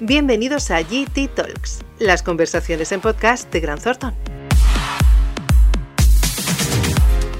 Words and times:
Bienvenidos 0.00 0.70
a 0.70 0.80
GT 0.80 1.28
Talks, 1.34 1.80
las 1.98 2.22
conversaciones 2.22 2.90
en 2.92 3.00
podcast 3.00 3.52
de 3.52 3.60
Gran 3.60 3.78
Thornton. 3.78 4.14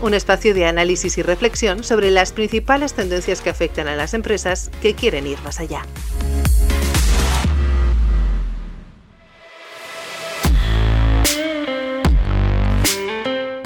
Un 0.00 0.14
espacio 0.14 0.54
de 0.54 0.66
análisis 0.66 1.18
y 1.18 1.22
reflexión 1.22 1.82
sobre 1.82 2.10
las 2.10 2.32
principales 2.32 2.94
tendencias 2.94 3.40
que 3.40 3.50
afectan 3.50 3.88
a 3.88 3.96
las 3.96 4.14
empresas 4.14 4.70
que 4.80 4.94
quieren 4.94 5.26
ir 5.26 5.40
más 5.42 5.60
allá. 5.60 5.82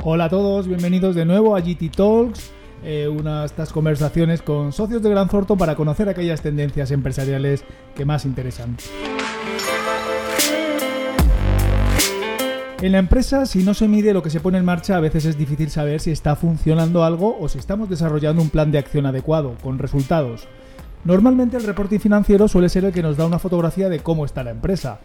Hola 0.05 0.27
a 0.27 0.29
todos, 0.29 0.69
bienvenidos 0.69 1.17
de 1.17 1.25
nuevo 1.25 1.57
a 1.57 1.61
GT 1.61 1.91
Talks, 1.91 2.53
eh, 2.85 3.09
una 3.09 3.41
de 3.41 3.47
estas 3.47 3.73
conversaciones 3.73 4.43
con 4.43 4.73
socios 4.73 5.03
de 5.03 5.11
Gran 5.11 5.29
Thornton 5.29 5.59
para 5.59 5.75
conocer 5.75 6.09
aquellas 6.09 6.43
tendencias 6.43 6.91
empresariales 6.91 7.65
que 7.95 8.05
más 8.05 8.25
interesan. 8.25 8.77
En 12.83 12.93
la 12.93 12.99
empresa, 12.99 13.47
si 13.47 13.63
no 13.63 13.73
se 13.73 13.89
mide 13.89 14.13
lo 14.13 14.23
que 14.23 14.29
se 14.29 14.41
pone 14.41 14.59
en 14.59 14.65
marcha, 14.65 14.97
a 14.97 15.01
veces 15.01 15.25
es 15.25 15.39
difícil 15.39 15.71
saber 15.71 15.99
si 15.99 16.11
está 16.11 16.37
funcionando 16.37 17.05
algo 17.05 17.37
o 17.41 17.49
si 17.49 17.59
estamos 17.59 17.89
desarrollando 17.89 18.43
un 18.43 18.51
plan 18.51 18.71
de 18.71 18.79
acción 18.79 19.07
adecuado, 19.07 19.55
con 19.63 19.79
resultados. 19.79 20.47
Normalmente 21.03 21.57
el 21.57 21.65
reporte 21.65 21.99
financiero 21.99 22.49
suele 22.49 22.69
ser 22.69 22.85
el 22.85 22.93
que 22.93 23.03
nos 23.03 23.17
da 23.17 23.27
una 23.27 23.39
fotografía 23.39 23.89
de 23.89 24.01
cómo 24.01 24.27
está 24.27 24.45
la 24.45 24.51
empresa. 24.51 25.01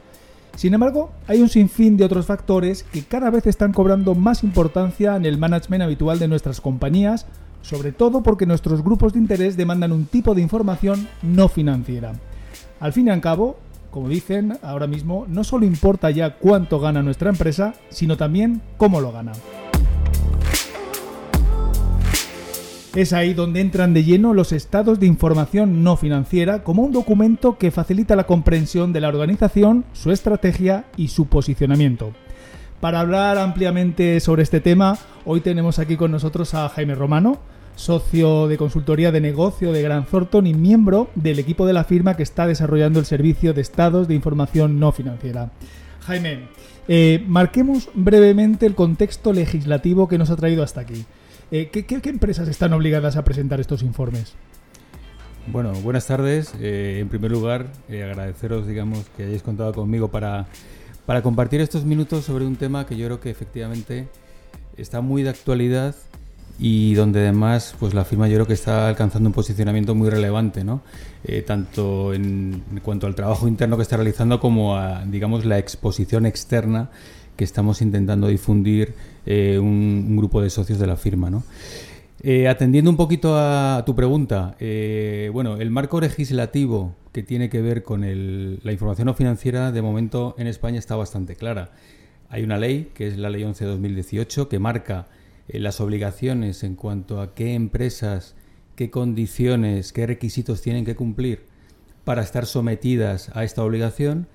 Sin 0.55 0.74
embargo, 0.74 1.12
hay 1.27 1.41
un 1.41 1.48
sinfín 1.48 1.96
de 1.96 2.04
otros 2.04 2.26
factores 2.26 2.84
que 2.84 3.04
cada 3.04 3.30
vez 3.30 3.48
están 3.48 3.72
cobrando 3.72 4.16
más 4.16 4.44
importancia 4.44 5.16
en 5.16 5.26
el 5.26 5.38
management 5.38 5.84
habitual 5.84 6.20
de 6.20 6.27
nuestras 6.27 6.60
compañías, 6.60 7.26
sobre 7.62 7.92
todo 7.92 8.24
porque 8.24 8.46
nuestros 8.46 8.84
grupos 8.84 9.14
de 9.14 9.20
interés 9.20 9.58
demandan 9.58 9.92
un 9.92 10.06
tipo 10.06 10.34
de 10.36 10.42
información 10.42 11.08
no 11.22 11.48
financiera. 11.48 12.14
Al 12.80 12.94
fin 12.94 13.08
y 13.08 13.12
al 13.12 13.22
cabo, 13.22 13.58
como 13.92 14.10
dicen 14.10 14.58
ahora 14.64 14.88
mismo, 14.88 15.26
no 15.28 15.44
solo 15.44 15.66
importa 15.66 16.10
ya 16.12 16.38
cuánto 16.38 16.80
gana 16.80 17.04
nuestra 17.04 17.30
empresa, 17.30 17.74
sino 17.90 18.18
también 18.18 18.62
cómo 18.77 19.02
lo 19.02 19.12
gana. 19.12 19.34
Es 22.94 23.13
ahí 23.13 23.34
donde 23.34 23.62
entran 23.62 23.94
de 23.94 24.04
lleno 24.04 24.34
los 24.34 24.52
estados 24.52 25.00
de 25.00 25.07
información 25.07 25.82
no 25.82 25.96
financiera 25.96 26.62
como 26.66 26.84
un 26.84 26.91
documento 26.91 27.57
que 27.57 27.72
facilita 27.72 28.18
la 28.18 28.26
comprensión 28.26 28.91
de 28.91 29.00
la 29.00 29.07
organización, 29.07 29.85
su 29.94 30.12
estrategia 30.12 30.84
y 30.98 31.07
su 31.07 31.28
posicionamiento. 31.28 32.12
Para 32.82 33.00
hablar 33.00 33.38
ampliamente 33.38 34.20
sobre 34.20 34.44
este 34.44 34.60
tema, 34.60 34.98
hoy 35.24 35.40
tenemos 35.40 35.80
aquí 35.80 35.96
con 35.96 36.12
nosotros 36.12 36.54
a 36.54 36.68
Jaime 36.68 36.96
Romano, 36.96 37.40
socio 37.76 38.48
de 38.48 38.58
consultoría 38.58 39.12
de 39.12 39.22
negocio 39.22 39.72
de 39.72 39.82
Gran 39.82 40.05
Thornton 40.05 40.48
y 40.48 40.54
miembro 40.54 41.10
del 41.16 41.40
equipo 41.40 41.66
de 41.66 41.74
la 41.74 41.84
firma 41.84 42.16
que 42.16 42.24
está 42.24 42.48
desarrollando 42.48 43.00
el 43.00 43.05
servicio 43.05 43.54
de 43.54 43.62
estados 43.62 44.08
de 44.08 44.16
información 44.16 44.80
no 44.80 44.91
financiera. 44.91 45.52
Jaime, 46.02 46.48
eh, 46.88 47.24
marquemos 47.28 47.90
brevemente 47.94 48.66
el 48.66 48.76
contexto 48.76 49.34
legislativo 49.34 50.08
que 50.08 50.18
nos 50.18 50.30
ha 50.30 50.36
traído 50.36 50.63
hasta 50.63 50.82
aquí. 50.82 51.05
Eh, 51.52 51.70
¿qué, 51.70 52.10
empresas 52.10 52.48
están 52.48 52.74
obligadas 52.74 53.18
a 53.18 53.24
presentar 53.24 53.60
estos 53.60 53.84
informes? 53.84 54.34
Bueno, 55.48 55.74
buenas 55.84 56.08
tardes. 56.08 56.54
Eh, 56.60 57.00
en 57.02 57.10
primer 57.10 57.32
lugar, 57.32 57.68
agradeceros, 57.90 58.68
digamos, 58.68 59.06
que 59.18 59.24
hayáis 59.24 59.44
contado 59.44 59.74
conmigo 59.74 60.10
para, 60.10 60.48
para 61.06 61.22
compartir 61.22 61.62
estos 61.62 61.84
minutos 61.84 62.26
sobre 62.26 62.46
un 62.46 62.56
tema 62.56 62.85
que 62.85 62.96
yo 62.96 63.06
creo 63.08 63.20
que 63.20 63.30
efectivamente 63.30 64.08
está 64.78 65.02
muy 65.02 65.24
de 65.24 65.30
actualidad 65.30 65.96
y 66.59 66.94
donde 66.94 67.22
además 67.22 67.75
pues 67.80 67.94
la 67.94 68.06
firma 68.06 68.28
yo 68.28 68.35
creo 68.35 68.47
que 68.47 68.53
está 68.53 68.88
alcanzando 68.88 69.30
un 69.30 69.34
posicionamiento 69.34 69.96
muy 69.96 70.09
relevante, 70.09 70.63
¿no? 70.63 70.81
Eh, 71.24 71.44
tanto 71.44 72.13
en, 72.13 72.63
cuanto 72.84 73.07
al 73.07 73.16
trabajo 73.16 73.47
interno 73.47 73.78
que 73.78 73.84
está 73.84 73.96
realizando 73.97 74.40
como 74.40 74.75
a 74.75 75.06
digamos 75.06 75.46
la 75.46 75.59
exposición 75.59 76.25
externa 76.25 76.90
que 77.35 77.44
estamos 77.44 77.81
intentando 77.81 78.28
difundir 78.28 78.94
eh, 79.25 79.59
un, 79.59 80.16
grupo 80.18 80.41
de 80.41 80.50
socios 80.50 80.79
de 80.79 80.88
la 80.88 80.95
firma. 80.95 81.29
¿no? 81.29 81.44
Eh, 82.22 82.47
atendiendo 82.47 82.89
un 82.89 82.97
poquito 82.97 83.35
a 83.38 83.83
tu 83.85 83.95
pregunta, 83.95 84.56
bueno, 85.31 85.57
el 85.57 85.72
marco 85.72 86.00
legislativo 86.01 86.95
que 87.12 87.23
tiene 87.23 87.50
que 87.50 87.62
ver 87.62 87.83
con 87.83 88.01
la 88.01 88.72
información 88.72 89.07
no 89.07 89.13
financiera 89.13 89.72
de 89.72 89.81
momento 89.81 90.35
en 90.38 90.47
España 90.47 90.79
está 90.79 90.95
bastante 90.95 91.35
clara. 91.35 91.72
Hay 92.29 92.44
una 92.44 92.57
ley, 92.57 92.91
que 92.94 93.07
es 93.07 93.18
la 93.18 93.29
Ley 93.29 93.44
11 93.44 93.66
de 93.66 93.72
2018, 93.72 94.47
que 94.47 94.57
marca 94.57 95.07
eh, 95.47 95.59
las 95.59 95.81
obligaciones 95.81 96.63
en 96.63 96.75
cuanto 96.75 97.22
a 97.22 97.34
qué 97.34 97.53
empresas, 97.53 98.35
qué 98.75 98.90
condiciones, 98.90 99.94
qué 99.94 100.07
requisitos 100.07 100.62
tienen 100.62 100.85
que 100.85 100.96
cumplir 100.96 101.46
para 102.03 102.22
estar 102.22 102.46
sometidas 102.46 103.31
a 103.35 103.44
esta 103.44 103.63
obligación. 103.63 104.28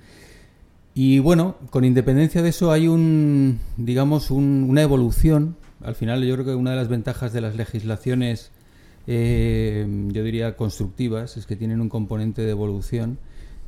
Y 0.95 1.19
bueno, 1.19 1.56
con 1.71 1.84
independencia 1.84 2.43
de 2.43 2.49
eso 2.49 2.72
hay 2.72 2.89
un, 2.89 3.59
digamos, 3.77 4.31
una 4.31 4.83
evolución. 4.83 5.56
Al 5.83 5.95
final 5.95 6.25
yo 6.25 6.34
creo 6.34 6.47
que 6.47 6.55
una 6.55 6.71
de 6.71 6.77
las 6.77 6.89
ventajas 6.89 7.33
de 7.33 7.43
las 7.43 7.56
legislaciones, 7.56 8.50
eh, 9.06 9.87
yo 10.09 10.25
diría 10.25 10.56
constructivas, 10.56 11.37
es 11.37 11.47
que 11.47 11.56
tienen 11.56 11.81
un 11.81 11.89
componente 11.89 12.43
de 12.43 12.50
evolución 12.50 13.19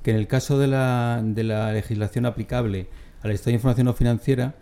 que 0.03 0.10
en 0.12 0.16
el 0.16 0.27
caso 0.27 0.59
de 0.59 0.69
la, 0.69 1.21
de 1.22 1.44
la 1.44 1.72
legislación 1.72 2.25
aplicable 2.25 2.87
al 3.22 3.32
Estado 3.32 3.50
de 3.50 3.54
Información 3.56 3.87
no 3.87 3.94
financiera 3.94 4.54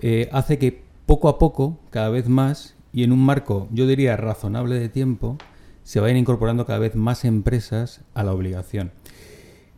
eh, 0.00 0.28
hace 0.32 0.58
que 0.58 0.82
poco 1.14 1.28
a 1.28 1.38
poco, 1.38 1.78
cada 1.90 2.08
vez 2.08 2.28
más, 2.28 2.74
y 2.92 3.04
en 3.04 3.12
un 3.12 3.24
marco, 3.24 3.68
yo 3.70 3.86
diría, 3.86 4.16
razonable 4.16 4.80
de 4.80 4.88
tiempo, 4.88 5.38
se 5.84 6.00
vayan 6.00 6.16
incorporando 6.16 6.66
cada 6.66 6.80
vez 6.80 6.96
más 6.96 7.24
empresas 7.24 8.00
a 8.14 8.24
la 8.24 8.32
obligación. 8.32 8.90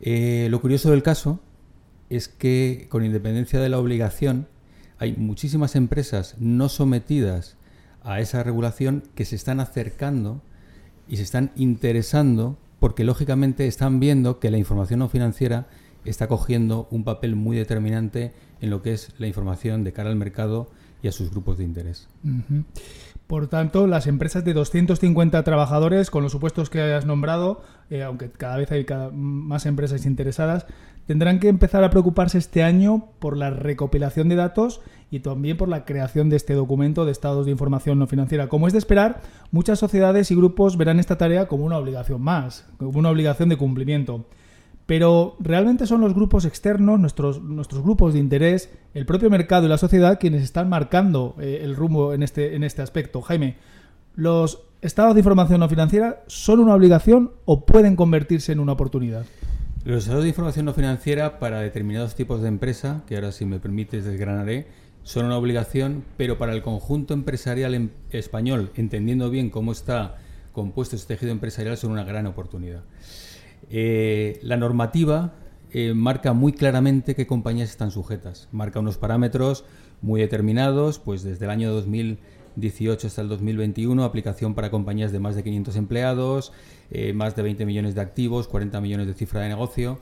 Eh, 0.01 0.49
lo 0.51 0.63
curioso 0.63 0.93
del 0.93 1.03
caso 1.03 1.41
es 2.09 2.29
que, 2.29 2.87
con 2.89 3.05
independencia 3.05 3.61
de 3.61 3.69
la 3.69 3.79
obligación, 3.79 4.49
hay 4.97 5.15
muchísimas 5.15 5.77
empresas 5.77 6.37
no 6.39 6.71
sometidas 6.71 7.59
a 8.03 8.21
esa 8.21 8.43
regulación 8.43 9.03
que 9.15 9.27
se 9.27 9.37
están 9.37 9.61
acercando 9.61 10.41
y 11.07 11.19
se 11.19 11.25
están 11.25 11.53
interesando 11.55 12.57
porque 12.81 13.05
lógicamente 13.05 13.67
están 13.67 14.01
viendo 14.01 14.39
que 14.41 14.51
la 14.51 14.57
información 14.57 15.01
no 15.01 15.11
financiera 15.11 15.67
está 16.07 16.29
cogiendo 16.29 16.89
un 16.91 17.05
papel 17.05 17.37
muy 17.37 17.59
determinante 17.59 18.33
en 18.63 18.71
lo 18.71 18.81
que 18.81 18.95
es 18.95 19.13
la 19.19 19.27
información 19.27 19.85
de 19.85 19.93
cara 19.93 20.09
al 20.09 20.17
mercado 20.17 20.71
y 21.03 21.09
a 21.09 21.13
sus 21.13 21.31
grupos 21.31 21.59
de 21.59 21.65
interés. 21.65 22.09
Por 23.27 23.49
tanto, 23.49 23.87
las 23.87 24.07
empresas 24.07 24.45
de 24.45 24.53
250 24.53 25.43
trabajadores, 25.43 26.11
con 26.11 26.23
los 26.23 26.33
supuestos 26.33 26.71
que 26.71 26.81
hayas 26.81 27.07
nombrado, 27.07 27.63
eh, 27.91 28.03
aunque 28.03 28.31
cada 28.31 28.57
vez 28.57 28.71
hay 28.71 28.87
más 29.13 29.67
empresas 29.67 30.07
interesadas, 30.07 30.67
tendrán 31.07 31.41
que 31.41 31.49
empezar 31.49 31.83
a 31.83 31.91
preocuparse 31.91 32.39
este 32.39 32.63
año 32.63 33.09
por 33.19 33.37
la 33.37 33.51
recopilación 33.51 34.29
de 34.29 34.37
datos 34.37 34.81
y 35.11 35.21
también 35.21 35.57
por 35.57 35.69
la 35.69 35.85
creación 35.85 36.29
de 36.29 36.37
este 36.37 36.55
documento 36.55 37.05
de 37.05 37.13
estados 37.13 37.47
de 37.47 37.53
información 37.53 37.99
no 37.99 38.07
financiera. 38.07 38.49
Como 38.49 38.67
es 38.67 38.73
de 38.73 38.79
esperar, 38.79 39.21
muchas 39.51 39.79
sociedades 39.79 40.31
y 40.31 40.37
grupos 40.37 40.77
verán 40.77 41.01
esta 41.01 41.19
tarea 41.19 41.47
como 41.47 41.65
una 41.65 41.79
obligación 41.79 42.23
más, 42.23 42.67
como 42.79 42.99
una 42.99 43.11
obligación 43.11 43.49
de 43.49 43.57
cumplimiento. 43.57 44.25
Pero 44.87 45.37
realmente 45.41 45.87
son 45.87 46.01
los 46.01 46.15
grupos 46.15 46.45
externos, 46.45 47.01
nuestros, 47.01 47.43
nuestros 47.43 47.83
grupos 47.83 48.15
de 48.15 48.21
interés, 48.21 48.71
el 48.95 49.05
propio 49.05 49.29
mercado 49.31 49.67
y 49.67 49.69
la 49.69 49.79
sociedad 49.79 50.19
quienes 50.21 50.43
están 50.43 50.69
marcando 50.69 51.35
eh, 51.41 51.61
el 51.63 51.75
rumbo 51.75 52.15
en 52.15 52.23
este, 52.23 52.55
en 52.55 52.63
este 52.63 52.83
aspecto. 52.83 53.21
Jaime, 53.21 53.57
¿los 54.15 54.63
estados 54.83 55.15
de 55.15 55.21
información 55.21 55.61
no 55.61 55.69
financiera 55.69 56.23
son 56.29 56.61
una 56.61 56.75
obligación 56.75 57.33
o 57.45 57.67
pueden 57.67 57.97
convertirse 57.97 58.53
en 58.53 58.61
una 58.61 58.73
oportunidad? 58.73 59.27
Los 59.85 60.05
estados 60.05 60.23
de 60.23 60.31
información 60.31 60.67
no 60.67 60.73
financiera 60.73 61.39
para 61.39 61.61
determinados 61.61 62.15
tipos 62.15 62.43
de 62.43 62.49
empresa, 62.49 63.03
que 63.07 63.17
ahora 63.17 63.33
si 63.33 63.45
me 63.45 63.61
permites 63.61 64.05
desgranaré, 64.05 64.67
son 65.05 65.27
una 65.27 65.37
obligación, 65.37 66.05
pero 66.17 66.39
para 66.39 66.53
el 66.53 66.63
conjunto 66.63 67.15
empresarial 67.15 67.75
em, 67.75 67.91
español, 68.11 68.73
entendiendo 68.75 69.31
bien 69.31 69.51
cómo 69.51 69.71
está 69.71 70.17
compuesto 70.53 70.97
este 70.97 71.15
tejido 71.15 71.31
empresarial, 71.31 71.77
son 71.77 71.93
una 71.93 72.03
gran 72.03 72.27
oportunidad. 72.27 72.83
Eh, 73.71 74.39
la 74.43 74.57
normativa 74.57 75.35
eh, 75.73 75.93
marca 75.95 76.33
muy 76.33 76.53
claramente 76.53 77.15
qué 77.15 77.27
compañías 77.27 77.71
están 77.71 77.91
sujetas. 77.91 78.49
Marca 78.53 78.81
unos 78.81 78.99
parámetros 78.99 79.65
muy 80.03 80.21
determinados, 80.21 80.99
pues 80.99 81.23
desde 81.23 81.45
el 81.47 81.51
año 81.51 81.73
2018 81.73 83.07
hasta 83.07 83.23
el 83.23 83.29
2021, 83.29 84.05
aplicación 84.05 84.55
para 84.55 84.71
compañías 84.71 85.13
de 85.13 85.19
más 85.19 85.35
de 85.35 85.43
500 85.43 85.77
empleados, 85.77 86.53
eh, 86.91 87.13
más 87.13 87.35
de 87.35 87.43
20 87.43 87.67
millones 87.67 87.95
de 87.95 88.01
activos, 88.01 88.49
40 88.49 88.81
millones 88.81 89.07
de 89.07 89.15
cifra 89.15 89.41
de 89.41 89.49
negocio, 89.49 89.99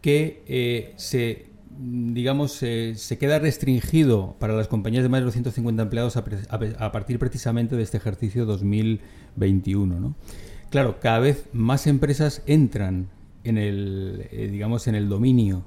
que 0.00 0.94
se 0.96 1.50
digamos, 1.82 2.52
se 2.52 3.18
queda 3.18 3.38
restringido 3.38 4.36
para 4.38 4.54
las 4.54 4.68
compañías 4.68 5.02
de 5.02 5.08
más 5.08 5.20
de 5.20 5.26
250 5.26 5.82
empleados 5.82 6.16
a, 6.16 6.24
a, 6.50 6.92
partir 6.92 7.18
precisamente 7.18 7.76
de 7.76 7.82
este 7.82 7.96
ejercicio 7.96 8.44
2021. 8.44 10.00
¿no? 10.00 10.14
Claro, 10.70 11.00
cada 11.00 11.18
vez 11.18 11.48
más 11.52 11.88
empresas 11.88 12.42
entran 12.46 13.08
en 13.42 13.58
el, 13.58 14.28
eh, 14.30 14.48
digamos, 14.50 14.86
en 14.86 14.94
el 14.94 15.08
dominio 15.08 15.64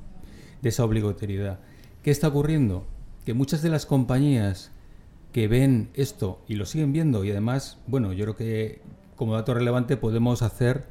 de 0.61 0.69
esa 0.69 0.85
obligatoriedad. 0.85 1.59
¿Qué 2.03 2.09
está 2.09 2.29
ocurriendo? 2.29 2.87
Que 3.25 3.33
muchas 3.33 3.61
de 3.61 3.69
las 3.69 3.85
compañías 3.85 4.71
que 5.33 5.49
ven 5.49 5.89
esto 5.93 6.41
y 6.47 6.55
lo 6.55 6.65
siguen 6.65 6.93
viendo 6.93 7.25
y 7.25 7.31
además, 7.31 7.79
bueno, 7.85 8.13
yo 8.13 8.23
creo 8.23 8.35
que 8.37 8.81
como 9.17 9.33
dato 9.33 9.53
relevante 9.53 9.97
podemos 9.97 10.41
hacer 10.41 10.85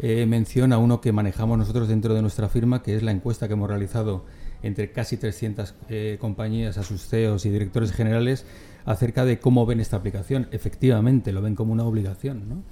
eh, 0.00 0.26
mención 0.26 0.72
a 0.72 0.78
uno 0.78 1.00
que 1.00 1.12
manejamos 1.12 1.56
nosotros 1.56 1.86
dentro 1.86 2.14
de 2.14 2.22
nuestra 2.22 2.48
firma, 2.48 2.82
que 2.82 2.96
es 2.96 3.04
la 3.04 3.12
encuesta 3.12 3.46
que 3.46 3.54
hemos 3.54 3.68
realizado 3.68 4.24
entre 4.64 4.90
casi 4.90 5.16
300 5.16 5.74
eh, 5.88 6.16
compañías, 6.20 6.78
a 6.78 6.82
CEOs 6.82 7.46
y 7.46 7.50
directores 7.50 7.92
generales, 7.92 8.44
acerca 8.84 9.24
de 9.24 9.38
cómo 9.38 9.66
ven 9.66 9.78
esta 9.78 9.98
aplicación. 9.98 10.48
Efectivamente, 10.50 11.32
lo 11.32 11.42
ven 11.42 11.54
como 11.54 11.72
una 11.72 11.84
obligación. 11.84 12.48
¿no? 12.48 12.62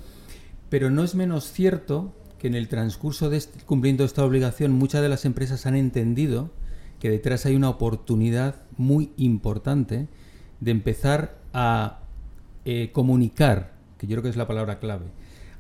Pero 0.71 0.91
no 0.91 1.05
es 1.05 1.15
menos 1.15 1.53
cierto 1.53 2.15
que 2.39 2.47
en 2.47 2.55
el 2.55 2.69
transcurso 2.69 3.29
de 3.29 3.37
este, 3.37 3.61
cumpliendo 3.67 4.05
esta 4.05 4.25
obligación 4.25 4.73
muchas 4.73 5.03
de 5.03 5.11
las 5.11 5.27
empresas 5.27 5.67
han 5.67 5.77
entendido 5.77 6.51
que 6.99 7.11
detrás 7.11 7.45
hay 7.45 7.55
una 7.55 7.69
oportunidad 7.69 8.63
muy 8.79 9.11
importante 9.17 10.09
de 10.61 10.71
empezar 10.71 11.39
a 11.53 12.01
eh, 12.65 12.91
comunicar, 12.93 13.73
que 13.99 14.07
yo 14.07 14.15
creo 14.15 14.23
que 14.23 14.29
es 14.31 14.37
la 14.37 14.47
palabra 14.47 14.79
clave, 14.79 15.07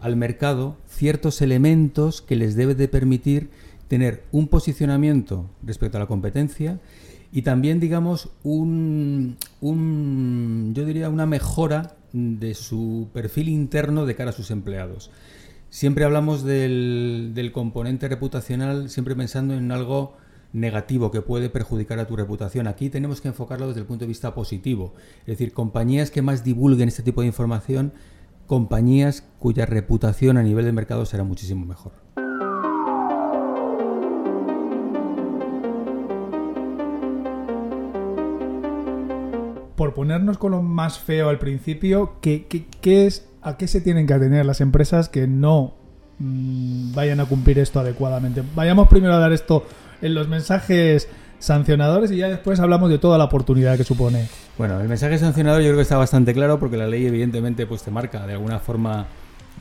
al 0.00 0.16
mercado 0.16 0.76
ciertos 0.86 1.42
elementos 1.42 2.22
que 2.22 2.36
les 2.36 2.54
debe 2.56 2.74
de 2.74 2.88
permitir 2.88 3.50
tener 3.88 4.24
un 4.32 4.48
posicionamiento 4.48 5.50
respecto 5.62 5.98
a 5.98 6.00
la 6.00 6.06
competencia 6.06 6.78
y 7.32 7.42
también, 7.42 7.80
digamos, 7.80 8.30
un, 8.42 9.36
un, 9.60 10.72
yo 10.74 10.84
diría, 10.84 11.08
una 11.08 11.26
mejora 11.26 11.96
de 12.12 12.54
su 12.54 13.08
perfil 13.12 13.48
interno 13.48 14.06
de 14.06 14.14
cara 14.14 14.30
a 14.30 14.32
sus 14.34 14.50
empleados. 14.50 15.10
Siempre 15.68 16.04
hablamos 16.04 16.42
del, 16.42 17.32
del 17.34 17.52
componente 17.52 18.08
reputacional, 18.08 18.90
siempre 18.90 19.14
pensando 19.14 19.54
en 19.54 19.70
algo 19.70 20.16
negativo 20.52 21.10
que 21.10 21.22
puede 21.22 21.48
perjudicar 21.48 21.98
a 21.98 22.06
tu 22.06 22.16
reputación. 22.16 22.66
Aquí 22.66 22.90
tenemos 22.90 23.20
que 23.20 23.28
enfocarlo 23.28 23.68
desde 23.68 23.80
el 23.80 23.86
punto 23.86 24.04
de 24.04 24.08
vista 24.08 24.34
positivo. 24.34 24.94
Es 25.20 25.38
decir, 25.38 25.52
compañías 25.52 26.10
que 26.10 26.22
más 26.22 26.42
divulguen 26.44 26.88
este 26.88 27.02
tipo 27.02 27.20
de 27.20 27.28
información, 27.28 27.92
compañías 28.46 29.22
cuya 29.38 29.64
reputación 29.64 30.36
a 30.36 30.42
nivel 30.42 30.64
de 30.64 30.72
mercado 30.72 31.06
será 31.06 31.22
muchísimo 31.22 31.64
mejor. 31.64 31.92
Por 39.80 39.94
ponernos 39.94 40.36
con 40.36 40.52
lo 40.52 40.60
más 40.60 40.98
feo 40.98 41.30
al 41.30 41.38
principio, 41.38 42.16
¿qué, 42.20 42.46
es, 42.82 43.26
¿a 43.40 43.56
qué 43.56 43.66
se 43.66 43.80
tienen 43.80 44.06
que 44.06 44.12
atener 44.12 44.44
las 44.44 44.60
empresas 44.60 45.08
que 45.08 45.26
no 45.26 45.72
mmm, 46.18 46.92
vayan 46.92 47.18
a 47.18 47.24
cumplir 47.24 47.58
esto 47.58 47.80
adecuadamente? 47.80 48.42
Vayamos 48.54 48.88
primero 48.88 49.14
a 49.14 49.18
dar 49.18 49.32
esto 49.32 49.64
en 50.02 50.12
los 50.12 50.28
mensajes 50.28 51.08
sancionadores 51.38 52.10
y 52.10 52.18
ya 52.18 52.28
después 52.28 52.60
hablamos 52.60 52.90
de 52.90 52.98
toda 52.98 53.16
la 53.16 53.24
oportunidad 53.24 53.78
que 53.78 53.84
supone. 53.84 54.28
Bueno, 54.58 54.78
el 54.82 54.86
mensaje 54.86 55.16
sancionador 55.16 55.62
yo 55.62 55.68
creo 55.68 55.76
que 55.76 55.82
está 55.84 55.96
bastante 55.96 56.34
claro 56.34 56.60
porque 56.60 56.76
la 56.76 56.86
ley 56.86 57.06
evidentemente 57.06 57.66
pues 57.66 57.82
te 57.82 57.90
marca 57.90 58.26
de 58.26 58.34
alguna 58.34 58.58
forma 58.58 59.06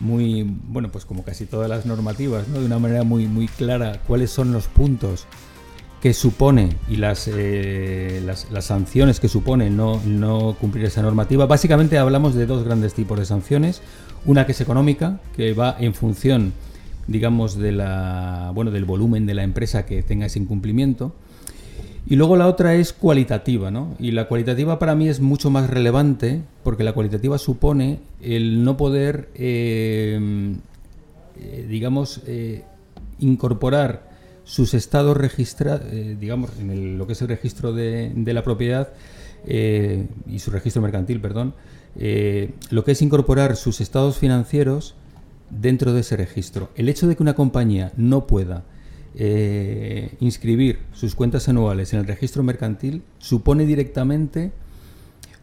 muy, 0.01 0.43
bueno, 0.43 0.89
pues 0.91 1.05
como 1.05 1.23
casi 1.23 1.45
todas 1.45 1.69
las 1.69 1.85
normativas, 1.85 2.45
¿no? 2.49 2.59
de 2.59 2.65
una 2.65 2.77
manera 2.77 3.03
muy, 3.03 3.25
muy 3.27 3.47
clara 3.47 4.01
cuáles 4.05 4.31
son 4.31 4.51
los 4.51 4.67
puntos 4.67 5.27
que 6.01 6.13
supone 6.13 6.69
y 6.89 6.95
las, 6.95 7.27
eh, 7.27 8.21
las, 8.25 8.49
las, 8.51 8.65
sanciones 8.65 9.19
que 9.19 9.27
supone 9.27 9.69
no, 9.69 10.01
no 10.05 10.55
cumplir 10.59 10.85
esa 10.85 11.01
normativa. 11.01 11.45
Básicamente 11.45 11.97
hablamos 11.97 12.35
de 12.35 12.45
dos 12.45 12.63
grandes 12.63 12.93
tipos 12.93 13.19
de 13.19 13.25
sanciones. 13.25 13.81
Una 14.25 14.45
que 14.45 14.53
es 14.53 14.61
económica, 14.61 15.19
que 15.35 15.53
va 15.53 15.75
en 15.79 15.93
función 15.93 16.53
digamos, 17.09 17.57
de 17.57 17.71
la, 17.71 18.51
bueno, 18.53 18.71
del 18.71 18.85
volumen 18.85 19.25
de 19.25 19.33
la 19.33 19.43
empresa 19.43 19.85
que 19.85 20.03
tenga 20.03 20.27
ese 20.27 20.39
incumplimiento. 20.39 21.13
Y 22.07 22.15
luego 22.15 22.37
la 22.37 22.47
otra 22.47 22.75
es 22.75 22.93
cualitativa, 22.93 23.71
¿no? 23.71 23.95
Y 23.99 24.11
la 24.11 24.27
cualitativa 24.27 24.79
para 24.79 24.95
mí 24.95 25.09
es 25.09 25.19
mucho 25.19 25.49
más 25.49 25.69
relevante 25.69 26.41
porque 26.63 26.83
la 26.83 26.93
cualitativa 26.93 27.37
supone 27.37 27.99
el 28.21 28.63
no 28.63 28.77
poder, 28.77 29.29
eh, 29.35 30.55
eh, 31.39 31.65
digamos, 31.67 32.21
eh, 32.25 32.63
incorporar 33.19 34.08
sus 34.49 34.73
estados 34.73 35.15
registrados, 35.15 35.83
digamos, 36.19 36.49
en 36.59 36.97
lo 36.97 37.05
que 37.05 37.13
es 37.13 37.21
el 37.21 37.27
registro 37.27 37.71
de, 37.71 38.11
la 38.15 38.43
propiedad 38.43 38.89
y 39.45 40.39
su 40.39 40.49
registro 40.49 40.81
mercantil, 40.81 41.21
perdón, 41.21 41.53
lo 41.95 42.83
que 42.83 42.93
es 42.93 43.01
incorporar 43.03 43.55
sus 43.55 43.79
estados 43.79 44.17
financieros 44.17 44.95
dentro 45.51 45.93
de 45.93 46.01
ese 46.01 46.17
registro. 46.17 46.69
El 46.75 46.89
hecho 46.89 47.07
de 47.07 47.15
que 47.15 47.21
una 47.21 47.35
compañía 47.35 47.91
no 47.95 48.25
pueda 48.25 48.63
eh, 49.15 50.15
inscribir 50.19 50.79
sus 50.93 51.13
cuentas 51.13 51.47
anuales 51.47 51.93
en 51.93 51.99
el 51.99 52.07
registro 52.07 52.41
mercantil 52.41 53.03
supone 53.19 53.67
directamente 53.67 54.51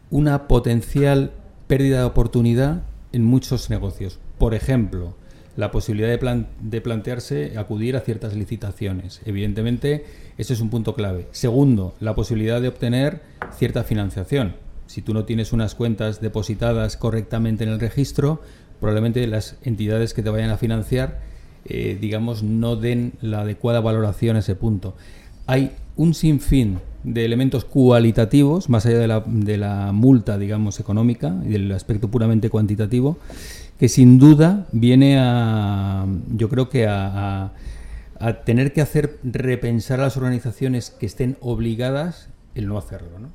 una 0.09 0.49
potencial 0.49 1.31
pérdida 1.67 1.99
de 1.99 2.05
oportunidad 2.05 2.83
en 3.13 3.23
muchos 3.23 3.69
negocios. 3.69 4.19
Por 4.37 4.53
ejemplo, 4.53 5.15
la 5.57 5.71
posibilidad 5.71 6.07
de, 6.07 6.81
plantearse 6.81 7.57
acudir 7.57 7.97
a 7.97 8.01
ciertas 8.01 8.35
licitaciones. 8.35 9.21
Evidentemente, 9.25 10.05
eso 10.37 10.53
es 10.53 10.61
un 10.61 10.69
punto 10.69 10.93
clave. 10.93 11.27
Segundo, 11.31 11.95
la 11.99 12.15
posibilidad 12.15 12.61
de 12.61 12.67
obtener 12.67 13.21
cierta 13.57 13.83
financiación. 13.83 14.55
Si 14.85 15.01
tú 15.01 15.13
no 15.15 15.25
tienes 15.25 15.51
unas 15.53 15.73
cuentas 15.73 16.21
depositadas 16.21 16.95
correctamente 16.95 17.63
en 17.63 17.71
el 17.71 17.79
registro, 17.79 18.41
probablemente 18.79 19.25
las 19.25 19.57
entidades 19.63 20.13
que 20.13 20.21
te 20.21 20.29
vayan 20.29 20.51
a 20.51 20.57
financiar, 20.57 21.21
eh, 21.65 21.97
digamos, 21.99 22.43
no 22.43 22.75
den 22.75 23.13
la 23.19 23.41
adecuada 23.41 23.81
valoración 23.81 24.35
a 24.35 24.39
ese 24.39 24.55
punto. 24.55 24.95
Hay 25.47 25.71
un 25.95 26.13
sinfín 26.13 26.79
de 27.03 27.25
elementos 27.25 27.65
cualitativos, 27.65 28.69
más 28.69 28.85
allá 28.85 28.99
de 28.99 29.07
la, 29.07 29.23
de 29.25 29.57
la 29.57 29.91
multa, 29.91 30.37
digamos, 30.37 30.79
económica 30.79 31.35
y 31.43 31.49
del 31.49 31.71
aspecto 31.71 32.09
puramente 32.09 32.51
cuantitativo, 32.51 33.17
que 33.79 33.89
sin 33.89 34.19
duda 34.19 34.67
viene 34.71 35.17
a, 35.19 36.05
yo 36.29 36.49
creo 36.49 36.69
que 36.69 36.87
a, 36.87 37.53
tener 38.45 38.73
que 38.73 38.81
hacer 38.81 39.19
repensar 39.23 39.99
a 39.99 40.03
las 40.03 40.17
organizaciones 40.17 40.89
que 40.89 41.05
estén 41.05 41.37
obligadas 41.39 42.29
el 42.55 42.67
no 42.67 42.79
hacerlo. 42.79 43.19
¿no? 43.19 43.29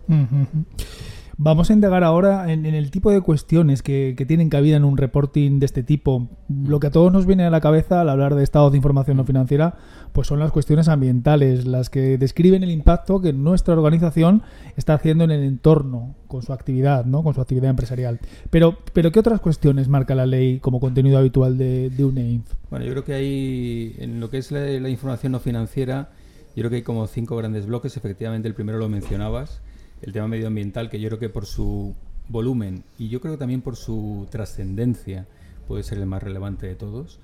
Vamos 1.38 1.70
a 1.70 1.72
indagar 1.72 2.04
ahora 2.04 2.52
en, 2.52 2.66
el 2.66 2.90
tipo 2.90 3.10
de 3.10 3.20
cuestiones 3.20 3.82
que, 3.82 4.14
tienen 4.28 4.50
cabida 4.50 4.76
en 4.76 4.84
un 4.84 4.96
reporting 4.96 5.58
de 5.58 5.66
este 5.66 5.82
tipo. 5.82 6.28
Lo 6.48 6.78
que 6.78 6.88
a 6.88 6.90
todos 6.90 7.12
nos 7.12 7.26
viene 7.26 7.44
a 7.44 7.50
la 7.50 7.60
cabeza 7.60 8.00
al 8.00 8.08
hablar 8.08 8.34
de 8.34 8.44
estados 8.44 8.72
de 8.72 8.76
información 8.76 9.16
no 9.16 9.24
financiera, 9.24 9.76
pues 10.12 10.28
son 10.28 10.38
las 10.38 10.52
cuestiones 10.52 10.88
ambientales, 10.88 11.66
las 11.66 11.90
que 11.90 12.18
describen 12.18 12.62
el 12.62 12.70
impacto 12.70 13.20
que 13.20 13.32
nuestra 13.32 13.74
organización 13.74 14.42
está 14.76 14.94
haciendo 14.94 15.24
en 15.24 15.30
el 15.30 15.42
entorno 15.42 16.14
con 16.28 16.42
su 16.42 16.52
actividad, 16.52 17.04
¿no? 17.06 17.22
con 17.22 17.34
su 17.34 17.40
actividad 17.40 17.70
empresarial. 17.70 18.20
Pero, 18.50 18.78
pero 18.92 19.10
¿qué 19.10 19.20
otras 19.20 19.40
cuestiones 19.40 19.88
marca 19.88 20.14
la 20.14 20.26
ley 20.26 20.60
como 20.60 20.80
contenido 20.80 21.18
habitual 21.18 21.56
de, 21.56 21.90
de 21.90 22.04
UNEINF? 22.04 22.46
Bueno, 22.70 22.84
yo 22.84 22.92
creo 22.92 23.04
que 23.04 23.14
hay, 23.14 23.96
en 23.98 24.20
lo 24.20 24.30
que 24.30 24.38
es 24.38 24.52
la, 24.52 24.60
la 24.60 24.88
información 24.88 25.32
no 25.32 25.40
financiera, 25.40 26.10
yo 26.54 26.60
creo 26.60 26.70
que 26.70 26.76
hay 26.76 26.82
como 26.82 27.06
cinco 27.06 27.36
grandes 27.36 27.66
bloques. 27.66 27.96
Efectivamente, 27.96 28.48
el 28.48 28.54
primero 28.54 28.78
lo 28.78 28.88
mencionabas 28.88 29.62
el 30.02 30.12
tema 30.12 30.28
medioambiental, 30.28 30.90
que 30.90 31.00
yo 31.00 31.08
creo 31.08 31.18
que 31.18 31.28
por 31.28 31.46
su 31.46 31.94
volumen 32.28 32.84
y 32.98 33.08
yo 33.08 33.20
creo 33.20 33.34
que 33.34 33.38
también 33.38 33.62
por 33.62 33.76
su 33.76 34.26
trascendencia 34.30 35.26
puede 35.66 35.82
ser 35.82 35.98
el 35.98 36.06
más 36.06 36.22
relevante 36.22 36.66
de 36.66 36.74
todos. 36.74 37.18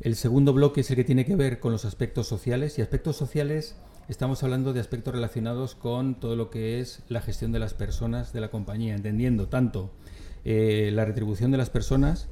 El 0.00 0.16
segundo 0.16 0.52
bloque 0.52 0.82
es 0.82 0.90
el 0.90 0.96
que 0.96 1.04
tiene 1.04 1.24
que 1.24 1.36
ver 1.36 1.60
con 1.60 1.72
los 1.72 1.84
aspectos 1.84 2.26
sociales 2.28 2.78
y 2.78 2.82
aspectos 2.82 3.16
sociales 3.16 3.76
estamos 4.08 4.42
hablando 4.42 4.72
de 4.72 4.80
aspectos 4.80 5.14
relacionados 5.14 5.74
con 5.74 6.14
todo 6.14 6.34
lo 6.34 6.50
que 6.50 6.80
es 6.80 7.02
la 7.08 7.20
gestión 7.20 7.52
de 7.52 7.58
las 7.58 7.74
personas 7.74 8.32
de 8.32 8.40
la 8.40 8.50
compañía, 8.50 8.94
entendiendo 8.94 9.48
tanto 9.48 9.90
eh, 10.44 10.90
la 10.94 11.04
retribución 11.04 11.50
de 11.50 11.58
las 11.58 11.68
personas, 11.68 12.28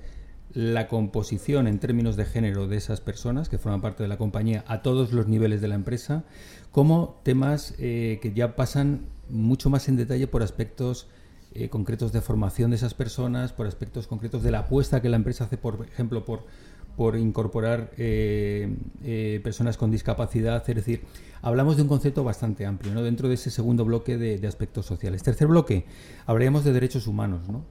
la 0.54 0.88
composición 0.88 1.68
en 1.68 1.78
términos 1.78 2.16
de 2.16 2.24
género 2.24 2.66
de 2.66 2.78
esas 2.78 3.02
personas 3.02 3.50
que 3.50 3.58
forman 3.58 3.82
parte 3.82 4.02
de 4.02 4.08
la 4.08 4.16
compañía 4.16 4.64
a 4.66 4.80
todos 4.80 5.12
los 5.12 5.28
niveles 5.28 5.60
de 5.60 5.68
la 5.68 5.74
empresa, 5.74 6.24
como 6.72 7.20
temas 7.24 7.74
eh, 7.78 8.20
que 8.22 8.32
ya 8.32 8.56
pasan 8.56 9.06
mucho 9.28 9.70
más 9.70 9.88
en 9.88 9.96
detalle 9.96 10.26
por 10.26 10.42
aspectos 10.42 11.08
eh, 11.58 11.70
concretos 11.70 12.12
de 12.12 12.20
formación 12.20 12.70
de 12.70 12.76
esas 12.76 12.92
personas, 12.92 13.52
por 13.54 13.66
aspectos 13.66 14.06
concretos 14.06 14.42
de 14.42 14.50
la 14.50 14.60
apuesta 14.60 15.00
que 15.00 15.08
la 15.08 15.16
empresa 15.16 15.44
hace, 15.44 15.56
por 15.56 15.86
ejemplo, 15.90 16.22
por, 16.22 16.44
por 16.98 17.16
incorporar 17.16 17.92
eh, 17.96 18.76
eh, 19.02 19.40
personas 19.42 19.78
con 19.78 19.90
discapacidad. 19.90 20.62
Es 20.68 20.76
decir, 20.76 21.04
hablamos 21.40 21.76
de 21.76 21.82
un 21.82 21.88
concepto 21.88 22.24
bastante 22.24 22.66
amplio 22.66 22.92
¿no? 22.92 23.02
dentro 23.02 23.28
de 23.28 23.36
ese 23.36 23.50
segundo 23.50 23.86
bloque 23.86 24.18
de, 24.18 24.46
aspectos 24.46 24.84
sociales. 24.84 25.22
Tercer 25.22 25.46
bloque, 25.48 25.86
hablaríamos 26.26 26.62
de 26.62 26.74
derechos 26.74 27.06
humanos. 27.06 27.48
¿no? 27.48 27.64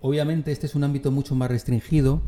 obviamente 0.00 0.50
este 0.50 0.66
es 0.66 0.74
un 0.74 0.82
ámbito 0.82 1.12
mucho 1.12 1.36
más 1.36 1.50
restringido 1.50 2.22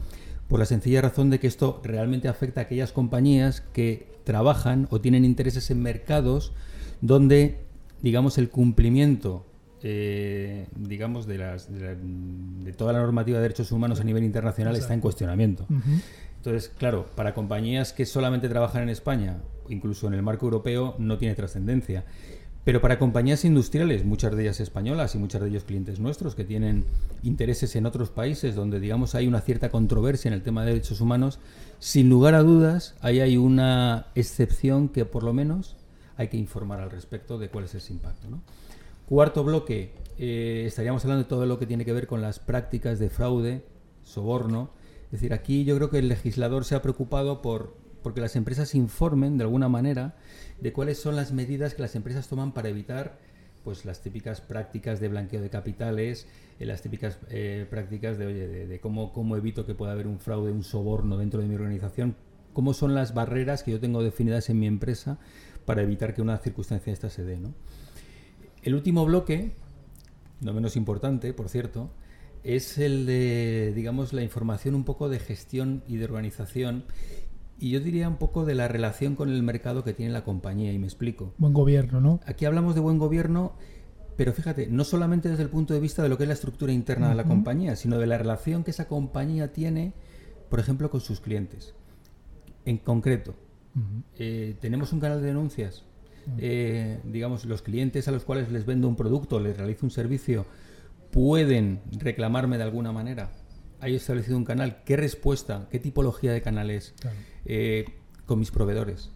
por 0.47 0.61
la 0.61 0.67
sencilla 0.67 1.01
razón 1.01 1.31
de 1.31 1.41
que 1.41 1.49
esto 1.49 1.81
realmente 1.83 2.29
afecta 2.29 2.61
a 2.61 2.65
aquellas 2.65 2.93
compañías 2.93 3.63
que 3.73 4.07
trabajan 4.23 4.87
o 4.91 5.01
tienen 5.01 5.25
intereses 5.25 5.71
en 5.73 5.83
mercados 5.83 6.53
donde 7.01 7.72
digamos, 8.03 8.39
el 8.39 8.51
cumplimiento 8.51 9.47
eh, 9.85 10.69
digamos, 10.77 11.27
de, 11.27 11.39
las, 11.39 11.69
de, 11.73 12.73
toda 12.73 12.93
la 12.93 13.01
normativa 13.01 13.39
de 13.39 13.43
derechos 13.43 13.73
humanos 13.73 14.01
a 14.01 14.05
nivel 14.05 14.23
internacional 14.23 14.77
está 14.77 14.95
en 14.95 15.01
cuestionamiento. 15.01 15.67
Entonces, 16.37 16.71
claro, 16.79 17.07
para 17.17 17.35
compañías 17.35 17.93
que 17.93 18.07
solamente 18.07 18.49
trabajan 18.49 18.85
en 18.85 18.91
España, 18.91 19.39
incluso 19.69 20.07
en 20.07 20.15
el 20.15 20.23
marco 20.23 20.47
europeo, 20.47 20.95
no 20.99 21.19
tiene 21.19 21.35
trascendencia. 21.35 22.05
Pero 22.65 22.81
para 22.81 22.97
compañías 23.01 23.45
industriales, 23.45 24.05
muchas 24.05 24.37
de 24.37 24.43
ellas 24.45 24.61
españolas 24.61 25.17
y 25.17 25.19
muchas 25.19 25.43
de 25.43 25.49
ellos 25.49 25.65
clientes 25.65 25.99
nuestros 25.99 26.37
que 26.37 26.45
tienen 26.45 26.85
intereses 27.25 27.75
en 27.75 27.87
otros 27.87 28.11
países 28.11 28.55
donde 28.55 28.79
digamos 28.79 29.17
hay 29.17 29.27
una 29.27 29.41
cierta 29.41 29.69
controversia 29.69 30.29
en 30.29 30.35
el 30.35 30.43
tema 30.43 30.65
de 30.65 30.75
derechos 30.75 31.01
humanos, 31.01 31.41
sin 31.81 32.09
lugar 32.09 32.37
a 32.37 32.45
dudas 32.45 32.95
ahí 33.01 33.19
hay 33.19 33.37
una 33.37 34.07
excepción 34.15 34.89
que 34.89 35.05
por 35.05 35.25
lo 35.25 35.33
menos 35.33 35.75
hay 36.23 36.29
que 36.29 36.37
informar 36.37 36.81
al 36.81 36.91
respecto 36.91 37.39
de 37.39 37.49
cuál 37.49 37.65
es 37.65 37.75
ese 37.75 37.93
impacto. 37.93 38.29
Cuarto 39.07 39.45
bloque, 39.45 39.93
eh, 40.19 40.65
estaríamos 40.67 41.05
hablando 41.05 41.25
de 41.25 41.29
todo 41.29 41.47
lo 41.47 41.59
que 41.59 41.67
tiene 41.67 41.85
que 41.85 41.93
ver 41.93 42.07
con 42.07 42.23
las 42.23 42.39
prácticas 42.39 42.99
de 42.99 43.11
fraude, 43.11 43.65
soborno. 44.03 44.71
Es 45.07 45.13
decir, 45.13 45.35
aquí 45.35 45.65
yo 45.65 45.77
creo 45.77 45.91
que 45.91 45.99
el 45.99 46.09
legislador 46.09 46.65
se 46.65 46.75
ha 46.75 46.83
preocupado 46.83 47.43
por 47.43 47.81
porque 48.03 48.21
las 48.21 48.35
empresas 48.35 48.75
informen 48.75 49.39
de 49.39 49.45
alguna 49.45 49.69
manera 49.69 50.17
de 50.61 50.73
cuáles 50.73 50.99
son 50.99 51.15
las 51.15 51.33
medidas 51.33 51.75
que 51.75 51.83
las 51.83 51.95
empresas 51.95 52.27
toman 52.27 52.53
para 52.53 52.69
evitar 52.69 53.17
pues 53.63 53.85
las 53.85 54.01
típicas 54.01 54.41
prácticas 54.41 54.99
de 54.99 55.09
blanqueo 55.09 55.41
de 55.41 55.51
capitales, 55.51 56.27
eh, 56.59 56.67
las 56.67 56.83
típicas 56.83 57.19
eh, 57.31 57.65
prácticas 57.71 58.19
de, 58.19 58.27
oye, 58.27 58.67
de, 58.67 58.81
cómo, 58.81 59.13
cómo 59.13 59.37
evito 59.37 59.65
que 59.67 59.75
pueda 59.75 59.93
haber 59.93 60.09
un 60.09 60.19
fraude, 60.19 60.51
un 60.51 60.65
soborno 60.65 61.17
dentro 61.17 61.41
de 61.41 61.47
mi 61.47 61.55
organización, 61.55 62.17
cómo 62.53 62.75
son 62.75 62.95
las 62.95 63.15
barreras 63.15 63.63
que 63.63 63.71
yo 63.71 63.81
tengo 63.81 64.03
definidas 64.03 64.51
en 64.51 64.59
mi 64.59 64.67
empresa 64.67 65.19
para 65.65 65.83
evitar 65.83 66.15
que 66.15 66.23
una 66.23 66.39
circunstancia 66.39 66.93
esta 66.93 67.11
se 67.11 67.25
dé. 67.25 67.39
¿no? 67.39 67.55
El 68.63 68.75
último 68.75 69.05
bloque, 69.05 69.53
no 70.41 70.53
menos 70.53 70.77
importante, 70.77 71.33
por 71.33 71.49
cierto, 71.49 71.91
es 72.45 72.79
el 72.79 73.07
de, 73.07 73.73
digamos, 73.75 74.13
la 74.13 74.23
información 74.23 74.75
un 74.75 74.85
poco 74.85 75.09
de 75.09 75.19
gestión 75.19 75.83
y 75.87 75.97
de 75.97 76.05
organización 76.05 76.85
y 77.63 77.71
yo 77.71 77.79
diría 77.79 78.09
un 78.09 78.17
poco 78.17 78.45
de 78.45 78.57
la 78.57 78.67
relación 78.67 79.15
con 79.15 79.29
el 79.29 79.41
mercado 79.45 79.85
que 79.85 79.93
tiene 79.93 80.13
la 80.13 80.25
compañía, 80.25 80.73
y 80.73 80.81
me 80.81 80.87
explico. 80.87 81.33
Buen 81.39 81.53
gobierno, 81.53 82.01
¿no? 82.01 82.19
Aquí 82.27 82.45
hablamos 82.45 82.75
de 82.75 82.81
buen 82.81 82.99
gobierno, 82.99 83.53
pero 84.17 84.33
fíjate, 84.33 84.67
no 84.67 84.83
solamente 84.83 85.29
desde 85.29 85.45
el 85.45 85.49
punto 85.49 85.73
de 85.73 85.79
vista 85.79 86.03
de 86.03 86.09
lo 86.09 86.17
que 86.17 86.25
es 86.25 86.29
la 86.29 86.35
estructura 86.35 86.73
interna 86.73 87.09
de 87.09 87.15
la 87.15 87.23
compañía, 87.23 87.77
sino 87.77 87.99
de 87.99 88.09
la 88.09 88.19
relación 88.19 88.65
que 88.65 88.73
esa 88.73 88.89
compañía 88.89 89.53
tiene, 89.53 89.95
por 90.51 90.59
ejemplo, 90.59 90.91
con 90.91 91.01
sus 91.01 91.21
clientes. 91.21 91.77
En 92.65 92.79
concreto, 92.79 93.35
eh, 94.19 94.57
tenemos 94.61 94.93
un 94.93 95.01
canal 95.01 95.21
de 95.21 95.29
denuncias. 95.29 95.85
Eh, 96.39 97.01
digamos, 97.05 97.45
los 97.45 97.63
clientes 97.63 98.07
a 98.07 98.13
los 98.13 98.25
cuales 98.25 98.51
les 98.53 98.65
vendo 98.65 98.87
un 98.87 98.95
producto, 98.95 99.41
les 99.41 99.57
realizo 99.57 99.85
un 99.85 99.91
servicio, 99.91 100.47
pueden 101.11 101.81
reclamarme 101.99 102.59
de 102.59 102.65
alguna 102.65 102.93
manera. 102.93 103.33
Hay 103.81 103.97
establecido 103.97 104.37
un 104.37 104.45
canal, 104.45 104.85
qué 104.85 104.97
respuesta, 104.97 105.67
qué 105.71 105.81
tipología 105.81 106.33
de 106.33 106.41
canales 106.41 106.95
eh, 107.45 107.87
con 108.27 108.39
mis 108.39 108.53
proveedores. 108.53 109.11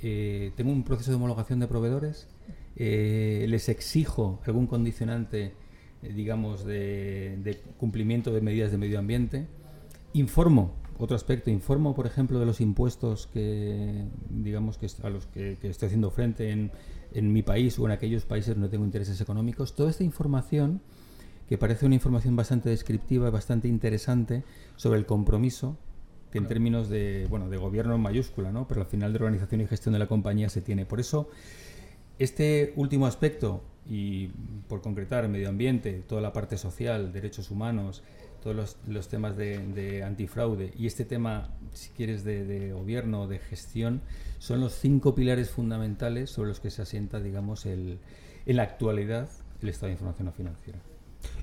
Tengo 0.00 0.72
un 0.72 0.82
proceso 0.82 1.12
de 1.12 1.16
homologación 1.16 1.60
de 1.60 1.68
proveedores, 1.68 2.26
les 2.74 3.68
exijo 3.68 4.40
algún 4.44 4.66
condicionante, 4.66 5.54
digamos, 6.02 6.64
de, 6.64 7.62
cumplimiento 7.78 8.32
de 8.32 8.40
medidas 8.40 8.72
de 8.72 8.78
medio 8.78 8.98
ambiente, 8.98 9.46
informo, 10.12 10.74
otro 11.02 11.16
aspecto, 11.16 11.50
informo, 11.50 11.94
por 11.94 12.06
ejemplo, 12.06 12.38
de 12.38 12.46
los 12.46 12.60
impuestos 12.60 13.26
que, 13.26 14.04
digamos, 14.30 14.78
que 14.78 14.86
a 15.02 15.10
los 15.10 15.26
que, 15.26 15.58
que 15.60 15.68
estoy 15.68 15.86
haciendo 15.86 16.10
frente 16.10 16.50
en, 16.50 16.70
en 17.12 17.32
mi 17.32 17.42
país 17.42 17.78
o 17.78 17.86
en 17.86 17.92
aquellos 17.92 18.24
países 18.24 18.54
donde 18.54 18.68
tengo 18.68 18.84
intereses 18.84 19.20
económicos. 19.20 19.74
Toda 19.74 19.90
esta 19.90 20.04
información 20.04 20.80
que 21.48 21.58
parece 21.58 21.86
una 21.86 21.94
información 21.94 22.36
bastante 22.36 22.70
descriptiva, 22.70 23.30
bastante 23.30 23.68
interesante 23.68 24.42
sobre 24.76 24.98
el 24.98 25.06
compromiso 25.06 25.76
que 26.30 26.38
en 26.38 26.46
términos 26.46 26.88
de, 26.88 27.26
bueno, 27.28 27.50
de 27.50 27.58
gobierno 27.58 27.94
en 27.94 28.00
mayúscula, 28.00 28.50
¿no? 28.50 28.66
pero 28.66 28.80
al 28.80 28.86
final 28.86 29.12
de 29.12 29.18
organización 29.18 29.60
y 29.60 29.66
gestión 29.66 29.92
de 29.92 29.98
la 29.98 30.06
compañía 30.06 30.48
se 30.48 30.62
tiene. 30.62 30.86
Por 30.86 30.98
eso, 30.98 31.28
este 32.18 32.72
último 32.76 33.06
aspecto, 33.06 33.62
y 33.86 34.28
por 34.66 34.80
concretar 34.80 35.28
medio 35.28 35.50
ambiente, 35.50 36.02
toda 36.08 36.22
la 36.22 36.32
parte 36.32 36.56
social, 36.56 37.12
derechos 37.12 37.50
humanos, 37.50 38.02
todos 38.42 38.76
los, 38.86 39.08
temas 39.08 39.36
de, 39.36 40.02
antifraude 40.04 40.72
y 40.76 40.86
este 40.86 41.04
tema, 41.04 41.48
si 41.72 41.90
quieres, 41.90 42.24
de, 42.24 42.44
de, 42.44 42.72
gobierno, 42.72 43.28
de 43.28 43.38
gestión, 43.38 44.00
son 44.38 44.60
los 44.60 44.74
cinco 44.74 45.14
pilares 45.14 45.50
fundamentales 45.50 46.30
sobre 46.30 46.48
los 46.48 46.60
que 46.60 46.70
se 46.70 46.82
asienta, 46.82 47.20
digamos, 47.20 47.66
el, 47.66 47.98
en 48.46 48.56
la 48.56 48.64
actualidad 48.64 49.28
el 49.62 49.68
Estado 49.68 49.88
de 49.88 49.92
Información 49.92 50.26
no 50.26 50.32
Financiera. 50.32 50.78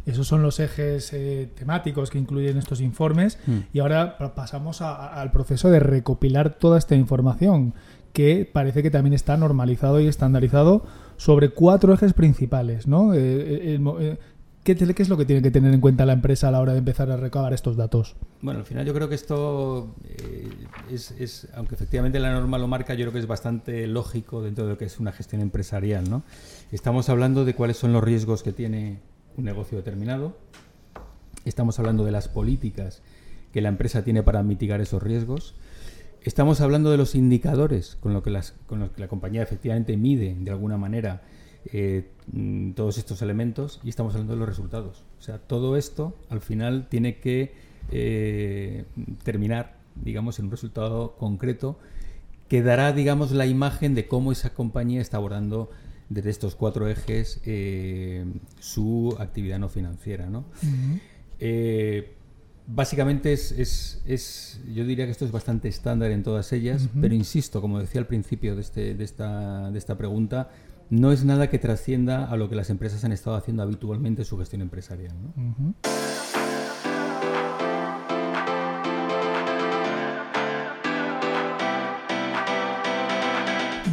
Esos 0.05 0.27
son 0.27 0.41
los 0.41 0.59
ejes 0.59 1.13
eh, 1.13 1.49
temáticos 1.55 2.09
que 2.09 2.17
incluyen 2.17 2.57
estos 2.57 2.81
informes 2.81 3.37
mm. 3.45 3.57
y 3.73 3.79
ahora 3.79 4.17
pasamos 4.35 4.81
al 4.81 5.31
proceso 5.31 5.69
de 5.69 5.79
recopilar 5.79 6.55
toda 6.55 6.77
esta 6.77 6.95
información 6.95 7.73
que 8.11 8.49
parece 8.51 8.81
que 8.83 8.91
también 8.91 9.13
está 9.13 9.37
normalizado 9.37 9.99
y 9.99 10.07
estandarizado 10.07 10.83
sobre 11.17 11.49
cuatro 11.49 11.93
ejes 11.93 12.13
principales, 12.13 12.87
¿no? 12.87 13.13
Eh, 13.13 13.75
eh, 13.75 14.17
¿qué, 14.63 14.71
es 14.73 15.09
lo 15.09 15.17
que 15.17 15.25
tiene 15.25 15.41
que 15.41 15.51
tener 15.51 15.73
en 15.73 15.81
cuenta 15.81 16.05
la 16.05 16.13
empresa 16.13 16.47
a 16.47 16.51
la 16.51 16.59
hora 16.59 16.73
de 16.73 16.79
empezar 16.79 17.09
a 17.11 17.17
recabar 17.17 17.53
estos 17.53 17.77
datos? 17.77 18.15
Bueno, 18.41 18.59
al 18.59 18.65
final 18.65 18.85
yo 18.85 18.93
creo 18.93 19.09
que 19.09 19.15
esto 19.15 19.95
es, 20.89 21.47
aunque 21.53 21.75
efectivamente 21.75 22.19
la 22.19 22.33
norma 22.33 22.57
lo 22.57 22.67
marca, 22.67 22.93
yo 22.93 23.05
creo 23.05 23.13
que 23.13 23.19
es 23.19 23.27
bastante 23.27 23.87
lógico 23.87 24.41
dentro 24.41 24.65
de 24.65 24.71
lo 24.71 24.77
que 24.77 24.85
es 24.85 24.99
una 24.99 25.11
gestión 25.11 25.41
empresarial, 25.41 26.09
¿no? 26.09 26.23
Estamos 26.71 27.09
hablando 27.09 27.45
de 27.45 27.53
cuáles 27.53 27.77
son 27.77 27.93
los 27.93 28.03
riesgos 28.03 28.43
que 28.43 28.53
tiene 28.53 28.99
un 29.37 29.45
negocio 29.45 29.77
determinado. 29.77 30.37
Estamos 31.45 31.79
hablando 31.79 32.05
de 32.05 32.11
las 32.11 32.27
políticas 32.27 33.01
que 33.53 33.61
la 33.61 33.69
empresa 33.69 34.03
tiene 34.03 34.23
para 34.23 34.43
mitigar 34.43 34.81
esos 34.81 35.01
riesgos. 35.01 35.55
Estamos 36.21 36.61
hablando 36.61 36.91
de 36.91 36.97
los 36.97 37.15
indicadores 37.15 37.97
con, 37.99 38.13
lo 38.13 38.21
que 38.23 38.29
las, 38.29 38.53
con 38.67 38.79
los 38.79 38.91
que 38.91 39.01
la 39.01 39.07
compañía 39.07 39.41
efectivamente 39.41 39.95
mide 39.95 40.35
de 40.37 40.51
alguna 40.51 40.77
manera 40.77 41.21
eh, 41.71 42.09
mm, 42.31 42.71
todos 42.71 42.97
estos 42.97 43.21
elementos 43.21 43.79
y 43.83 43.89
estamos 43.89 44.13
hablando 44.13 44.33
de 44.33 44.39
los 44.39 44.49
resultados. 44.49 45.03
O 45.19 45.21
sea, 45.21 45.37
todo 45.39 45.77
esto 45.77 46.15
al 46.29 46.41
final 46.41 46.87
tiene 46.89 47.19
que 47.19 47.53
eh, 47.91 48.85
terminar, 49.23 49.77
digamos, 49.95 50.39
en 50.39 50.45
un 50.45 50.51
resultado 50.51 51.15
concreto 51.17 51.79
que 52.47 52.63
dará, 52.63 52.91
digamos, 52.93 53.31
la 53.31 53.45
imagen 53.45 53.93
de 53.93 54.07
cómo 54.07 54.31
esa 54.31 54.53
compañía 54.53 55.01
está 55.01 55.17
abordando 55.17 55.69
desde 56.09 56.31
estos 56.31 56.55
cuatro 56.55 56.87
ejes 56.87 57.39
eh, 57.45 58.25
su 58.59 59.15
actividad 59.19 59.59
no 59.59 59.69
financiera. 59.69 60.27
¿no? 60.27 60.45
Básicamente 62.71 63.33
es, 63.33 63.51
es, 64.05 64.61
yo 64.71 64.85
diría 64.85 65.05
que 65.05 65.11
esto 65.11 65.25
es 65.25 65.31
bastante 65.31 65.67
estándar 65.67 66.11
en 66.11 66.21
todas 66.21 66.53
ellas, 66.53 66.87
pero 67.01 67.15
insisto, 67.15 67.61
como 67.61 67.79
decía 67.79 67.99
al 67.99 68.05
principio 68.05 68.55
de, 68.55 68.61
este, 68.61 68.93
de, 68.93 69.03
esta, 69.03 69.71
de 69.71 69.77
esta 69.79 69.97
pregunta, 69.97 70.51
no 70.89 71.11
es 71.11 71.23
nada 71.23 71.49
que 71.49 71.59
trascienda 71.59 72.25
a 72.25 72.35
lo 72.35 72.49
que 72.49 72.55
las 72.55 72.69
empresas 72.69 73.03
han 73.03 73.11
estado 73.11 73.35
haciendo 73.35 73.63
habitualmente 73.63 74.23
en 74.23 74.25
su 74.25 74.37
gestión 74.37 74.61
empresarial. 74.61 75.13
¿no? 75.35 75.73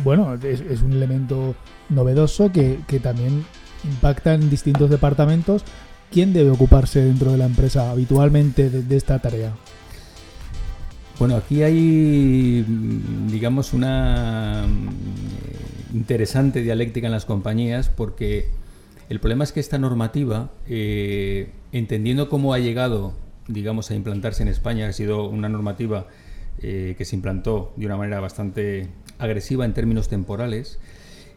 bueno, 0.03 0.35
es, 0.35 0.83
un 0.83 0.93
elemento 0.93 1.55
novedoso 1.89 2.51
que, 2.53 2.79
también 3.03 3.45
impacta 3.85 4.35
en 4.35 4.49
distintos 4.49 4.89
departamentos. 4.89 5.65
¿Quién 6.11 6.33
debe 6.33 6.51
ocuparse 6.51 7.05
dentro 7.05 7.33
de 7.33 7.39
la 7.39 7.47
empresa 7.47 7.91
habitualmente 7.91 8.71
de, 8.71 8.97
esta 8.97 9.19
tarea? 9.19 9.53
Bueno, 11.19 11.37
aquí 11.37 11.63
hay, 11.63 12.65
digamos, 13.29 13.73
una 13.73 14.67
mm, 14.67 15.56
interesante 15.97 16.63
dialéctica 16.63 17.07
en 17.07 17.13
las 17.13 17.25
compañías 17.25 17.89
porque 17.89 18.49
el 19.09 19.19
problema 19.19 19.45
es 19.45 19.53
que 19.53 19.61
esta 19.61 19.79
normativa, 19.79 20.51
eh, 20.69 21.51
entendiendo 21.73 22.29
cómo 22.29 22.53
ha 22.53 22.59
llegado, 22.59 23.15
digamos, 23.49 23.91
a 23.91 23.95
implantarse 23.95 24.43
en 24.43 24.49
España, 24.49 24.89
ha 24.89 24.93
sido 24.93 25.29
una 25.29 25.49
normativa 25.49 26.07
eh, 26.61 26.95
que 26.99 27.05
se 27.05 27.17
implantó 27.17 27.73
de 27.77 27.87
una 27.87 27.97
manera 27.97 28.21
bastante 28.21 28.89
agresiva 29.19 29.65
en 29.65 29.73
términos 29.73 30.09
temporales, 30.09 30.79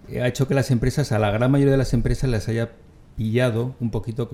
eh, 0.10 0.22
ha 0.22 0.28
hecho 0.28 0.48
que 0.48 0.56
las 0.56 0.72
empresas, 0.72 1.12
a 1.12 1.20
la 1.20 1.32
gran 1.32 1.52
mayoría 1.52 1.72
de 1.72 1.78
las 1.78 1.94
empresas, 1.94 2.30
las 2.30 2.50
haya 2.50 2.72
pillado 3.16 3.76
un 3.80 3.92
poquito, 3.92 4.30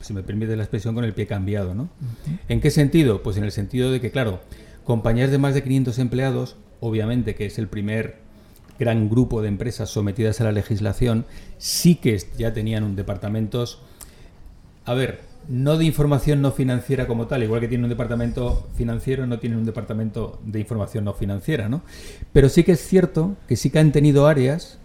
si 0.00 0.12
me 0.12 0.22
permite 0.22 0.56
la 0.56 0.64
expresión, 0.64 0.94
con 0.94 1.04
el 1.04 1.14
pie 1.14 1.26
cambiado. 1.26 1.74
¿no? 1.74 1.88
¿En 2.48 2.60
qué 2.60 2.70
sentido? 2.70 3.22
Pues 3.22 3.36
en 3.36 3.44
el 3.44 3.52
sentido 3.52 3.92
de 3.92 4.00
que, 4.00 4.10
claro, 4.10 4.40
compañías 4.84 5.30
de 5.30 5.38
más 5.38 5.54
de 5.54 5.62
500 5.62 5.98
empleados, 6.00 6.56
obviamente 6.80 7.34
que 7.34 7.46
es 7.46 7.58
el 7.58 7.68
primer 7.68 8.27
gran 8.78 9.08
grupo 9.08 9.42
de 9.42 9.48
empresas 9.48 9.90
sometidas 9.90 10.40
a 10.40 10.44
la 10.44 10.52
legislación, 10.52 11.26
sí 11.58 11.96
que 11.96 12.18
ya 12.36 12.52
tenían 12.52 12.84
un 12.84 12.96
departamentos... 12.96 13.80
A 14.84 14.94
ver, 14.94 15.20
no 15.48 15.78
de 15.78 15.84
información 15.84 16.42
no 16.42 16.52
financiera 16.52 17.06
como 17.06 17.26
tal, 17.26 17.42
igual 17.42 17.60
que 17.60 17.68
tiene 17.68 17.84
un 17.84 17.90
departamento 17.90 18.68
financiero, 18.76 19.26
no 19.26 19.38
tiene 19.38 19.56
un 19.56 19.64
departamento 19.64 20.40
de 20.44 20.60
información 20.60 21.04
no 21.04 21.14
financiera, 21.14 21.68
¿no? 21.68 21.82
Pero 22.32 22.48
sí 22.48 22.64
que 22.64 22.72
es 22.72 22.80
cierto 22.80 23.36
que 23.46 23.56
sí 23.56 23.70
que 23.70 23.78
han 23.78 23.92
tenido 23.92 24.26
áreas 24.26 24.78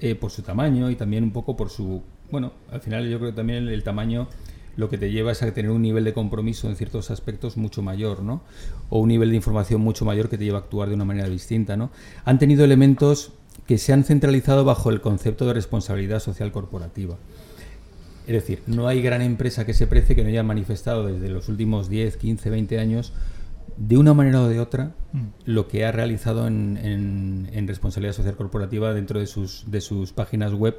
eh, 0.00 0.14
por 0.14 0.30
su 0.30 0.42
tamaño 0.42 0.90
y 0.90 0.96
también 0.96 1.24
un 1.24 1.32
poco 1.32 1.56
por 1.56 1.70
su... 1.70 2.02
Bueno, 2.30 2.52
al 2.70 2.80
final 2.80 3.08
yo 3.08 3.18
creo 3.18 3.34
también 3.34 3.68
el, 3.68 3.82
tamaño 3.82 4.28
lo 4.76 4.88
que 4.88 4.98
te 4.98 5.10
lleva 5.10 5.32
es 5.32 5.42
a 5.42 5.52
tener 5.52 5.70
un 5.70 5.82
nivel 5.82 6.04
de 6.04 6.12
compromiso 6.12 6.68
en 6.68 6.76
ciertos 6.76 7.10
aspectos 7.10 7.56
mucho 7.56 7.82
mayor, 7.82 8.22
¿no? 8.22 8.42
O 8.90 9.00
un 9.00 9.08
nivel 9.08 9.30
de 9.30 9.36
información 9.36 9.80
mucho 9.80 10.04
mayor 10.04 10.28
que 10.28 10.38
te 10.38 10.44
lleva 10.44 10.58
a 10.58 10.60
actuar 10.62 10.88
de 10.88 10.94
una 10.94 11.04
manera 11.04 11.28
distinta, 11.28 11.76
¿no? 11.76 11.90
Han 12.24 12.38
tenido 12.38 12.64
elementos 12.64 13.32
que 13.66 13.78
se 13.78 13.92
han 13.92 14.04
centralizado 14.04 14.64
bajo 14.64 14.90
el 14.90 15.00
concepto 15.00 15.46
de 15.46 15.54
responsabilidad 15.54 16.20
social 16.20 16.52
corporativa. 16.52 17.16
Es 18.26 18.32
decir, 18.32 18.62
no 18.66 18.88
hay 18.88 19.02
gran 19.02 19.22
empresa 19.22 19.64
que 19.64 19.74
se 19.74 19.86
precie 19.86 20.16
que 20.16 20.22
no 20.22 20.28
haya 20.28 20.42
manifestado 20.42 21.06
desde 21.06 21.28
los 21.28 21.48
últimos 21.48 21.88
10, 21.88 22.16
15, 22.16 22.50
20 22.50 22.78
años 22.78 23.12
de 23.76 23.96
una 23.96 24.14
manera 24.14 24.42
o 24.42 24.48
de 24.48 24.60
otra 24.60 24.94
mm. 25.12 25.20
lo 25.44 25.68
que 25.68 25.84
ha 25.84 25.92
realizado 25.92 26.46
en, 26.46 27.66
responsabilidad 27.66 28.14
social 28.14 28.36
corporativa 28.36 28.94
dentro 28.94 29.18
de 29.18 29.26
sus, 29.26 29.64
de 29.66 29.80
sus 29.80 30.12
páginas 30.12 30.52
web 30.52 30.76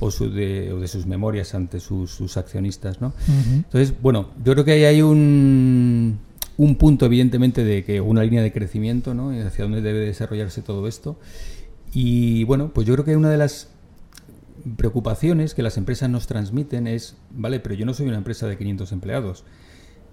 o, 0.00 0.10
su 0.10 0.30
de, 0.30 0.72
o 0.72 0.80
de, 0.80 0.88
sus 0.88 1.06
memorias 1.06 1.54
ante 1.54 1.80
sus, 1.80 2.36
accionistas. 2.36 3.00
¿no? 3.00 3.12
Entonces, 3.54 3.94
bueno, 4.00 4.30
yo 4.44 4.52
creo 4.54 4.64
que 4.64 4.72
ahí 4.72 4.84
hay 4.84 5.02
un, 5.02 6.18
un 6.56 6.76
punto 6.76 7.06
evidentemente 7.06 7.64
de 7.64 7.84
que 7.84 8.00
una 8.00 8.22
línea 8.22 8.42
de 8.42 8.52
crecimiento 8.52 9.14
¿no? 9.14 9.30
hacia 9.30 9.64
dónde 9.64 9.82
debe 9.82 10.00
desarrollarse 10.00 10.62
todo 10.62 10.86
esto. 10.88 11.18
Y 11.92 12.44
bueno, 12.44 12.70
pues 12.72 12.86
yo 12.86 12.94
creo 12.94 13.04
que 13.04 13.16
una 13.16 13.30
de 13.30 13.38
las 13.38 13.68
preocupaciones 14.76 15.54
que 15.54 15.62
las 15.62 15.76
empresas 15.76 16.10
nos 16.10 16.26
transmiten 16.26 16.86
es, 16.86 17.16
vale, 17.30 17.60
pero 17.60 17.74
yo 17.74 17.86
no 17.86 17.94
soy 17.94 18.08
una 18.08 18.18
empresa 18.18 18.46
de 18.46 18.58
500 18.58 18.92
empleados. 18.92 19.44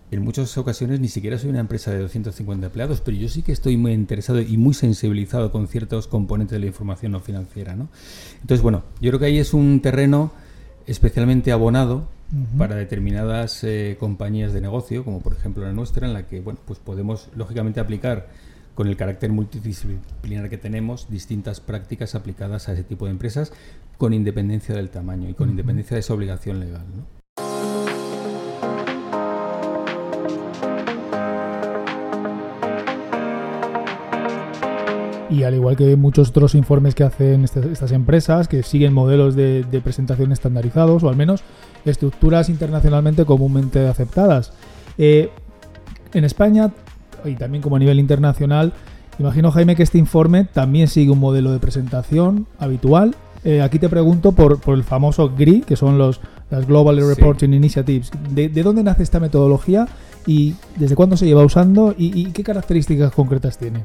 En 0.10 0.24
muchas 0.24 0.58
ocasiones 0.58 1.02
ni 1.02 1.10
siquiera 1.10 1.38
soy 1.38 1.50
una 1.50 1.60
empresa 1.60 1.92
de 1.92 2.00
250 2.00 2.68
empleados, 2.68 3.02
pero 3.02 3.18
yo 3.18 3.28
sí 3.28 3.42
que 3.42 3.52
estoy 3.52 3.76
muy 3.76 3.92
interesado 3.92 4.40
y 4.40 4.56
muy 4.56 4.74
sensibilizado 4.74 5.52
con 5.52 5.68
ciertos 5.68 6.08
componentes 6.08 6.56
de 6.56 6.60
la 6.60 6.68
información 6.68 7.12
no 7.12 7.20
financiera. 7.20 7.76
¿no? 7.76 7.90
Entonces, 8.42 8.62
bueno, 8.62 8.84
yo 9.02 9.12
creo 9.12 9.20
que 9.20 9.26
ahí 9.26 9.38
es 9.38 9.54
un 9.54 9.82
terreno 9.82 10.32
especialmente 10.86 11.52
abonado 11.52 12.08
para 12.58 12.76
determinadas 12.76 13.64
eh, 13.64 13.98
compañías 14.00 14.54
de 14.54 14.62
negocio, 14.62 15.04
como 15.04 15.22
por 15.22 15.34
ejemplo 15.34 15.64
la 15.64 15.74
nuestra, 15.74 16.08
en 16.08 16.14
la 16.14 16.28
que 16.28 16.40
bueno, 16.40 16.60
pues 16.66 16.80
podemos 16.80 17.30
lógicamente 17.36 17.82
aplicar 17.82 18.30
con 18.76 18.88
el 18.88 18.96
carácter 18.96 19.32
multidisciplinar 19.32 20.50
que 20.50 20.58
tenemos, 20.58 21.10
distintas 21.10 21.60
prácticas 21.60 22.16
aplicadas 22.16 22.70
a 22.70 22.74
ese 22.74 22.84
tipo 22.84 23.06
de 23.06 23.12
empresas 23.12 23.52
con 23.98 24.14
independencia 24.14 24.76
del 24.76 24.90
tamaño 24.90 25.30
y 25.30 25.34
con 25.34 25.50
independencia 25.50 25.96
de 25.96 26.00
esa 26.00 26.14
obligación 26.14 26.60
legal. 26.60 26.86
Y 35.30 35.44
al 35.44 35.56
igual 35.56 35.76
que 35.76 35.96
muchos 35.96 36.30
otros 36.30 36.56
informes 36.56 36.96
que 36.96 37.04
hacen 37.04 37.44
estas, 37.44 37.92
empresas, 37.92 38.48
que 38.48 38.64
siguen 38.64 38.94
modelos 38.94 39.36
de, 39.36 39.82
presentación 39.84 40.32
estandarizados, 40.32 41.04
o 41.04 41.10
al 41.10 41.16
menos 41.16 41.44
estructuras 41.86 42.50
internacionalmente 42.50 43.26
comúnmente 43.26 43.88
aceptadas. 43.88 44.54
Eh, 44.98 45.30
en 46.14 46.24
España 46.24 46.72
y 47.26 47.36
también 47.36 47.62
como 47.62 47.76
a 47.76 47.80
nivel 47.80 48.00
internacional. 48.00 48.74
Imagino, 49.20 49.52
Jaime, 49.52 49.76
que 49.76 49.84
este 49.84 49.98
informe 49.98 50.46
también 50.46 50.88
sigue 50.88 51.12
un 51.12 51.20
modelo 51.20 51.52
de 51.52 51.60
presentación 51.60 52.48
habitual. 52.60 53.16
Eh, 53.44 53.62
aquí 53.62 53.80
te 53.80 53.90
pregunto 53.90 54.32
por, 54.32 54.60
el 54.68 54.84
famoso 54.84 55.30
GRI, 55.30 55.62
que 55.62 55.76
son 55.76 55.98
los, 55.98 56.22
las 56.50 56.68
Global 56.68 56.98
Reporting 56.98 57.54
Initiatives. 57.54 58.12
¿De, 58.30 58.50
dónde 58.50 58.84
nace 58.84 59.04
esta 59.04 59.20
metodología 59.20 59.88
y 60.26 60.56
desde 60.76 60.96
cuándo 60.96 61.18
se 61.18 61.26
lleva 61.26 61.44
usando 61.44 61.96
y, 61.98 62.26
qué 62.32 62.44
características 62.44 63.12
concretas 63.12 63.58
tiene? 63.58 63.84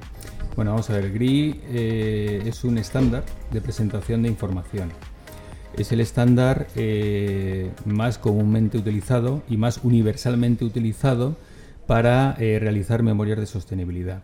Bueno, 0.54 0.72
vamos 0.72 0.90
a 0.90 0.94
ver, 0.98 1.10
GRI 1.12 1.62
eh, 1.70 2.42
es 2.44 2.62
un 2.62 2.76
estándar 2.76 3.24
de 3.50 3.62
presentación 3.62 4.22
de 4.22 4.28
información. 4.28 4.90
Es 5.78 5.92
el 5.92 6.00
estándar 6.00 6.66
eh, 6.76 7.70
más 7.86 8.18
comúnmente 8.18 8.76
utilizado 8.76 9.42
y 9.48 9.56
más 9.56 9.80
universalmente 9.82 10.66
utilizado 10.66 11.36
para 11.86 12.36
eh, 12.38 12.58
realizar 12.58 13.02
memorias 13.02 13.38
de 13.38 13.46
sostenibilidad. 13.46 14.22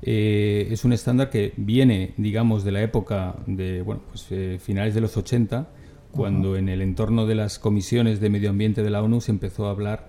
Es 0.00 0.84
un 0.84 0.94
estándar 0.94 1.30
que 1.30 1.52
viene, 1.56 2.12
digamos, 2.16 2.64
de 2.64 2.72
la 2.72 2.82
época 2.82 3.36
de 3.46 3.82
bueno, 3.82 4.00
pues, 4.08 4.26
finales 4.60 4.94
de 4.94 5.00
los 5.00 5.16
80, 5.16 5.68
cuando 6.10 6.56
en 6.56 6.68
el 6.68 6.82
entorno 6.82 7.24
de 7.26 7.36
las 7.36 7.60
comisiones 7.60 8.18
de 8.20 8.28
medio 8.28 8.50
ambiente 8.50 8.82
de 8.82 8.90
la 8.90 9.00
ONU 9.00 9.20
se 9.20 9.30
empezó 9.30 9.66
a 9.66 9.70
hablar, 9.70 10.08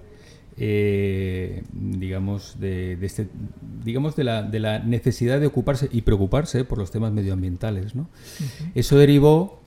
digamos, 0.58 2.60
de, 2.60 2.98
este, 3.02 3.28
digamos 3.84 4.16
de, 4.16 4.24
la, 4.24 4.44
de, 4.44 4.60
la, 4.60 4.80
necesidad 4.80 5.40
de 5.40 5.48
ocuparse 5.48 5.90
y 5.92 6.02
preocuparse 6.02 6.66
por 6.66 6.78
los 6.78 6.92
temas 6.92 7.12
medioambientales. 7.12 7.96
¿no? 7.96 8.08
Eso 8.76 8.98
derivó 8.98 9.62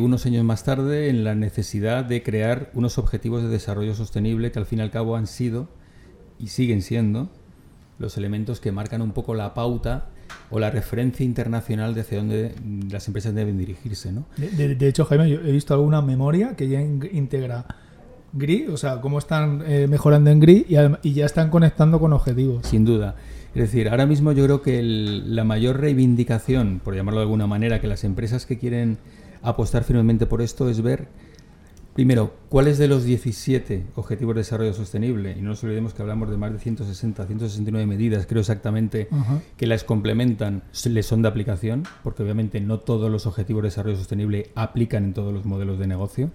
unos 0.00 0.26
años 0.26 0.44
más 0.44 0.64
tarde 0.64 1.10
en 1.10 1.22
la 1.22 1.36
necesidad 1.36 2.04
de 2.04 2.24
crear 2.24 2.72
unos 2.74 2.98
objetivos 2.98 3.42
de 3.42 3.48
desarrollo 3.48 3.94
sostenible 3.94 4.50
que 4.50 4.58
al 4.58 4.66
fin 4.66 4.80
y 4.80 4.82
al 4.82 4.90
cabo 4.90 5.14
han 5.14 5.28
sido 5.28 5.68
y 6.40 6.48
siguen 6.48 6.82
siendo 6.82 7.30
los 8.00 8.16
elementos 8.16 8.60
que 8.60 8.72
marcan 8.72 9.02
un 9.02 9.12
poco 9.12 9.34
la 9.34 9.54
pauta 9.54 10.06
o 10.50 10.58
la 10.58 10.70
referencia 10.70 11.24
internacional 11.24 11.94
de 11.94 12.00
hacia 12.00 12.18
dónde 12.18 12.54
las 12.90 13.06
empresas 13.06 13.34
deben 13.34 13.58
dirigirse. 13.58 14.10
¿no? 14.10 14.24
De, 14.36 14.88
hecho, 14.88 15.04
Jaime, 15.04 15.28
yo 15.28 15.40
he 15.40 15.52
visto 15.52 15.74
alguna 15.74 16.02
memoria 16.02 16.56
que 16.56 16.68
ya 16.68 16.80
integra 16.80 17.66
GRI, 18.32 18.66
o 18.68 18.76
sea, 18.76 19.00
cómo 19.00 19.18
están 19.18 19.62
eh, 19.66 19.86
mejorando 19.88 20.30
en 20.30 20.40
GRI 20.40 20.66
y, 21.02 21.12
ya 21.12 21.26
están 21.26 21.50
conectando 21.50 21.98
con 22.00 22.12
objetivos. 22.12 22.66
Sin 22.66 22.84
duda. 22.84 23.16
Es 23.54 23.62
decir, 23.62 23.88
ahora 23.88 24.06
mismo 24.06 24.32
yo 24.32 24.44
creo 24.44 24.62
que 24.62 24.82
la 24.82 25.44
mayor 25.44 25.80
reivindicación, 25.80 26.80
por 26.84 26.94
llamarlo 26.94 27.20
de 27.20 27.24
alguna 27.24 27.46
manera, 27.46 27.80
que 27.80 27.88
las 27.88 28.04
empresas 28.04 28.46
que 28.46 28.58
quieren 28.58 28.98
apostar 29.42 29.84
firmemente 29.84 30.26
por 30.26 30.42
esto 30.42 30.68
es 30.68 30.82
ver 30.82 31.08
Primero, 31.94 32.32
¿cuáles 32.48 32.78
de 32.78 32.86
los 32.86 33.02
17 33.02 33.88
Objetivos 33.96 34.34
de 34.36 34.40
Desarrollo 34.42 34.72
Sostenible? 34.72 35.34
Y 35.36 35.42
no 35.42 35.50
nos 35.50 35.64
olvidemos 35.64 35.92
que 35.92 36.02
hablamos 36.02 36.30
de 36.30 36.36
más 36.36 36.52
de 36.52 36.60
160, 36.60 37.26
169 37.26 37.84
medidas, 37.84 38.26
creo 38.26 38.40
exactamente, 38.40 39.08
que 39.56 39.66
las 39.66 39.82
complementan, 39.82 40.62
les 40.84 41.04
son 41.04 41.22
de 41.22 41.28
aplicación, 41.28 41.82
porque 42.04 42.22
obviamente 42.22 42.60
no 42.60 42.78
todos 42.78 43.10
los 43.10 43.26
Objetivos 43.26 43.64
de 43.64 43.68
Desarrollo 43.68 43.96
Sostenible 43.96 44.50
aplican 44.54 45.04
en 45.04 45.14
todos 45.14 45.34
los 45.34 45.44
modelos 45.44 45.80
de 45.80 45.88
negocio. 45.88 46.30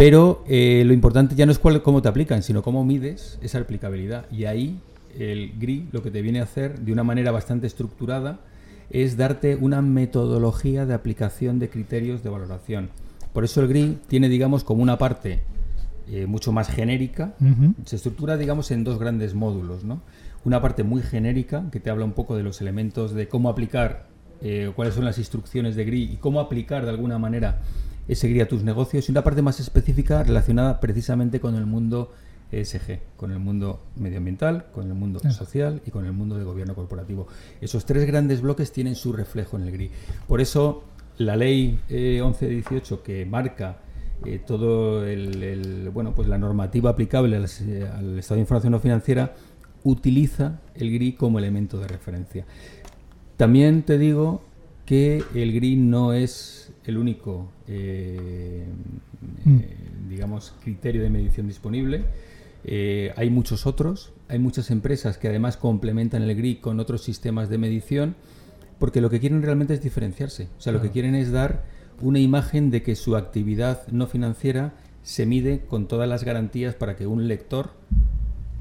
Pero 0.00 0.42
eh, 0.48 0.82
lo 0.86 0.94
importante 0.94 1.34
ya 1.34 1.44
no 1.44 1.52
es 1.52 1.58
cuál, 1.58 1.82
cómo 1.82 2.00
te 2.00 2.08
aplican, 2.08 2.42
sino 2.42 2.62
cómo 2.62 2.84
mides 2.86 3.38
esa 3.42 3.58
aplicabilidad. 3.58 4.24
Y 4.30 4.46
ahí 4.46 4.80
el 5.18 5.52
GRI 5.58 5.88
lo 5.92 6.02
que 6.02 6.10
te 6.10 6.22
viene 6.22 6.40
a 6.40 6.44
hacer 6.44 6.80
de 6.80 6.92
una 6.92 7.04
manera 7.04 7.30
bastante 7.32 7.66
estructurada 7.66 8.40
es 8.88 9.18
darte 9.18 9.56
una 9.56 9.82
metodología 9.82 10.86
de 10.86 10.94
aplicación 10.94 11.58
de 11.58 11.68
criterios 11.68 12.22
de 12.22 12.30
valoración 12.30 12.88
por 13.32 13.44
eso 13.44 13.60
el 13.60 13.68
GRI 13.68 13.98
tiene, 14.08 14.28
digamos, 14.28 14.64
como 14.64 14.82
una 14.82 14.98
parte 14.98 15.40
eh, 16.08 16.26
mucho 16.26 16.52
más 16.52 16.68
genérica. 16.68 17.34
Se 17.84 17.96
estructura, 17.96 18.36
digamos, 18.36 18.70
en 18.70 18.82
dos 18.82 18.98
grandes 18.98 19.34
módulos, 19.34 19.84
¿no? 19.84 20.00
Una 20.44 20.60
parte 20.60 20.82
muy 20.82 21.02
genérica, 21.02 21.64
que 21.70 21.80
te 21.80 21.90
habla 21.90 22.04
un 22.04 22.12
poco 22.12 22.36
de 22.36 22.42
los 22.42 22.60
elementos 22.60 23.14
de 23.14 23.28
cómo 23.28 23.48
aplicar, 23.48 24.06
eh, 24.40 24.72
cuáles 24.74 24.94
son 24.94 25.04
las 25.04 25.18
instrucciones 25.18 25.76
de 25.76 25.84
GRI 25.84 26.02
y 26.14 26.16
cómo 26.16 26.40
aplicar 26.40 26.84
de 26.84 26.90
alguna 26.90 27.18
manera 27.18 27.60
ese 28.10 28.28
GRI 28.28 28.40
a 28.40 28.48
tus 28.48 28.64
negocios. 28.64 29.08
Y 29.08 29.12
una 29.12 29.22
parte 29.22 29.40
más 29.40 29.60
específica 29.60 30.22
relacionada 30.24 30.80
precisamente 30.80 31.38
con 31.38 31.54
el 31.54 31.64
mundo 31.64 32.12
ESG, 32.50 33.00
con 33.16 33.30
el 33.30 33.38
mundo 33.38 33.80
medioambiental, 33.96 34.66
con 34.72 34.88
el 34.88 34.94
mundo 34.94 35.20
social 35.30 35.80
y 35.86 35.92
con 35.92 36.04
el 36.04 36.12
mundo 36.12 36.36
de 36.36 36.44
gobierno 36.44 36.74
corporativo. 36.74 37.28
Esos 37.60 37.86
tres 37.86 38.06
grandes 38.06 38.40
bloques 38.40 38.72
tienen 38.72 38.96
su 38.96 39.12
reflejo 39.12 39.56
en 39.56 39.62
el 39.62 39.72
GRI. 39.72 39.90
Por 40.26 40.40
eso 40.40 40.84
la 41.18 41.36
ley 41.36 41.78
eh, 41.88 42.20
1118 42.22 43.02
que 43.02 43.24
marca 43.26 43.78
eh, 44.24 44.40
todo 44.44 45.06
el, 45.06 45.90
bueno 45.94 46.14
pues 46.14 46.28
la 46.28 46.36
normativa 46.36 46.90
aplicable 46.90 47.36
al, 47.36 47.44
estado 47.44 48.34
de 48.34 48.40
información 48.40 48.72
no 48.72 48.80
financiera 48.80 49.34
utiliza 49.84 50.60
el 50.74 50.90
GRI 50.92 51.12
como 51.12 51.38
elemento 51.38 51.78
de 51.78 51.86
referencia. 51.86 52.44
También 53.36 53.84
te 53.84 53.98
digo 53.98 54.42
que 54.90 55.22
el 55.34 55.52
GRI 55.52 55.76
no 55.76 56.12
es 56.12 56.72
el 56.84 56.98
único 56.98 57.52
eh, 57.68 58.64
mm. 59.44 59.58
eh, 59.58 59.76
digamos 60.08 60.52
criterio 60.64 61.00
de 61.00 61.10
medición 61.10 61.46
disponible. 61.46 62.02
hay 63.16 63.30
muchos 63.30 63.66
otros, 63.66 64.12
hay 64.26 64.40
muchas 64.40 64.72
empresas 64.72 65.16
que 65.16 65.28
además 65.28 65.56
complementan 65.56 66.22
el 66.24 66.34
GRI 66.34 66.56
con 66.56 66.80
otros 66.80 67.04
sistemas 67.04 67.48
de 67.48 67.58
medición 67.58 68.16
porque 68.80 69.00
lo 69.00 69.10
que 69.10 69.20
quieren 69.20 69.42
realmente 69.42 69.74
es 69.74 69.80
diferenciarse. 69.80 70.48
O 70.58 70.60
sea, 70.60 70.72
lo 70.72 70.82
que 70.82 70.90
quieren 70.90 71.14
es 71.14 71.30
dar 71.30 71.62
una 72.00 72.18
imagen 72.18 72.72
de 72.72 72.82
que 72.82 72.96
su 72.96 73.14
actividad 73.14 73.86
no 73.92 74.08
financiera 74.08 74.72
se 75.04 75.24
mide 75.24 75.60
con 75.68 75.86
todas 75.86 76.08
las 76.08 76.24
garantías 76.24 76.74
para 76.74 76.96
que 76.96 77.06
un 77.06 77.28
lector, 77.28 77.70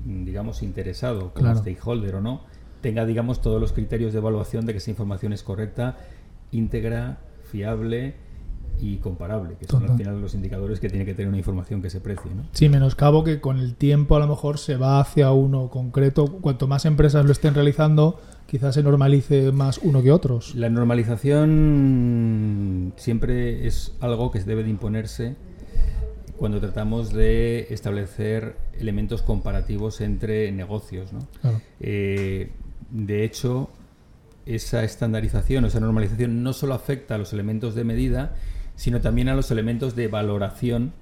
digamos, 0.06 0.62
interesado, 0.62 1.34
como 1.34 1.56
stakeholder 1.56 2.16
o 2.16 2.22
no, 2.22 2.42
tenga, 2.82 3.06
digamos, 3.06 3.42
todos 3.42 3.60
los 3.60 3.74
criterios 3.74 4.14
de 4.14 4.20
evaluación 4.20 4.66
de 4.66 4.74
que 4.74 4.78
esa 4.78 4.92
información 4.92 5.34
es 5.34 5.44
correcta, 5.44 5.98
íntegra, 6.52 7.20
fiable 7.44 8.16
y 8.82 8.98
comparable, 8.98 9.56
que 9.60 9.68
son 9.68 9.84
al 9.84 9.98
final 9.98 10.22
los 10.22 10.34
indicadores 10.34 10.80
que 10.80 10.90
tiene 10.90 11.06
que 11.06 11.14
tener 11.14 11.28
una 11.28 11.38
información 11.38 11.82
que 11.82 11.90
se 11.90 12.00
precie. 12.00 12.32
¿no? 12.34 12.44
Sí, 12.54 12.70
menoscabo 12.70 13.24
que 13.24 13.42
con 13.42 13.60
el 13.60 13.76
tiempo 13.76 14.16
a 14.16 14.20
lo 14.20 14.28
mejor 14.28 14.58
se 14.58 14.78
va 14.78 15.02
hacia 15.02 15.32
uno 15.32 15.70
concreto. 15.70 16.28
Cuanto 16.42 16.68
más 16.68 16.86
empresas 16.86 17.26
lo 17.26 17.32
estén 17.32 17.56
realizando, 17.56 18.20
quizás 18.48 18.76
se 18.76 18.84
normalice 18.84 19.52
más 19.52 19.80
uno 19.80 20.02
que 20.02 20.12
otros. 20.12 20.56
La 20.56 20.70
normalización 20.70 22.94
siempre 22.96 23.68
es 23.68 23.94
algo 24.00 24.32
que 24.32 24.40
debe 24.40 24.64
de 24.64 24.70
imponerse 24.70 25.36
cuando 26.38 26.62
tratamos 26.62 27.12
de 27.12 27.68
establecer 27.70 28.56
elementos 28.80 29.22
comparativos 29.22 30.00
entre 30.00 30.54
negocios. 30.54 31.12
¿no? 31.12 31.20
Eh, 31.82 32.52
de 32.92 33.26
hecho, 33.26 33.70
esa 34.50 34.84
estandarización 34.84 35.64
o 35.64 35.68
esa 35.68 35.80
normalización 35.80 36.44
no 36.44 36.54
solo 36.54 36.74
afecta 36.74 37.16
a 37.16 37.18
los 37.18 37.34
elementos 37.34 37.76
de 37.76 37.84
medida, 37.84 38.36
sino 38.76 39.00
también 39.00 39.30
a 39.30 39.36
los 39.36 39.52
elementos 39.52 39.96
de 39.96 40.08
valoración, 40.08 40.94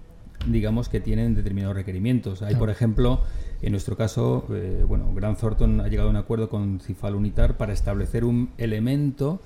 digamos, 0.48 0.90
que 0.90 1.00
tienen 1.00 1.34
determinados 1.34 1.76
requerimientos. 1.76 2.42
Hay, 2.42 2.56
por 2.56 2.70
ejemplo, 2.70 3.22
en 3.62 3.72
nuestro 3.72 3.96
caso, 3.96 4.46
eh, 4.52 4.84
bueno, 4.88 5.14
Grant 5.16 5.40
Thornton 5.40 5.80
ha 5.82 5.88
llegado 5.88 6.10
a 6.10 6.12
un 6.12 6.18
acuerdo 6.18 6.50
con 6.50 6.80
Cifal 6.82 7.16
Unitar 7.16 7.56
para 7.56 7.74
establecer 7.74 8.26
un 8.26 8.50
elemento 8.58 9.42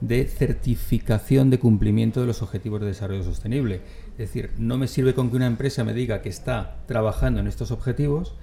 de 0.00 0.24
certificación 0.24 1.50
de 1.50 1.58
cumplimiento 1.58 2.20
de 2.20 2.26
los 2.26 2.42
objetivos 2.42 2.80
de 2.80 2.88
desarrollo 2.88 3.22
sostenible. 3.22 3.82
Es 4.12 4.18
decir, 4.18 4.50
no 4.58 4.78
me 4.78 4.88
sirve 4.88 5.14
con 5.14 5.30
que 5.30 5.36
una 5.36 5.46
empresa 5.46 5.84
me 5.84 5.94
diga 5.94 6.22
que 6.22 6.28
está 6.28 6.78
trabajando 6.86 7.38
en 7.40 7.46
estos 7.46 7.70
objetivos, 7.70 8.34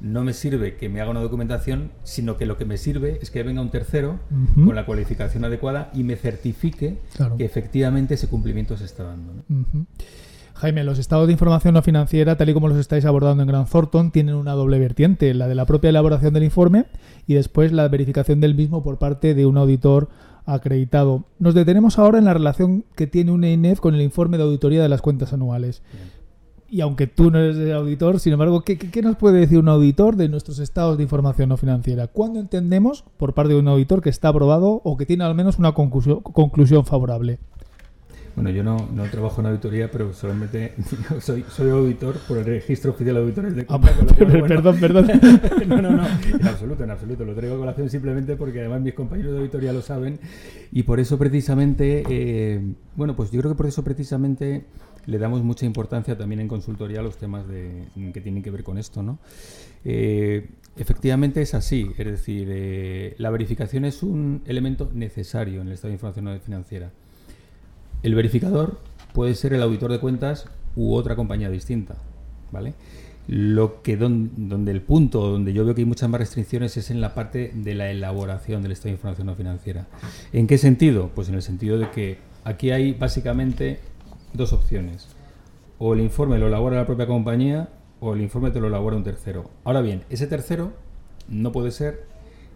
no 0.00 0.24
me 0.24 0.32
sirve 0.32 0.76
que 0.76 0.88
me 0.88 1.00
haga 1.00 1.10
una 1.10 1.20
documentación, 1.20 1.90
sino 2.02 2.36
que 2.36 2.46
lo 2.46 2.56
que 2.56 2.64
me 2.64 2.76
sirve 2.76 3.18
es 3.22 3.30
que 3.30 3.42
venga 3.42 3.60
un 3.60 3.70
tercero 3.70 4.18
con 4.54 4.74
la 4.74 4.86
cualificación 4.86 5.44
adecuada 5.44 5.90
y 5.94 6.02
me 6.04 6.16
certifique 6.16 6.98
que 7.38 7.44
efectivamente 7.44 8.14
ese 8.14 8.28
cumplimiento 8.28 8.76
se 8.76 8.84
está 8.84 9.04
dando. 9.04 9.32
Jaime, 10.54 10.84
los 10.84 10.98
estados 10.98 11.26
de 11.26 11.32
información 11.32 11.74
no 11.74 11.82
financiera, 11.82 12.36
tal 12.36 12.48
y 12.48 12.54
como 12.54 12.68
los 12.68 12.78
estáis 12.78 13.04
abordando 13.04 13.42
en 13.42 13.48
Gran 13.48 13.66
Thornton, 13.66 14.12
tienen 14.12 14.36
una 14.36 14.52
doble 14.52 14.78
vertiente, 14.78 15.34
la 15.34 15.48
de 15.48 15.56
la 15.56 15.66
propia 15.66 15.90
elaboración 15.90 16.32
del 16.32 16.44
informe 16.44 16.86
y 17.26 17.34
después 17.34 17.72
la 17.72 17.88
verificación 17.88 18.40
del 18.40 18.54
mismo 18.54 18.82
por 18.82 18.98
parte 18.98 19.34
de 19.34 19.46
un 19.46 19.56
auditor 19.58 20.08
acreditado. 20.46 21.24
Nos 21.38 21.54
detenemos 21.54 21.98
ahora 21.98 22.18
en 22.18 22.24
la 22.24 22.34
relación 22.34 22.84
que 22.94 23.06
tiene 23.06 23.32
un 23.32 23.44
ENEF 23.44 23.80
con 23.80 23.94
el 23.94 24.02
informe 24.02 24.36
de 24.36 24.44
auditoría 24.44 24.82
de 24.82 24.88
las 24.88 25.02
cuentas 25.02 25.32
anuales. 25.32 25.82
Y 26.74 26.80
aunque 26.80 27.06
tú 27.06 27.30
no 27.30 27.38
eres 27.38 27.72
auditor, 27.72 28.18
sin 28.18 28.32
embargo, 28.32 28.62
¿qué, 28.62 29.00
nos 29.00 29.14
puede 29.14 29.38
decir 29.38 29.58
un 29.58 29.68
auditor 29.68 30.16
de 30.16 30.28
nuestros 30.28 30.58
estados 30.58 30.96
de 30.96 31.04
información 31.04 31.50
no 31.50 31.56
financiera? 31.56 32.08
¿Cuándo 32.08 32.40
entendemos, 32.40 33.04
por 33.16 33.32
parte 33.32 33.52
de 33.52 33.60
un 33.60 33.68
auditor, 33.68 34.02
que 34.02 34.10
está 34.10 34.30
aprobado 34.30 34.80
o 34.82 34.96
que 34.96 35.06
tiene 35.06 35.22
al 35.22 35.36
menos 35.36 35.56
una 35.60 35.72
conclusión 35.72 36.84
favorable? 36.84 37.38
Bueno, 38.34 38.50
yo 38.50 38.64
no, 38.64 38.88
no, 38.92 39.04
trabajo 39.04 39.40
en 39.40 39.46
auditoría, 39.46 39.88
pero 39.88 40.12
solamente 40.12 40.74
soy, 41.20 41.44
soy 41.48 41.70
auditor 41.70 42.16
por 42.26 42.38
el 42.38 42.44
registro 42.44 42.90
oficial 42.90 43.14
de 43.14 43.22
auditores 43.22 43.54
de 43.54 43.66
ah, 43.68 43.80
Perdón, 44.18 44.80
perdón. 44.80 45.06
no, 45.68 45.80
no, 45.80 45.90
no, 45.92 46.06
en 46.08 46.48
absoluto, 46.48 46.82
en 46.82 46.90
absoluto. 46.90 47.24
Lo 47.24 47.36
traigo 47.36 47.54
a 47.54 47.58
colación 47.58 47.88
simplemente 47.88 48.34
porque 48.34 48.58
además 48.58 48.80
mis 48.80 48.94
compañeros 48.94 49.30
de 49.30 49.38
auditoría 49.38 49.72
lo 49.72 49.80
saben 49.80 50.18
y 50.72 50.82
por 50.82 50.98
eso 50.98 51.18
precisamente, 51.18 52.02
eh, 52.10 52.60
bueno, 52.96 53.14
pues 53.14 53.30
yo 53.30 53.38
creo 53.38 53.52
que 53.52 53.56
por 53.56 53.66
eso 53.66 53.84
precisamente 53.84 54.64
le 55.06 55.18
damos 55.18 55.42
mucha 55.42 55.66
importancia 55.66 56.16
también 56.16 56.40
en 56.40 56.48
consultoría 56.48 57.00
a 57.00 57.02
los 57.02 57.16
temas 57.16 57.46
de, 57.48 57.84
que 58.12 58.20
tienen 58.20 58.42
que 58.42 58.50
ver 58.50 58.64
con 58.64 58.78
esto, 58.78 59.02
¿no? 59.02 59.18
Eh, 59.84 60.48
efectivamente 60.76 61.42
es 61.42 61.54
así, 61.54 61.90
es 61.96 62.06
decir, 62.06 62.48
eh, 62.50 63.14
la 63.18 63.30
verificación 63.30 63.84
es 63.84 64.02
un 64.02 64.42
elemento 64.46 64.90
necesario 64.94 65.60
en 65.60 65.68
el 65.68 65.74
estado 65.74 65.88
de 65.88 65.94
información 65.94 66.40
financiera 66.40 66.90
el 68.04 68.14
verificador 68.14 68.78
puede 69.12 69.34
ser 69.34 69.54
el 69.54 69.62
auditor 69.62 69.90
de 69.90 69.98
cuentas 69.98 70.46
u 70.76 70.92
otra 70.92 71.16
compañía 71.16 71.50
distinta, 71.50 71.96
¿vale? 72.52 72.74
Lo 73.26 73.82
que 73.82 73.96
donde 73.96 74.70
el 74.70 74.82
punto 74.82 75.30
donde 75.30 75.54
yo 75.54 75.64
veo 75.64 75.74
que 75.74 75.80
hay 75.80 75.86
muchas 75.86 76.10
más 76.10 76.20
restricciones 76.20 76.76
es 76.76 76.90
en 76.90 77.00
la 77.00 77.14
parte 77.14 77.50
de 77.54 77.74
la 77.74 77.90
elaboración 77.90 78.62
del 78.62 78.72
estado 78.72 78.88
de 78.88 78.96
información 78.96 79.26
no 79.26 79.34
financiera. 79.34 79.86
¿En 80.34 80.46
qué 80.46 80.58
sentido? 80.58 81.10
Pues 81.14 81.30
en 81.30 81.34
el 81.34 81.40
sentido 81.40 81.78
de 81.78 81.90
que 81.90 82.18
aquí 82.44 82.70
hay 82.70 82.92
básicamente 82.92 83.80
dos 84.34 84.52
opciones. 84.52 85.08
O 85.78 85.94
el 85.94 86.00
informe 86.00 86.38
lo 86.38 86.48
elabora 86.48 86.76
la 86.76 86.86
propia 86.86 87.06
compañía 87.06 87.68
o 88.00 88.14
el 88.14 88.20
informe 88.20 88.50
te 88.50 88.60
lo 88.60 88.66
elabora 88.66 88.96
un 88.96 89.04
tercero. 89.04 89.50
Ahora 89.64 89.80
bien, 89.80 90.02
ese 90.10 90.26
tercero 90.26 90.72
no 91.28 91.52
puede 91.52 91.70
ser 91.70 92.04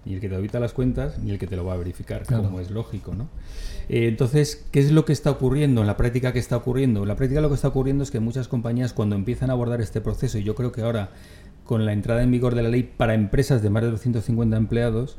ni 0.05 0.15
el 0.15 0.21
que 0.21 0.29
te 0.29 0.37
audita 0.37 0.61
las 0.61 0.73
cuentas, 0.73 1.19
ni 1.19 1.33
el 1.33 1.39
que 1.39 1.47
te 1.47 1.57
lo 1.57 1.65
va 1.65 1.75
a 1.75 1.77
verificar, 1.77 2.25
como 2.25 2.61
es 2.61 2.71
lógico, 2.71 3.15
¿no? 3.15 3.29
Eh, 3.89 4.09
entonces, 4.09 4.65
¿qué 4.71 4.81
es 4.81 4.91
lo 4.91 5.05
que 5.05 5.13
está 5.13 5.31
ocurriendo 5.31 5.81
en 5.81 5.87
la 5.87 5.97
práctica 5.97 6.33
que 6.33 6.39
está 6.39 6.57
ocurriendo? 6.57 7.03
En 7.03 7.09
la 7.09 7.17
práctica 7.17 7.41
lo 7.41 7.49
que 7.49 7.57
está 7.57 7.69
ocurriendo 7.69 8.05
es 8.05 8.11
que 8.11 8.21
muchas 8.21 8.49
compañías 8.49 8.93
cuando 8.93 9.17
empiezan 9.17 9.51
a 9.51 9.53
abordar 9.53 9.81
este 9.81 10.01
proceso, 10.01 10.39
y 10.39 10.45
yo 10.45 10.55
creo 10.55 10.73
que 10.73 10.83
ahora 10.83 11.11
con 11.65 11.85
la 11.85 11.93
entrada 11.93 12.23
en 12.23 12.31
vigor 12.31 12.55
de 12.55 12.63
la 12.63 12.71
ley 12.71 12.83
para 12.85 13.15
empresas 13.15 13.61
de 13.61 13.69
más 13.69 13.83
de 13.83 13.91
250 13.91 14.57
empleados, 14.57 15.19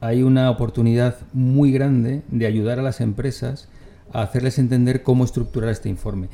hay 0.00 0.22
una 0.22 0.48
oportunidad 0.50 1.16
muy 1.32 1.72
grande 1.72 2.22
de 2.28 2.46
ayudar 2.46 2.78
a 2.78 2.82
las 2.82 3.00
empresas 3.00 3.68
a 4.12 4.22
hacerles 4.22 4.58
entender 4.58 5.02
cómo 5.02 5.24
estructurar 5.24 5.70
este 5.70 5.88
informe. 5.88 6.28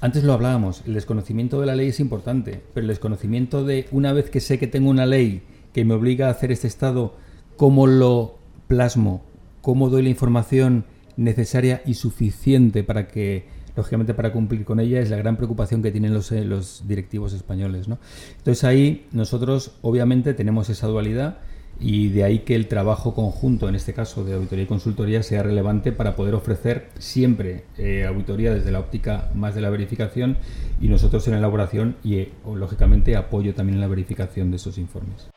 Antes 0.00 0.24
lo 0.24 0.34
hablábamos, 0.34 0.82
el 0.86 0.94
desconocimiento 0.94 1.60
de 1.60 1.66
la 1.66 1.76
ley 1.76 1.88
es 1.88 2.00
importante, 2.00 2.60
pero 2.74 2.84
el 2.84 2.88
desconocimiento 2.88 3.64
de 3.64 3.86
una 3.90 4.12
vez 4.12 4.28
que 4.28 4.40
sé 4.40 4.58
que 4.58 4.66
tengo 4.66 4.90
una 4.90 5.06
ley 5.06 5.42
que 5.72 5.84
me 5.84 5.94
obliga 5.94 6.28
a 6.28 6.30
hacer 6.30 6.52
este 6.52 6.66
estado, 6.66 7.14
cómo 7.56 7.86
lo 7.86 8.36
plasmo, 8.68 9.24
cómo 9.62 9.88
doy 9.88 10.02
la 10.02 10.10
información 10.10 10.84
necesaria 11.16 11.82
y 11.86 11.94
suficiente 11.94 12.84
para 12.84 13.08
que, 13.08 13.46
lógicamente, 13.76 14.14
para 14.14 14.32
cumplir 14.32 14.64
con 14.64 14.78
ella, 14.78 15.00
es 15.00 15.10
la 15.10 15.16
gran 15.16 15.36
preocupación 15.36 15.82
que 15.82 15.90
tienen 15.90 16.12
los, 16.12 16.32
eh, 16.32 16.44
los 16.44 16.86
directivos 16.86 17.32
españoles. 17.32 17.88
¿no? 17.88 17.98
Entonces 18.38 18.64
ahí 18.64 19.06
nosotros, 19.12 19.72
obviamente, 19.80 20.34
tenemos 20.34 20.68
esa 20.70 20.86
dualidad 20.86 21.38
y 21.80 22.08
de 22.08 22.24
ahí 22.24 22.40
que 22.40 22.54
el 22.54 22.68
trabajo 22.68 23.14
conjunto, 23.14 23.68
en 23.68 23.74
este 23.74 23.92
caso 23.92 24.24
de 24.24 24.34
auditoría 24.34 24.64
y 24.64 24.68
consultoría, 24.68 25.22
sea 25.22 25.42
relevante 25.42 25.92
para 25.92 26.16
poder 26.16 26.34
ofrecer 26.34 26.88
siempre 26.98 27.64
eh, 27.78 28.04
auditoría 28.06 28.54
desde 28.54 28.72
la 28.72 28.80
óptica 28.80 29.30
más 29.34 29.54
de 29.54 29.60
la 29.60 29.70
verificación 29.70 30.38
y 30.80 30.88
nosotros 30.88 31.26
en 31.26 31.32
la 31.32 31.38
elaboración 31.38 31.96
y, 32.02 32.16
eh, 32.16 32.32
lógicamente, 32.46 33.16
apoyo 33.16 33.54
también 33.54 33.76
en 33.76 33.80
la 33.80 33.88
verificación 33.88 34.50
de 34.50 34.56
esos 34.56 34.78
informes. 34.78 35.33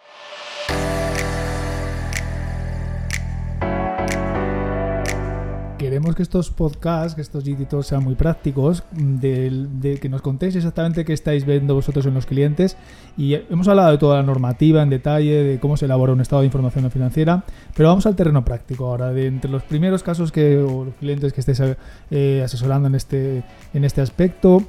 Queremos 5.78 6.16
que 6.16 6.24
estos 6.24 6.50
podcasts, 6.50 7.14
que 7.14 7.22
estos 7.22 7.48
editores 7.48 7.86
sean 7.86 8.04
muy 8.04 8.16
prácticos, 8.16 8.84
de, 8.92 10.00
que 10.02 10.10
nos 10.10 10.24
contéis 10.24 10.56
exactamente 10.56 11.06
qué 11.06 11.14
estáis 11.14 11.46
viendo 11.46 11.76
vosotros 11.76 12.06
en 12.08 12.16
los 12.16 12.26
clientes. 12.26 12.78
Y 13.16 13.36
hemos 13.36 13.68
hablado 13.68 13.92
de 13.92 14.00
toda 14.00 14.18
la 14.18 14.24
normativa 14.24 14.82
en 14.82 14.90
detalle, 14.90 15.44
de 15.44 15.60
cómo 15.60 15.78
se 15.78 15.86
elabora 15.86 16.14
un 16.14 16.22
estado 16.22 16.42
de 16.42 16.48
información 16.48 16.90
financiera, 16.90 17.44
pero 17.76 17.90
vamos 17.90 18.08
al 18.08 18.16
terreno 18.16 18.44
práctico 18.44 18.88
ahora. 18.88 19.12
De 19.12 19.28
entre 19.28 19.52
los 19.52 19.62
primeros 19.64 20.02
casos 20.02 20.32
que, 20.32 20.58
o 20.58 20.86
los 20.86 20.96
clientes 20.96 21.32
que 21.32 21.42
estéis 21.42 21.62
eh, 22.10 22.42
asesorando 22.44 22.88
en 22.88 22.96
este, 22.96 23.44
en 23.74 23.86
este 23.86 24.02
aspecto, 24.02 24.64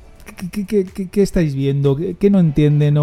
¿qué, 0.52 1.22
estáis 1.22 1.54
viendo? 1.54 1.96
¿Qué, 1.96 2.30
no 2.30 2.38
entienden 2.38 2.98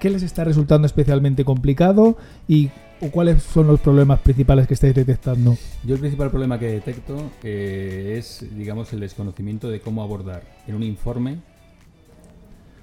qué 0.00 0.10
les 0.10 0.24
está 0.24 0.42
resultando 0.42 0.86
especialmente 0.86 1.44
complicado? 1.44 2.16
Y 2.48 2.70
o 3.00 3.10
cuáles 3.10 3.42
son 3.42 3.66
los 3.66 3.80
problemas 3.80 4.20
principales 4.20 4.66
que 4.66 4.74
estáis 4.74 4.94
detectando? 4.94 5.56
Yo 5.84 5.94
el 5.94 6.00
principal 6.00 6.30
problema 6.30 6.58
que 6.58 6.66
detecto 6.66 7.30
eh, 7.42 8.16
es, 8.18 8.44
digamos, 8.56 8.92
el 8.92 9.00
desconocimiento 9.00 9.68
de 9.68 9.80
cómo 9.80 10.02
abordar 10.02 10.42
en 10.66 10.74
un 10.74 10.82
informe 10.82 11.38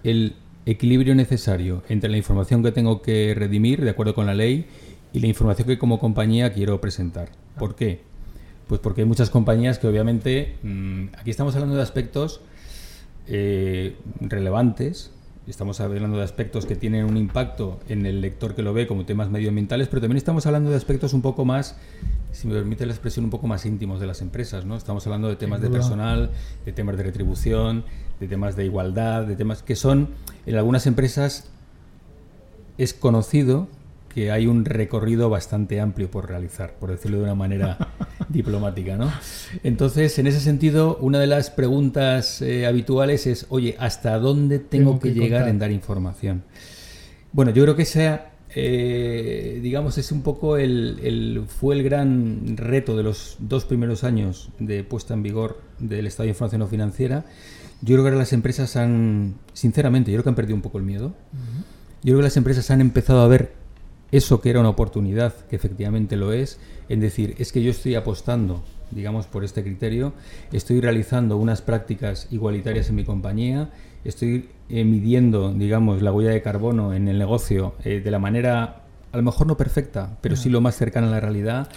el 0.04 0.36
equilibrio 0.66 1.16
necesario 1.16 1.84
entre 1.90 2.10
la 2.10 2.18
información 2.18 2.64
que 2.64 2.72
tengo 2.72 3.02
que 3.02 3.34
redimir 3.36 3.84
de 3.84 3.90
acuerdo 3.90 4.16
con 4.16 4.26
la 4.26 4.34
ley 4.34 4.68
y 5.14 5.20
la 5.20 5.28
información 5.28 5.68
que 5.68 5.78
como 5.78 6.00
compañía 6.00 6.54
quiero 6.54 6.82
presentar. 6.82 7.30
¿Por 7.58 7.76
qué? 7.76 8.02
Pues 8.68 8.82
porque 8.82 9.02
hay 9.02 9.08
muchas 9.08 9.30
compañías 9.30 9.80
que 9.80 9.88
obviamente, 9.88 10.56
mm, 10.64 11.08
aquí 11.18 11.30
estamos 11.30 11.54
hablando 11.56 11.76
de 11.76 11.84
aspectos 11.84 12.42
eh, 13.28 13.96
relevantes 14.20 15.12
estamos 15.52 15.80
hablando 15.80 16.18
de 16.18 16.24
aspectos 16.24 16.66
que 16.66 16.76
tienen 16.76 17.06
un 17.06 17.18
impacto 17.18 17.80
en 17.88 18.06
el 18.06 18.22
lector 18.22 18.56
que 18.56 18.64
lo 18.64 18.74
ve 18.74 18.88
como 18.88 19.06
temas 19.06 19.30
medioambientales, 19.30 19.88
pero 19.88 20.02
también 20.02 20.18
estamos 20.18 20.46
hablando 20.46 20.72
de 20.72 20.76
aspectos 20.76 21.14
un 21.14 21.22
poco 21.22 21.46
más, 21.46 21.78
si 22.32 22.48
me 22.48 22.56
permite 22.56 22.86
la 22.86 22.94
expresión, 22.94 23.26
un 23.26 23.32
poco 23.32 23.48
más 23.48 23.66
íntimos 23.66 24.00
de 24.00 24.08
las 24.08 24.22
empresas, 24.22 24.66
¿no? 24.66 24.76
Estamos 24.76 25.06
hablando 25.06 25.28
de 25.28 25.36
temas 25.36 25.62
de 25.62 25.70
personal, 25.70 26.32
de 26.66 26.72
temas 26.72 26.98
de 26.98 27.04
retribución, 27.04 27.86
de 28.20 28.28
temas 28.28 28.56
de 28.56 28.66
igualdad, 28.66 29.26
de 29.26 29.36
temas 29.36 29.62
que 29.62 29.76
son, 29.76 30.10
en 30.46 30.56
algunas 30.56 30.88
empresas 30.88 31.50
es 32.78 32.94
conocido 32.94 33.68
que 34.16 34.32
hay 34.32 34.48
un 34.48 34.64
recorrido 34.64 35.30
bastante 35.30 35.82
amplio 35.82 36.10
por 36.10 36.30
realizar, 36.30 36.76
por 36.80 36.90
decirlo 36.90 37.18
de 37.18 37.24
una 37.24 37.36
manera 37.36 37.78
diplomática, 38.30 38.96
¿no? 38.96 39.12
Entonces, 39.62 40.18
en 40.18 40.28
ese 40.28 40.40
sentido, 40.40 40.98
una 41.02 41.20
de 41.20 41.28
las 41.28 41.50
preguntas 41.50 42.42
eh, 42.42 42.66
habituales 42.66 43.28
es, 43.28 43.46
oye, 43.50 43.76
¿hasta 43.78 44.18
dónde 44.18 44.60
tengo, 44.60 45.02
que, 45.02 45.14
llegar 45.14 45.50
en 45.50 45.60
dar 45.60 45.70
información? 45.70 46.44
Bueno, 47.34 47.52
yo 47.52 47.64
creo 47.64 47.76
que 47.76 47.84
sea, 47.84 48.32
eh, 48.56 49.60
digamos, 49.62 49.98
es 49.98 50.14
un 50.14 50.22
poco 50.22 50.56
el, 50.56 51.44
fue 51.50 51.76
el 51.76 51.84
gran 51.84 52.56
reto 52.56 52.96
de 52.96 53.04
los 53.04 53.36
dos 53.40 53.66
primeros 53.66 54.06
años 54.06 54.50
de 54.60 54.86
puesta 54.86 55.14
en 55.14 55.24
vigor 55.24 55.60
del 55.78 56.08
Estado 56.08 56.24
de 56.24 56.30
Información 56.30 56.60
no 56.60 56.68
financiera. 56.68 57.26
Yo 57.82 57.98
creo 57.98 58.06
que 58.10 58.18
las 58.18 58.32
empresas 58.32 58.78
han, 58.78 59.36
sinceramente, 59.52 60.10
yo 60.10 60.16
creo 60.16 60.24
que 60.24 60.30
han 60.30 60.36
perdido 60.36 60.56
un 60.56 60.62
poco 60.62 60.78
el 60.78 60.86
miedo. 60.86 61.14
Yo 62.02 62.14
creo 62.14 62.20
que 62.20 62.24
las 62.24 62.38
empresas 62.38 62.72
han 62.72 62.80
empezado 62.80 63.20
a 63.20 63.28
ver 63.28 63.65
eso 64.12 64.42
que 64.42 64.50
era 64.50 64.60
una 64.60 64.70
oportunidad, 64.70 65.34
que 65.50 65.56
efectivamente 65.56 66.16
lo 66.16 66.34
es, 66.34 66.60
en 66.90 67.00
decir, 67.00 67.36
es 67.38 67.52
que 67.52 67.62
yo 67.62 67.72
estoy 67.72 67.96
apostando, 67.96 68.64
digamos, 68.92 69.28
por 69.28 69.44
este 69.44 69.64
criterio, 69.64 70.14
estoy 70.52 70.80
realizando 70.82 71.38
unas 71.38 71.62
prácticas 71.62 72.28
igualitarias 72.32 72.90
en 72.90 72.96
mi 72.96 73.04
compañía, 73.04 73.70
estoy 74.04 74.50
midiendo, 74.70 75.52
digamos, 75.52 76.02
la 76.02 76.12
huella 76.12 76.32
de 76.32 76.42
carbono 76.42 76.94
en 76.94 77.08
el 77.08 77.18
negocio 77.18 77.76
eh, 77.84 78.02
de 78.04 78.12
la 78.12 78.20
manera 78.20 78.86
a 79.16 79.18
lo 79.18 79.24
mejor 79.24 79.48
no 79.48 79.56
perfecta, 79.56 80.18
pero 80.20 80.36
sí 80.36 80.50
lo 80.50 80.60
más 80.60 80.76
cercana 80.76 81.08
a 81.08 81.10
la 81.10 81.22
realidad. 81.22 81.70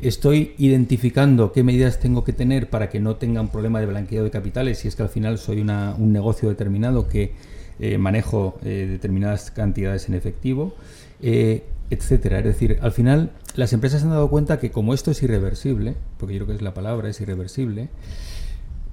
Estoy 0.00 0.54
identificando 0.58 1.50
qué 1.50 1.64
medidas 1.64 1.98
tengo 1.98 2.22
que 2.22 2.32
tener 2.32 2.70
para 2.70 2.88
que 2.88 3.00
no 3.00 3.16
tenga 3.16 3.40
un 3.40 3.48
problema 3.48 3.80
de 3.80 3.86
blanqueo 3.86 4.22
de 4.22 4.30
capitales, 4.30 4.78
si 4.78 4.86
es 4.86 4.94
que 4.94 5.02
al 5.02 5.08
final 5.08 5.38
soy 5.38 5.62
un 5.62 6.12
negocio 6.12 6.48
determinado 6.48 7.08
que 7.08 7.32
eh, 7.80 7.98
manejo 7.98 8.60
eh, 8.64 8.86
determinadas 8.88 9.50
cantidades 9.50 10.08
en 10.08 10.14
efectivo, 10.14 10.76
eh, 11.20 11.64
etcétera. 11.90 12.38
Es 12.38 12.44
decir, 12.44 12.78
al 12.82 12.92
final 12.92 13.32
las 13.56 13.72
empresas 13.72 14.02
han 14.02 14.10
dado 14.10 14.28
cuenta 14.30 14.58
que 14.58 14.70
como 14.70 14.94
esto 14.94 15.10
es 15.10 15.22
irreversible, 15.22 15.96
porque 16.18 16.34
yo 16.34 16.40
creo 16.40 16.48
que 16.48 16.56
es 16.56 16.62
la 16.62 16.74
palabra, 16.74 17.08
es 17.08 17.20
irreversible, 17.20 17.88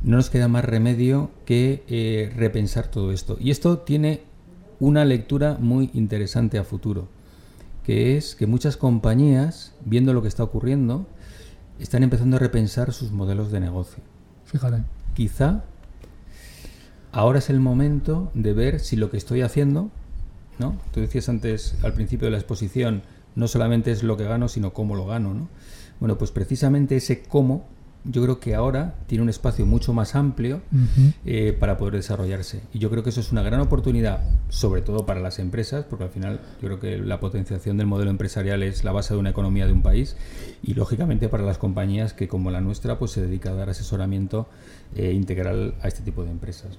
no 0.04 0.18
nos 0.18 0.30
queda 0.30 0.48
más 0.48 0.66
remedio 0.66 1.32
que 1.46 2.32
repensar 2.36 2.88
todo 2.88 3.12
esto. 3.12 3.38
Y 3.40 3.52
esto 3.52 3.80
tiene 3.80 4.24
una 4.80 5.06
lectura 5.06 5.58
muy 5.60 5.92
interesante 5.94 6.58
a 6.58 6.64
futuro, 6.64 7.08
que 7.84 8.18
es 8.18 8.36
que 8.36 8.48
muchas 8.48 8.78
compañías, 8.78 9.74
viendo 9.86 10.14
lo 10.14 10.22
que 10.22 10.28
está 10.28 10.44
ocurriendo, 10.44 11.06
están 11.80 12.04
empezando 12.04 12.38
a 12.38 12.40
repensar 12.40 12.94
sus 12.94 13.12
modelos 13.12 13.52
de 13.52 13.60
negocio. 13.60 14.04
Fíjate. 14.46 14.84
Quizá 15.14 15.64
ahora 17.12 17.40
es 17.40 17.50
el 17.50 17.60
momento 17.60 18.32
de 18.34 18.54
ver 18.54 18.80
si 18.80 18.96
lo 18.96 19.12
que 19.12 19.18
estoy 19.18 19.42
haciendo, 19.42 19.92
¿no? 20.62 20.78
Tú 20.94 21.02
decías 21.02 21.28
antes, 21.28 21.76
al 21.84 21.94
principio 21.94 22.28
de 22.28 22.32
la 22.32 22.38
exposición, 22.38 23.02
no 23.36 23.50
solamente 23.50 23.92
es 23.92 24.04
lo 24.04 24.16
que 24.16 24.24
gano, 24.24 24.48
sino 24.48 24.72
cómo 24.74 24.96
lo 24.96 25.06
gano, 25.06 25.34
¿no? 25.34 25.50
Bueno, 26.00 26.18
pues 26.18 26.32
precisamente 26.32 26.96
ese 26.96 27.24
cómo 27.24 27.66
yo 28.04 28.24
creo 28.24 28.40
que 28.40 28.56
ahora 28.56 28.96
tiene 29.08 29.22
un 29.22 29.30
espacio 29.30 29.66
mucho 29.66 29.94
más 29.94 30.16
amplio 30.16 30.62
eh, 31.26 31.56
para 31.60 31.78
poder 31.78 31.96
desarrollarse. 31.96 32.62
Y 32.74 32.80
yo 32.80 32.90
creo 32.90 33.04
que 33.04 33.12
eso 33.12 33.22
es 33.22 33.32
una 33.32 33.44
gran 33.44 33.60
oportunidad, 33.60 34.22
sobre 34.50 34.82
todo 34.82 35.06
para 35.06 35.20
las 35.20 35.38
empresas, 35.38 35.86
porque 35.88 36.06
al 36.06 36.10
final 36.10 36.40
yo 36.62 36.68
creo 36.68 36.80
que 36.80 36.98
la 36.98 37.20
potenciación 37.20 37.78
del 37.78 37.86
modelo 37.86 38.10
empresarial 38.10 38.64
es 38.64 38.84
la 38.84 38.92
base 38.92 39.14
de 39.14 39.20
una 39.20 39.30
economía 39.30 39.68
de 39.68 39.74
un 39.74 39.84
país 39.84 40.18
y 40.64 40.74
lógicamente 40.74 41.30
para 41.30 41.44
las 41.44 41.60
compañías 41.60 42.14
que 42.14 42.28
como 42.28 42.50
la 42.50 42.62
nuestra 42.62 42.98
pues 42.98 43.12
se 43.12 43.22
dedica 43.22 43.52
a 43.52 43.54
dar 43.54 43.70
asesoramiento 43.70 44.50
eh, 44.96 45.12
integral 45.14 45.76
a 45.82 45.88
este 45.88 46.02
tipo 46.02 46.24
de 46.24 46.32
empresas. 46.32 46.78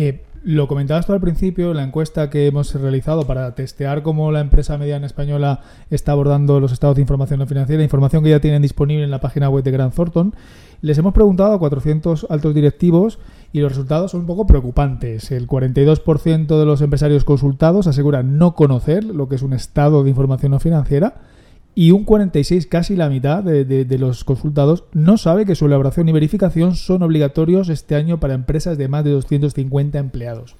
Eh, 0.00 0.20
lo 0.44 0.68
comentabas 0.68 1.06
tú 1.06 1.12
al 1.12 1.20
principio, 1.20 1.74
la 1.74 1.82
encuesta 1.82 2.30
que 2.30 2.46
hemos 2.46 2.72
realizado 2.72 3.26
para 3.26 3.56
testear 3.56 4.04
cómo 4.04 4.30
la 4.30 4.38
empresa 4.38 4.78
mediana 4.78 5.06
española 5.06 5.62
está 5.90 6.12
abordando 6.12 6.60
los 6.60 6.70
estados 6.70 6.94
de 6.94 7.02
información 7.02 7.40
no 7.40 7.48
financiera, 7.48 7.82
información 7.82 8.22
que 8.22 8.30
ya 8.30 8.38
tienen 8.38 8.62
disponible 8.62 9.02
en 9.02 9.10
la 9.10 9.20
página 9.20 9.50
web 9.50 9.64
de 9.64 9.72
Grant 9.72 9.92
Thornton. 9.92 10.36
Les 10.82 10.96
hemos 10.98 11.14
preguntado 11.14 11.52
a 11.52 11.58
400 11.58 12.28
altos 12.30 12.54
directivos 12.54 13.18
y 13.52 13.58
los 13.58 13.72
resultados 13.72 14.12
son 14.12 14.20
un 14.20 14.26
poco 14.28 14.46
preocupantes. 14.46 15.32
El 15.32 15.48
42% 15.48 16.46
de 16.46 16.64
los 16.64 16.80
empresarios 16.80 17.24
consultados 17.24 17.88
aseguran 17.88 18.38
no 18.38 18.54
conocer 18.54 19.02
lo 19.02 19.28
que 19.28 19.34
es 19.34 19.42
un 19.42 19.52
estado 19.52 20.04
de 20.04 20.10
información 20.10 20.52
no 20.52 20.60
financiera 20.60 21.14
y 21.78 21.92
un 21.92 22.02
46, 22.02 22.66
casi 22.66 22.96
la 22.96 23.08
mitad 23.08 23.44
de, 23.44 23.98
los 24.00 24.24
consultados, 24.24 24.82
no 24.94 25.16
sabe 25.16 25.46
que 25.46 25.54
su 25.54 25.66
elaboración 25.66 26.08
y 26.08 26.12
verificación 26.12 26.74
son 26.74 27.04
obligatorios 27.04 27.68
este 27.68 27.94
año 27.94 28.18
para 28.18 28.34
empresas 28.34 28.76
de 28.76 28.88
más 28.88 29.04
de 29.04 29.12
250 29.12 29.96
empleados. 29.96 30.56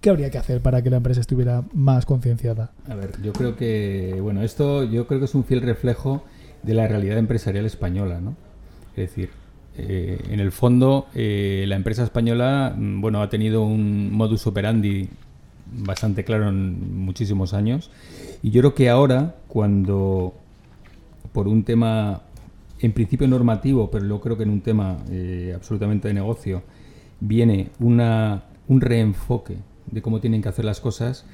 ¿Qué 0.00 0.10
habría 0.10 0.28
que 0.32 0.38
hacer 0.38 0.60
para 0.62 0.82
que 0.82 0.90
la 0.90 0.96
empresa 0.96 1.20
estuviera 1.20 1.62
más 1.72 2.06
concienciada? 2.06 2.72
A 2.88 2.96
ver, 2.96 3.12
yo 3.22 3.32
creo 3.34 3.54
que, 3.54 4.18
bueno, 4.20 4.42
esto 4.42 4.82
yo 4.82 5.06
creo 5.06 5.20
que 5.20 5.26
es 5.26 5.34
un 5.36 5.44
fiel 5.44 5.60
reflejo 5.60 6.24
de 6.64 6.74
la 6.74 6.88
realidad 6.88 7.18
empresarial 7.18 7.64
española, 7.64 8.20
¿no? 8.20 8.34
Es 8.96 9.10
decir, 9.10 9.30
eh, 9.78 10.18
en 10.28 10.40
el 10.40 10.50
fondo, 10.50 11.06
eh, 11.14 11.66
la 11.68 11.76
empresa 11.76 12.02
española, 12.02 12.74
mm, 12.76 13.00
bueno, 13.00 13.22
ha 13.22 13.28
tenido 13.28 13.62
un 13.62 14.10
modus 14.12 14.44
operandi 14.48 15.08
bastante 15.72 16.24
claro 16.24 16.48
en 16.48 17.04
muchísimos 17.04 17.54
años. 17.54 17.90
Y 18.42 18.50
yo 18.50 18.60
creo 18.60 18.74
que 18.74 18.88
ahora, 18.88 19.36
cuando 19.48 20.34
por 21.32 21.48
un 21.48 21.64
tema 21.64 22.22
en 22.80 22.92
principio 22.92 23.26
normativo, 23.26 23.90
pero 23.90 24.06
yo 24.06 24.20
creo 24.20 24.36
que 24.36 24.42
en 24.42 24.50
un 24.50 24.60
tema 24.60 24.98
eh, 25.10 25.52
absolutamente 25.54 26.08
de 26.08 26.14
negocio, 26.14 26.62
viene 27.20 27.70
una, 27.78 28.44
un 28.68 28.80
reenfoque 28.80 29.56
de 29.90 30.02
cómo 30.02 30.20
tienen 30.20 30.42
que 30.42 30.48
hacer 30.48 30.64
las 30.64 30.80
cosas, 30.80 31.24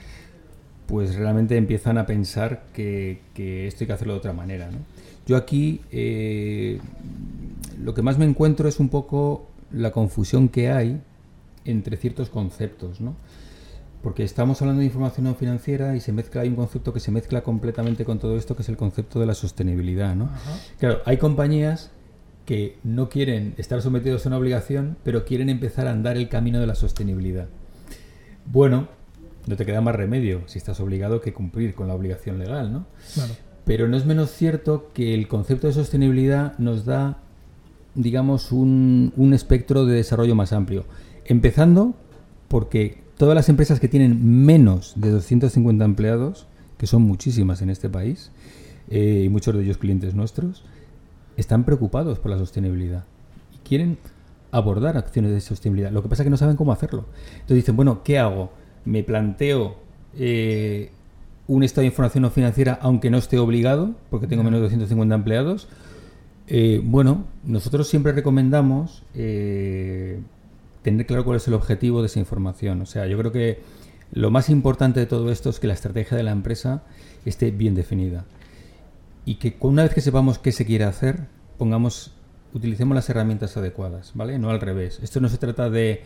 pues 0.86 1.14
realmente 1.16 1.56
empiezan 1.56 1.98
a 1.98 2.06
pensar 2.06 2.64
que, 2.72 3.20
esto 3.66 3.84
hay 3.84 3.86
que 3.86 3.92
hacerlo 3.92 4.14
de 4.14 4.18
otra 4.18 4.32
manera. 4.32 4.68
Yo 5.26 5.36
aquí 5.36 5.80
eh, 5.90 6.80
lo 7.82 7.94
que 7.94 8.02
más 8.02 8.18
me 8.18 8.24
encuentro 8.24 8.68
es 8.68 8.78
un 8.78 8.88
poco 8.88 9.46
la 9.72 9.90
confusión 9.90 10.48
que 10.48 10.70
hay 10.70 11.00
entre 11.64 11.96
ciertos 11.96 12.28
conceptos. 12.28 13.00
¿no? 13.00 13.14
Porque 14.02 14.24
estamos 14.24 14.60
hablando 14.60 14.80
de 14.80 14.86
información 14.86 15.24
no 15.24 15.34
financiera 15.34 15.94
y 15.94 16.00
se 16.00 16.12
mezcla, 16.12 16.42
hay 16.42 16.48
un 16.48 16.56
concepto 16.56 16.92
que 16.92 17.00
se 17.00 17.12
mezcla 17.12 17.42
completamente 17.42 18.04
con 18.04 18.18
todo 18.18 18.36
esto, 18.36 18.56
que 18.56 18.62
es 18.62 18.68
el 18.68 18.76
concepto 18.76 19.20
de 19.20 19.26
la 19.26 19.34
sostenibilidad. 19.34 20.16
¿no? 20.16 20.28
Claro, 20.78 21.02
hay 21.04 21.18
compañías 21.18 21.90
que 22.44 22.78
no 22.82 23.08
quieren 23.08 23.54
estar 23.58 23.80
sometidos 23.80 24.26
a 24.26 24.30
una 24.30 24.38
obligación, 24.38 24.96
pero 25.04 25.24
quieren 25.24 25.48
empezar 25.48 25.86
a 25.86 25.92
andar 25.92 26.16
el 26.16 26.28
camino 26.28 26.58
de 26.58 26.66
la 26.66 26.74
sostenibilidad. 26.74 27.46
Bueno, 28.44 28.88
no 29.46 29.56
te 29.56 29.64
queda 29.64 29.80
más 29.80 29.94
remedio 29.94 30.42
si 30.46 30.58
estás 30.58 30.80
obligado 30.80 31.20
que 31.20 31.32
cumplir 31.32 31.74
con 31.74 31.86
la 31.86 31.94
obligación 31.94 32.40
legal, 32.40 32.72
¿no? 32.72 32.86
Pero 33.64 33.86
no 33.86 33.96
es 33.96 34.04
menos 34.04 34.32
cierto 34.32 34.90
que 34.92 35.14
el 35.14 35.28
concepto 35.28 35.68
de 35.68 35.72
sostenibilidad 35.74 36.58
nos 36.58 36.84
da, 36.84 37.18
digamos, 37.94 38.50
un, 38.50 39.12
un 39.16 39.32
espectro 39.32 39.86
de 39.86 39.94
desarrollo 39.94 40.34
más 40.34 40.52
amplio. 40.52 40.84
Empezando 41.24 41.94
porque 42.48 43.01
todas 43.22 43.36
las 43.36 43.48
empresas 43.48 43.78
que 43.78 43.86
tienen 43.86 44.44
menos 44.44 44.94
de 44.96 45.10
250 45.10 45.84
empleados, 45.84 46.48
que 46.76 46.88
son 46.88 47.02
muchísimas 47.02 47.62
en 47.62 47.70
este 47.70 47.88
país, 47.88 48.32
eh, 48.90 49.22
y 49.24 49.28
muchos 49.28 49.54
de 49.54 49.62
ellos 49.62 49.78
clientes 49.78 50.12
nuestros, 50.12 50.64
están 51.36 51.62
preocupados 51.62 52.18
por 52.18 52.32
la 52.32 52.38
sostenibilidad 52.38 53.04
y 53.54 53.58
quieren 53.58 53.96
abordar 54.50 54.96
acciones 54.96 55.30
de 55.30 55.40
sostenibilidad. 55.40 55.92
Lo 55.92 56.02
que 56.02 56.08
pasa 56.08 56.24
es 56.24 56.26
que 56.26 56.30
no 56.30 56.36
saben 56.36 56.56
cómo 56.56 56.72
hacerlo. 56.72 57.04
Entonces 57.34 57.58
dicen, 57.58 57.76
bueno, 57.76 58.02
¿qué 58.02 58.18
hago? 58.18 58.50
¿Me 58.84 59.04
planteo 59.04 59.76
eh, 60.18 60.90
un 61.46 61.62
estado 61.62 61.82
de 61.82 61.86
información 61.86 62.22
no 62.22 62.30
financiera 62.30 62.76
aunque 62.82 63.08
no 63.08 63.18
esté 63.18 63.38
obligado, 63.38 63.94
porque 64.10 64.26
tengo 64.26 64.42
menos 64.42 64.58
de 64.58 64.64
250 64.64 65.14
empleados? 65.14 65.68
Eh, 66.48 66.80
bueno, 66.82 67.26
nosotros 67.44 67.86
siempre 67.86 68.10
recomendamos 68.10 69.04
tener 70.82 71.06
claro 71.06 71.24
cuál 71.24 71.36
es 71.36 71.48
el 71.48 71.54
objetivo 71.54 72.00
de 72.00 72.06
esa 72.06 72.18
información. 72.18 72.82
O 72.82 72.86
sea, 72.86 73.06
yo 73.06 73.16
creo 73.18 73.32
que 73.32 73.60
lo 74.12 74.30
más 74.30 74.50
importante 74.50 75.00
de 75.00 75.06
todo 75.06 75.30
esto 75.32 75.50
es 75.50 75.58
que 75.58 75.66
la 75.66 75.74
estrategia 75.74 76.16
de 76.16 76.22
la 76.22 76.32
empresa 76.32 76.82
esté 77.24 77.50
bien 77.50 77.74
definida. 77.74 78.24
Y 79.24 79.36
que 79.36 79.56
una 79.60 79.84
vez 79.84 79.94
que 79.94 80.00
sepamos 80.00 80.38
qué 80.38 80.52
se 80.52 80.66
quiere 80.66 80.84
hacer, 80.84 81.28
pongamos, 81.56 82.12
utilicemos 82.52 82.94
las 82.94 83.08
herramientas 83.08 83.56
adecuadas, 83.56 84.12
¿vale? 84.14 84.38
No 84.38 84.50
al 84.50 84.60
revés. 84.60 84.98
Esto 85.02 85.20
no 85.20 85.28
se 85.28 85.38
trata 85.38 85.70
de, 85.70 86.02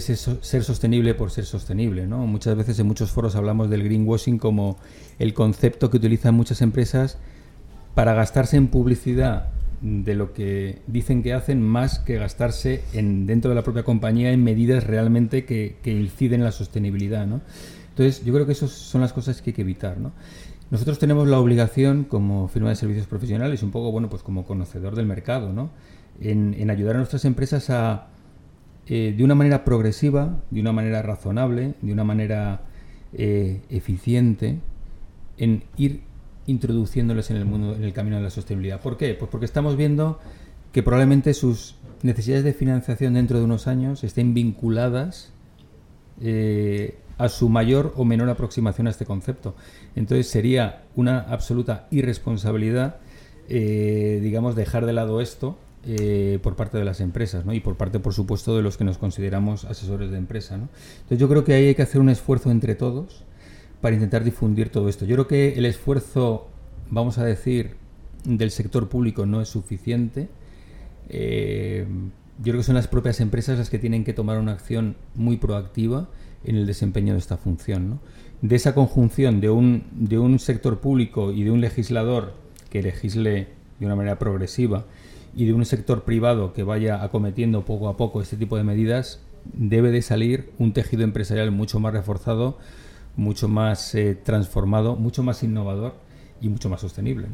ser, 0.00 0.64
sostenible 0.64 1.14
por 1.14 1.30
ser 1.30 1.46
sostenible, 1.46 2.06
¿no? 2.06 2.26
Muchas 2.26 2.56
veces 2.56 2.78
en 2.80 2.88
muchos 2.88 3.10
foros 3.12 3.36
hablamos 3.36 3.70
del 3.70 3.84
greenwashing 3.84 4.38
como 4.38 4.76
el 5.18 5.32
concepto 5.32 5.90
que 5.90 5.98
utilizan 5.98 6.34
muchas 6.34 6.60
empresas 6.60 7.18
para 7.94 8.14
gastarse 8.14 8.56
en 8.56 8.68
publicidad 8.68 9.50
de 9.80 10.14
lo 10.14 10.32
que 10.32 10.82
dicen 10.86 11.22
que 11.22 11.32
hacen 11.32 11.62
más 11.62 11.98
que 11.98 12.18
gastarse 12.18 12.82
en, 12.92 13.26
dentro 13.26 13.48
de 13.48 13.54
la 13.54 13.62
propia 13.62 13.82
compañía 13.82 14.30
en 14.32 14.44
medidas 14.44 14.84
realmente 14.84 15.44
que, 15.44 15.76
inciden 15.84 16.40
en 16.40 16.44
la 16.44 16.52
sostenibilidad. 16.52 17.26
¿no? 17.26 17.40
Entonces, 17.90 18.24
yo 18.24 18.32
creo 18.34 18.46
que 18.46 18.52
esas 18.52 18.70
son 18.70 19.00
las 19.00 19.12
cosas 19.12 19.40
que 19.40 19.50
hay 19.50 19.54
que 19.54 19.62
evitar. 19.62 19.98
¿no? 19.98 20.12
Nosotros 20.70 20.98
tenemos 20.98 21.28
la 21.28 21.38
obligación, 21.38 22.04
como 22.04 22.48
firma 22.48 22.68
de 22.68 22.76
servicios 22.76 23.06
profesionales, 23.06 23.62
un 23.62 23.70
poco, 23.70 23.90
bueno, 23.90 24.08
pues 24.08 24.22
como 24.22 24.44
conocedor 24.44 24.96
del 24.96 25.06
mercado, 25.06 25.52
¿no? 25.52 25.70
en, 26.20 26.70
ayudar 26.70 26.96
a 26.96 26.98
nuestras 26.98 27.24
empresas 27.24 27.70
a, 27.70 28.08
eh, 28.86 29.14
de 29.16 29.24
una 29.24 29.34
manera 29.34 29.64
progresiva, 29.64 30.42
de 30.50 30.60
una 30.60 30.72
manera 30.72 31.02
razonable, 31.02 31.74
de 31.80 31.92
una 31.92 32.04
manera 32.04 32.62
eh, 33.12 33.62
eficiente, 33.70 34.58
en 35.38 35.64
ir 35.76 36.02
introduciéndoles 36.50 37.30
en 37.30 37.36
el 37.36 37.44
mundo, 37.44 37.74
en 37.74 37.84
el 37.84 37.92
camino 37.92 38.16
de 38.16 38.22
la 38.22 38.30
sostenibilidad. 38.30 38.80
¿Por 38.80 38.96
qué? 38.96 39.14
Pues 39.14 39.30
porque 39.30 39.46
estamos 39.46 39.76
viendo 39.76 40.18
que 40.72 40.82
probablemente 40.82 41.34
sus 41.34 41.76
necesidades 42.02 42.44
de 42.44 42.52
financiación 42.52 43.14
dentro 43.14 43.38
de 43.38 43.44
unos 43.44 43.66
años 43.66 44.04
estén 44.04 44.34
vinculadas 44.34 45.32
eh, 46.20 46.98
a 47.18 47.28
su 47.28 47.48
mayor 47.48 47.92
o 47.96 48.04
menor 48.04 48.30
aproximación 48.30 48.86
a 48.86 48.90
este 48.90 49.04
concepto. 49.04 49.54
Entonces 49.94 50.28
sería 50.28 50.84
una 50.96 51.20
absoluta 51.20 51.86
irresponsabilidad, 51.90 52.96
eh, 53.48 54.20
digamos, 54.22 54.54
dejar 54.56 54.86
de 54.86 54.94
lado 54.94 55.20
esto 55.20 55.58
eh, 55.84 56.38
por 56.42 56.56
parte 56.56 56.78
de 56.78 56.84
las 56.84 57.00
empresas 57.00 57.44
¿no? 57.44 57.52
y 57.52 57.60
por 57.60 57.76
parte, 57.76 58.00
por 58.00 58.14
supuesto, 58.14 58.56
de 58.56 58.62
los 58.62 58.76
que 58.76 58.84
nos 58.84 58.96
consideramos 58.96 59.64
asesores 59.64 60.10
de 60.10 60.18
empresa. 60.18 60.54
Entonces 60.54 61.18
yo 61.18 61.28
creo 61.28 61.44
que 61.44 61.52
ahí 61.52 61.66
hay 61.66 61.74
que 61.74 61.82
hacer 61.82 62.00
un 62.00 62.08
esfuerzo 62.08 62.50
entre 62.50 62.74
todos 62.74 63.24
para 63.80 63.94
intentar 63.94 64.24
difundir 64.24 64.70
todo 64.70 64.88
esto. 64.88 65.04
Yo 65.04 65.16
creo 65.16 65.28
que 65.28 65.54
el 65.58 65.64
esfuerzo, 65.64 66.48
vamos 66.90 67.18
a 67.18 67.24
decir, 67.24 67.76
del 68.24 68.50
sector 68.50 68.88
público 68.88 69.26
no 69.26 69.40
es 69.40 69.48
suficiente. 69.48 70.28
Eh, 71.08 71.86
yo 72.38 72.44
creo 72.44 72.58
que 72.58 72.64
son 72.64 72.74
las 72.74 72.88
propias 72.88 73.20
empresas 73.20 73.58
las 73.58 73.70
que 73.70 73.78
tienen 73.78 74.04
que 74.04 74.12
tomar 74.12 74.38
una 74.38 74.52
acción 74.52 74.96
muy 75.14 75.36
proactiva 75.36 76.08
en 76.44 76.56
el 76.56 76.66
desempeño 76.66 77.12
de 77.14 77.18
esta 77.18 77.36
función. 77.36 78.00
de 78.42 78.56
esa 78.56 78.74
conjunción 78.74 79.42
de 79.42 79.50
un, 79.50 79.84
de 79.92 80.18
un 80.18 80.38
sector 80.38 80.80
público 80.80 81.30
y 81.30 81.44
de 81.44 81.50
un 81.50 81.60
legislador 81.60 82.32
que 82.70 82.82
legisle 82.82 83.48
de 83.78 83.86
una 83.86 83.96
manera 83.96 84.18
progresiva 84.18 84.86
y 85.36 85.44
de 85.44 85.52
un 85.52 85.66
sector 85.66 86.04
privado 86.04 86.54
que 86.54 86.62
vaya 86.62 87.02
acometiendo 87.04 87.66
poco 87.66 87.88
a 87.88 87.98
poco 87.98 88.22
este 88.22 88.36
tipo 88.36 88.56
de 88.56 88.64
medidas, 88.64 89.20
debe 89.44 89.90
de 89.90 90.02
salir 90.02 90.50
un 90.58 90.72
tejido 90.72 91.02
empresarial 91.02 91.50
mucho 91.50 91.80
más 91.80 91.92
reforzado, 91.92 92.58
mucho 93.16 93.48
más 93.48 93.94
eh, 93.94 94.14
transformado, 94.14 94.96
mucho 94.96 95.22
más 95.22 95.42
innovador 95.42 95.94
y 96.40 96.48
mucho 96.48 96.68
más 96.68 96.80
sostenible. 96.80 97.28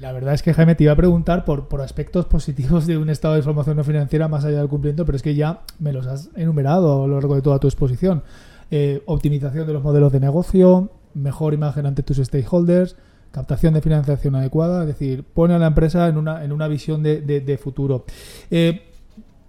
La 0.00 0.10
verdad 0.10 0.34
es 0.34 0.42
que 0.42 0.52
Jaime 0.52 0.74
te 0.74 0.84
iba 0.84 0.92
a 0.92 0.96
preguntar 0.96 1.44
por, 1.44 1.68
por 1.68 1.80
aspectos 1.80 2.26
positivos 2.26 2.86
de 2.86 2.98
un 2.98 3.08
estado 3.08 3.34
de 3.34 3.40
información 3.40 3.76
no 3.76 3.84
financiera 3.84 4.26
más 4.26 4.44
allá 4.44 4.58
del 4.58 4.68
cumplimiento, 4.68 5.06
pero 5.06 5.14
es 5.14 5.22
que 5.22 5.34
ya 5.34 5.60
me 5.78 5.92
los 5.92 6.06
has 6.06 6.30
enumerado 6.34 7.04
a 7.04 7.06
lo 7.06 7.14
largo 7.14 7.36
de 7.36 7.42
toda 7.42 7.60
tu 7.60 7.68
exposición. 7.68 8.22
Eh, 8.70 9.02
optimización 9.06 9.66
de 9.66 9.72
los 9.74 9.82
modelos 9.82 10.12
de 10.12 10.18
negocio, 10.18 10.90
mejor 11.14 11.54
imagen 11.54 11.86
ante 11.86 12.02
tus 12.02 12.16
stakeholders, 12.16 12.96
captación 13.30 13.74
de 13.74 13.82
financiación 13.82 14.34
adecuada, 14.34 14.80
es 14.80 14.88
decir, 14.88 15.24
pone 15.24 15.54
a 15.54 15.58
la 15.58 15.66
empresa 15.66 16.08
en 16.08 16.16
una, 16.16 16.42
en 16.42 16.52
una 16.52 16.68
visión 16.68 17.02
de, 17.02 17.60
futuro. 17.62 18.04
Eh, 18.50 18.82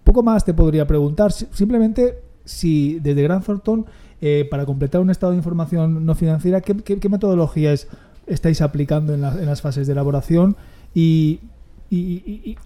poco 0.04 0.24
más 0.24 0.44
te 0.46 0.54
podría 0.54 0.86
preguntar, 0.86 1.32
simplemente 1.32 2.22
si 2.46 3.00
desde 3.00 3.24
Gran 3.24 3.42
Thornton, 3.42 3.86
eh, 4.26 4.48
para 4.50 4.66
completar 4.66 5.02
un 5.02 5.10
estado 5.10 5.34
de 5.34 5.38
información 5.38 6.06
no 6.06 6.16
financiera, 6.16 6.62
¿qué, 6.62 7.10
metodologías 7.10 7.90
estáis 8.26 8.62
aplicando 8.62 9.14
en, 9.14 9.20
las 9.20 9.62
fases 9.62 9.86
de 9.86 9.92
elaboración 9.92 10.56
y, 10.96 11.42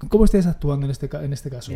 cómo 0.07 0.25
estáis 0.25 0.45
actuando 0.45 0.85
en 0.85 0.91
este, 0.91 1.09
este 1.31 1.49
caso? 1.49 1.71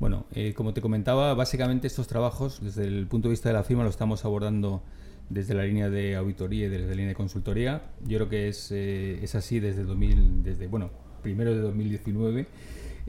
Bueno, 0.00 0.24
eh, 0.32 0.54
como 0.54 0.72
te 0.72 0.80
comentaba, 0.80 1.34
básicamente 1.34 1.88
estos 1.88 2.06
trabajos, 2.06 2.60
desde 2.62 2.86
el 2.86 3.06
punto 3.06 3.28
de 3.28 3.32
vista 3.32 3.50
de 3.50 3.52
la 3.52 3.64
firma, 3.64 3.82
lo 3.84 3.90
estamos 3.90 4.24
abordando 4.24 4.82
desde 5.28 5.52
la 5.52 5.64
línea 5.64 5.90
de 5.90 6.16
auditoría 6.16 6.64
y 6.64 6.68
desde 6.70 6.86
la 6.86 6.92
línea 6.92 7.08
de 7.08 7.14
consultoría. 7.14 7.82
Yo 8.06 8.16
creo 8.16 8.30
que 8.30 8.48
es, 8.48 8.72
eh, 8.72 9.22
es 9.22 9.34
así 9.34 9.60
desde 9.60 9.84
2000, 9.84 10.42
desde, 10.42 10.68
bueno, 10.68 10.88
primero 11.22 11.54
de 11.54 11.60
2019. 11.60 12.46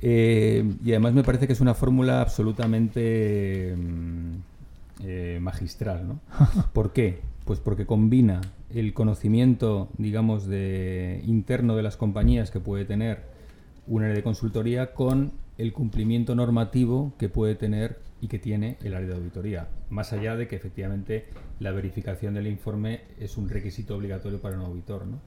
Eh, 0.01 0.69
y 0.83 0.91
además 0.91 1.13
me 1.13 1.23
parece 1.23 1.47
que 1.47 1.53
es 1.53 1.61
una 1.61 1.75
fórmula 1.75 2.19
absolutamente 2.19 3.73
mm, 4.99 5.41
magistral, 5.41 6.07
¿no? 6.07 6.19
¿Por 6.73 6.93
qué? 6.93 7.21
Pues 7.45 7.59
porque 7.59 7.85
combina 7.85 8.41
el 8.69 8.93
conocimiento, 8.93 9.89
digamos, 9.97 10.47
de 10.47 11.21
interno 11.25 11.75
de 11.75 11.83
las 11.83 11.97
compañías 11.97 12.51
que 12.51 12.59
puede 12.59 12.85
tener 12.85 13.23
un 13.87 14.03
área 14.03 14.15
de 14.15 14.23
consultoría 14.23 14.93
con 14.93 15.33
el 15.57 15.73
cumplimiento 15.73 16.35
normativo 16.35 17.13
que 17.17 17.29
puede 17.29 17.55
tener 17.55 17.99
y 18.21 18.27
que 18.27 18.39
tiene 18.39 18.77
el 18.81 18.93
área 18.93 19.09
de 19.09 19.15
auditoría, 19.15 19.67
más 19.89 20.13
allá 20.13 20.37
de 20.37 20.47
que 20.47 20.55
efectivamente 20.55 21.25
la 21.59 21.71
verificación 21.71 22.33
del 22.33 22.47
informe 22.47 23.01
es 23.19 23.37
un 23.37 23.49
requisito 23.49 23.95
obligatorio 23.97 24.39
para 24.39 24.57
un 24.57 24.63
auditor. 24.63 25.05
¿no? 25.05 25.19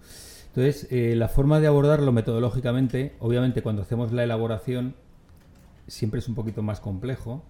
Entonces, 0.49 0.89
eh, 0.91 1.15
la 1.15 1.29
forma 1.29 1.61
de 1.61 1.67
abordarlo 1.67 2.11
metodológicamente, 2.13 3.13
obviamente 3.21 3.63
cuando 3.63 3.83
hacemos 3.83 4.13
la 4.13 4.25
elaboración, 4.25 4.95
siempre 5.87 6.21
es 6.21 6.29
un 6.29 6.35
poquito 6.35 6.63
más 6.63 6.81
complejo. 6.81 7.45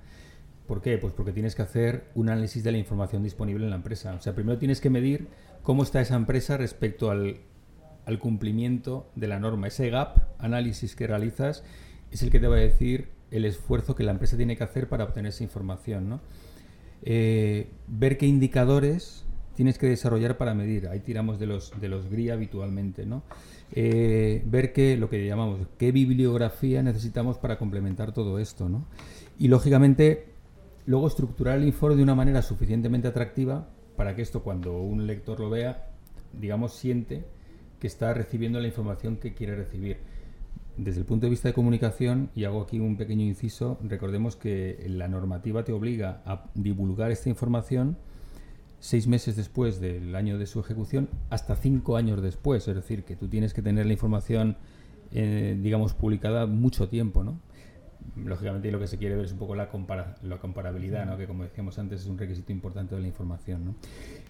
¿Por 0.66 0.83
qué? 0.83 0.98
Pues 0.98 1.12
porque 1.14 1.33
tienes 1.33 1.55
que 1.55 1.62
hacer 1.62 2.05
un 2.14 2.29
análisis 2.29 2.64
de 2.64 2.72
la 2.72 2.79
información 2.79 3.22
disponible 3.22 3.64
en 3.64 3.70
la 3.70 3.76
empresa. 3.76 4.14
O 4.14 4.20
sea, 4.20 4.35
primero 4.35 4.59
tienes 4.59 4.81
que 4.81 4.90
medir 4.90 5.29
cómo 5.62 5.83
está 5.83 6.00
esa 6.00 6.16
empresa 6.16 6.57
respecto 6.57 7.11
al, 7.11 7.40
cumplimiento 8.18 9.09
de 9.14 9.29
la 9.29 9.38
norma. 9.38 9.68
Ese 9.68 9.90
gap 9.90 10.29
análisis 10.38 10.94
que 10.96 11.07
realizas 11.07 11.64
es 12.11 12.22
el 12.22 12.31
que 12.31 12.40
te 12.40 12.46
va 12.46 12.57
a 12.57 12.61
decir 12.61 13.09
el 13.31 13.44
esfuerzo 13.44 13.94
que 13.94 14.05
la 14.05 14.12
empresa 14.12 14.37
tiene 14.37 14.57
que 14.57 14.64
hacer 14.64 14.88
para 14.88 15.05
obtener 15.05 15.31
esa 15.31 15.44
información. 15.44 16.09
¿no? 16.09 16.20
Eh, 17.02 17.68
ver 17.88 18.18
qué 18.18 18.26
indicadores 18.26 19.24
tienes 19.55 19.79
que 19.79 19.87
desarrollar 19.87 20.37
para 20.37 20.55
medir. 20.55 20.88
Ahí 20.88 21.00
tiramos 21.00 21.38
de 21.38 21.46
los, 21.46 21.72
de 21.81 21.88
los 21.88 22.09
GRI 22.11 22.31
habitualmente. 22.31 23.07
¿no? 23.07 23.22
Eh, 23.72 24.42
ver 24.46 24.72
qué, 24.72 24.96
lo 24.96 25.11
que 25.11 25.26
llamamos, 25.26 25.66
qué 25.79 25.92
bibliografía 25.92 26.83
necesitamos 26.83 27.38
para 27.38 27.59
complementar 27.59 28.12
todo 28.12 28.38
esto. 28.38 28.68
¿no? 28.68 28.85
Y 29.38 29.48
lógicamente, 29.48 30.36
luego 30.87 31.07
estructurar 31.07 31.59
el 31.59 31.66
informe 31.66 31.96
de 31.96 32.03
una 32.03 32.14
manera 32.14 32.42
suficientemente 32.42 33.09
atractiva 33.09 33.68
para 33.96 34.14
que 34.14 34.22
esto, 34.22 34.42
cuando 34.42 34.81
un 34.81 35.07
lector 35.07 35.40
lo 35.40 35.51
vea, 35.51 35.88
digamos, 36.33 36.75
siente 36.75 37.25
que 37.81 37.87
está 37.87 38.14
recibiendo 38.14 38.61
la 38.61 38.68
información 38.68 39.16
que 39.16 39.35
quiere 39.35 39.57
recibir 39.57 39.99
desde 40.77 41.01
el 41.01 41.07
punto 41.07 41.27
de 41.27 41.31
vista 41.31 41.49
de 41.49 41.55
comunicación, 41.55 42.31
y 42.35 42.44
hago 42.44 42.62
aquí 42.62 42.79
un 42.79 42.96
pequeño 42.96 43.25
inciso, 43.25 43.79
recordemos 43.83 44.37
que 44.37 44.85
la 44.88 45.09
normativa 45.09 45.64
te 45.64 45.72
obliga 45.72 46.22
a 46.27 46.44
divulgar 46.55 47.11
esta 47.11 47.31
información 47.31 47.96
seis 48.79 49.07
meses 49.07 49.37
después 49.37 49.81
del 49.81 50.14
año 50.14 50.38
de 50.38 50.46
su 50.46 50.61
ejecución 50.61 51.09
hasta 51.31 51.57
cinco 51.57 51.96
años 51.96 52.20
después. 52.20 52.68
Es 52.68 52.75
decir, 52.75 53.05
que 53.05 53.16
tú 53.16 53.27
tienes 53.29 53.55
que 53.55 53.62
tener 53.62 53.87
la 53.87 53.92
información, 53.92 54.59
eh, 55.12 55.59
digamos, 55.61 55.94
publicada 55.94 56.46
mucho 56.46 56.88
tiempo, 56.88 57.25
¿no? 57.25 57.40
Lógicamente 58.16 58.70
lo 58.70 58.78
que 58.78 58.86
se 58.86 58.98
quiere 58.98 59.16
ver 59.16 59.24
es 59.24 59.32
un 59.32 59.38
poco 59.38 59.54
la, 59.54 59.68
comparabilidad, 59.68 61.06
¿no? 61.06 61.16
que 61.16 61.26
como 61.26 61.42
decíamos 61.42 61.78
antes 61.78 62.02
es 62.02 62.06
un 62.06 62.18
requisito 62.18 62.52
importante 62.52 62.94
de 62.94 63.00
la 63.00 63.06
información. 63.08 63.76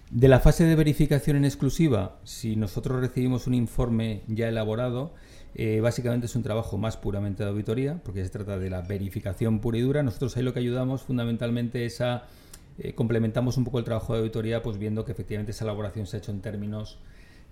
De 0.09 0.27
la 0.27 0.39
fase 0.39 0.63
de 0.65 0.75
verificación 0.75 1.37
en 1.37 1.45
exclusiva, 1.45 2.19
si 2.23 2.55
nosotros 2.55 2.99
recibimos 2.99 3.47
un 3.47 3.53
informe 3.53 4.23
ya 4.27 4.47
elaborado, 4.47 5.13
eh, 5.55 5.79
básicamente 5.81 6.27
es 6.27 6.35
un 6.35 6.43
trabajo 6.43 6.77
más 6.77 6.97
puramente 6.97 7.43
de 7.43 7.49
auditoría, 7.49 7.99
porque 8.03 8.23
se 8.23 8.29
trata 8.29 8.59
de 8.59 8.69
la 8.69 8.81
verificación 8.81 9.59
pura 9.59 9.77
y 9.77 9.81
dura. 9.81 10.03
Nosotros 10.03 10.37
ahí 10.37 10.43
lo 10.43 10.53
que 10.53 10.59
ayudamos 10.59 11.01
fundamentalmente 11.01 11.85
es 11.85 12.01
a... 12.01 12.25
Eh, 12.79 12.93
complementamos 12.93 13.57
un 13.57 13.63
poco 13.63 13.79
el 13.79 13.85
trabajo 13.85 14.13
de 14.13 14.19
auditoría, 14.19 14.61
pues 14.61 14.77
viendo 14.77 15.03
que 15.03 15.11
efectivamente 15.11 15.51
esa 15.51 15.65
elaboración 15.65 16.05
se 16.05 16.17
ha 16.17 16.19
hecho 16.19 16.31
en 16.31 16.41
términos, 16.41 16.99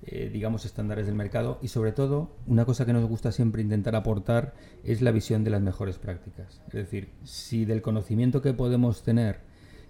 eh, 0.03 0.29
digamos, 0.31 0.65
estándares 0.65 1.07
del 1.07 1.15
mercado. 1.15 1.59
Y 1.61 1.69
sobre 1.69 1.91
todo, 1.91 2.35
una 2.45 2.65
cosa 2.65 2.85
que 2.85 2.93
nos 2.93 3.07
gusta 3.07 3.31
siempre 3.31 3.61
intentar 3.61 3.95
aportar 3.95 4.53
es 4.83 5.01
la 5.01 5.11
visión 5.11 5.43
de 5.43 5.49
las 5.49 5.61
mejores 5.61 5.97
prácticas. 5.97 6.61
Es 6.67 6.73
decir, 6.73 7.09
si 7.23 7.65
del 7.65 7.81
conocimiento 7.81 8.41
que 8.41 8.53
podemos 8.53 9.03
tener 9.03 9.39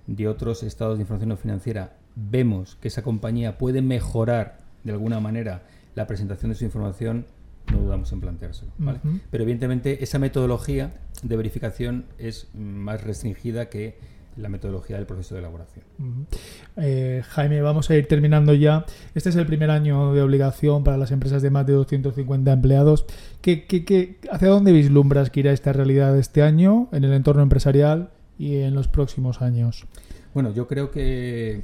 de 0.08 0.28
otros 0.28 0.64
estados 0.64 0.98
de 0.98 1.02
información 1.02 1.38
financiera 1.38 1.98
vemos 2.16 2.76
que 2.76 2.88
esa 2.88 3.04
compañía 3.04 3.58
puede 3.58 3.82
mejorar 3.82 4.62
de 4.84 4.92
alguna 4.92 5.20
manera 5.20 5.64
la 5.96 6.08
presentación 6.08 6.52
de 6.52 6.56
su 6.56 6.64
información, 6.64 7.26
no 7.72 7.80
dudamos 7.80 8.12
en 8.12 8.22
planteárselo. 8.22 8.72
Pero 9.32 9.44
evidentemente 9.44 10.04
esa 10.04 10.20
metodología 10.20 10.94
de 11.24 11.36
verificación 11.36 12.06
es 12.18 12.50
más 12.54 13.04
restringida 13.04 13.70
que 13.70 13.98
la 14.38 14.50
metodología 14.50 14.98
del 14.98 15.06
proceso 15.06 15.36
de 15.36 15.40
elaboración. 15.40 15.86
Eh, 16.78 17.22
Jaime, 17.26 17.62
vamos 17.62 17.90
a 17.90 17.96
ir 17.96 18.08
terminando 18.08 18.54
ya. 18.54 18.86
Este 19.14 19.30
es 19.30 19.36
el 19.36 19.46
primer 19.46 19.72
año 19.72 20.14
de 20.14 20.22
obligación 20.22 20.84
para 20.84 20.98
las 20.98 21.12
empresas 21.12 21.42
de 21.42 21.50
más 21.50 21.66
de 21.66 21.74
250 21.74 22.52
empleados. 22.52 23.06
¿Qué, 23.42 23.66
qué, 23.66 24.18
hacia 24.32 24.50
dónde 24.50 24.72
vislumbras 24.72 25.30
que 25.30 25.42
irá 25.42 25.52
esta 25.52 25.74
realidad 25.74 26.18
este 26.18 26.42
año 26.42 26.90
en 26.92 27.04
el 27.04 27.14
entorno 27.14 27.44
empresarial 27.44 28.10
y 28.38 28.58
en 28.58 28.76
los 28.76 28.88
próximos 28.88 29.42
años? 29.42 29.86
Bueno, 30.34 30.54
yo 30.54 30.68
creo 30.68 30.92
que 30.92 31.64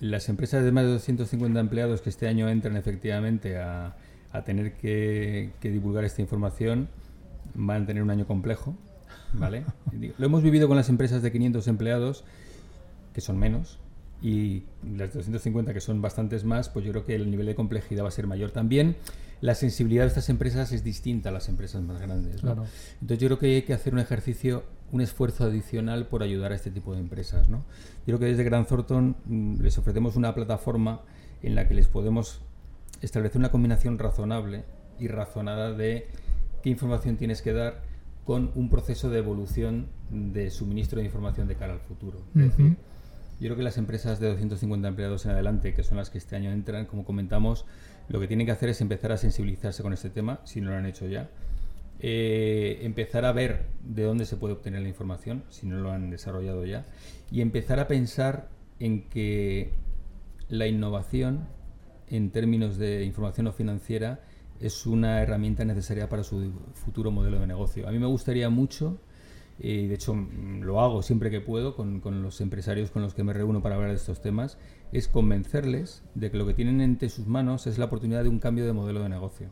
las 0.00 0.28
empresas 0.28 0.64
de 0.64 0.72
más 0.72 0.84
de 0.84 0.90
250 0.90 1.60
empleados 1.60 2.00
que 2.00 2.10
este 2.10 2.26
año 2.26 2.48
entran 2.48 2.76
efectivamente 2.76 3.58
a, 3.58 3.94
a 4.34 4.42
tener 4.42 4.72
que, 4.72 5.52
divulgar 5.62 6.04
esta 6.04 6.20
información 6.20 6.88
van 7.54 7.84
a 7.84 7.86
tener 7.86 8.02
un 8.02 8.10
año 8.10 8.26
complejo, 8.26 8.74
¿vale? 9.34 9.64
Lo 10.18 10.26
hemos 10.26 10.42
vivido 10.42 10.68
con 10.68 10.76
las 10.76 10.88
empresas 10.88 11.22
de 11.22 11.32
500 11.32 11.68
empleados, 11.68 12.24
que 13.12 13.20
son 13.20 13.38
menos, 13.38 13.78
y 14.22 14.62
las 14.82 15.12
250 15.12 15.74
que 15.74 15.80
son 15.80 16.00
bastantes 16.00 16.44
más, 16.44 16.70
pues 16.70 16.84
yo 16.84 16.92
creo 16.92 17.04
que 17.04 17.14
el 17.14 17.30
nivel 17.30 17.46
de 17.46 17.54
complejidad 17.54 18.04
va 18.04 18.08
a 18.08 18.10
ser 18.10 18.26
mayor 18.26 18.52
también. 18.52 18.96
La 19.40 19.54
sensibilidad 19.54 20.04
de 20.04 20.08
estas 20.08 20.30
empresas 20.30 20.72
es 20.72 20.82
distinta 20.82 21.28
a 21.28 21.32
las 21.32 21.50
empresas 21.50 21.82
más 21.82 22.00
grandes. 22.00 22.42
Entonces 22.42 23.18
yo 23.18 23.28
creo 23.28 23.38
que 23.38 23.56
hay 23.56 23.62
que 23.62 23.74
hacer 23.74 23.92
un 23.92 24.00
ejercicio, 24.00 24.64
un 24.92 25.02
esfuerzo 25.02 25.44
adicional 25.44 26.06
por 26.06 26.22
ayudar 26.22 26.52
a 26.52 26.54
este 26.54 26.70
tipo 26.70 26.94
de 26.94 27.00
empresas. 27.00 27.50
¿no? 27.50 27.58
Yo 28.06 28.16
creo 28.16 28.20
que 28.20 28.26
desde 28.26 28.44
Gran 28.44 28.66
Thornton 28.66 29.16
mm, 29.26 29.60
les 29.60 29.76
ofrecemos 29.76 30.16
una 30.16 30.34
plataforma 30.34 31.02
en 31.42 31.54
la 31.54 31.68
que 31.68 31.74
les 31.74 31.88
podemos 31.88 32.40
establecer 33.02 33.38
una 33.38 33.50
combinación 33.50 33.98
razonable 33.98 34.64
y 34.98 35.08
razonada 35.08 35.72
de 35.72 36.06
qué 36.62 36.70
información 36.70 37.18
tienes 37.18 37.42
que 37.42 37.52
dar 37.52 37.82
con 38.24 38.50
un 38.54 38.70
proceso 38.70 39.10
de 39.10 39.18
evolución 39.18 39.88
de 40.10 40.50
suministro 40.50 40.98
de 40.98 41.06
información 41.06 41.46
de 41.46 41.56
cara 41.56 41.74
al 41.74 41.80
futuro. 41.80 42.18
yo 42.34 43.48
creo 43.48 43.56
que 43.56 43.62
las 43.62 43.78
empresas 43.78 44.20
de 44.20 44.28
250 44.28 44.88
empleados 44.88 45.26
en 45.26 45.32
adelante, 45.32 45.74
que 45.74 45.82
son 45.82 45.98
las 45.98 46.10
que 46.10 46.18
este 46.18 46.36
año 46.36 46.50
entran, 46.50 46.86
como 46.86 47.04
comentamos, 47.04 47.66
lo 48.08 48.20
que 48.20 48.26
tienen 48.26 48.46
que 48.46 48.52
hacer 48.52 48.68
es 48.68 48.80
empezar 48.80 49.12
a 49.12 49.16
sensibilizarse 49.16 49.82
con 49.82 49.92
este 49.92 50.10
tema, 50.10 50.40
si 50.44 50.60
no 50.60 50.70
lo 50.70 50.76
han 50.76 50.86
hecho 50.86 51.06
ya. 51.06 51.30
Eh, 52.00 52.80
empezar 52.82 53.24
a 53.24 53.32
ver 53.32 53.66
de 53.82 54.02
dónde 54.02 54.26
se 54.26 54.36
puede 54.36 54.54
obtener 54.54 54.82
la 54.82 54.88
información, 54.88 55.44
si 55.48 55.66
no 55.66 55.76
lo 55.76 55.90
han 55.90 56.10
desarrollado 56.10 56.64
ya, 56.64 56.86
y 57.30 57.40
empezar 57.40 57.80
a 57.80 57.88
pensar 57.88 58.48
en 58.78 59.08
que 59.08 59.70
la 60.48 60.66
innovación 60.66 61.46
en 62.08 62.30
términos 62.30 62.76
de 62.76 63.04
información 63.04 63.44
no 63.44 63.52
financiera 63.52 64.20
es 64.66 64.86
una 64.86 65.22
herramienta 65.22 65.64
necesaria 65.64 66.08
para 66.08 66.24
su 66.24 66.52
futuro 66.72 67.10
modelo 67.10 67.38
de 67.38 67.46
negocio. 67.46 67.86
A 67.86 67.92
mí 67.92 67.98
me 67.98 68.06
gustaría 68.06 68.48
mucho 68.48 68.98
y 69.58 69.86
de 69.86 69.94
hecho 69.94 70.14
mm, 70.14 70.62
lo 70.62 70.80
hago 70.80 71.02
siempre 71.02 71.30
que 71.30 71.40
puedo 71.40 71.76
con, 71.76 72.00
con, 72.00 72.22
los 72.22 72.40
empresarios 72.40 72.90
con 72.90 73.02
los 73.02 73.14
que 73.14 73.22
me 73.24 73.32
reúno 73.32 73.62
para 73.62 73.74
hablar 73.74 73.90
de 73.90 73.96
estos 73.96 74.22
temas, 74.22 74.58
es 74.92 75.06
convencerles 75.06 76.02
de 76.14 76.30
que 76.30 76.38
lo 76.38 76.46
que 76.46 76.54
tienen 76.54 76.80
entre 76.80 77.08
sus 77.08 77.26
manos 77.26 77.66
es 77.66 77.78
la 77.78 77.84
oportunidad 77.84 78.22
de 78.22 78.30
un 78.30 78.40
cambio 78.40 78.66
de 78.66 78.72
modelo 78.72 79.02
de 79.02 79.08
negocio. 79.08 79.48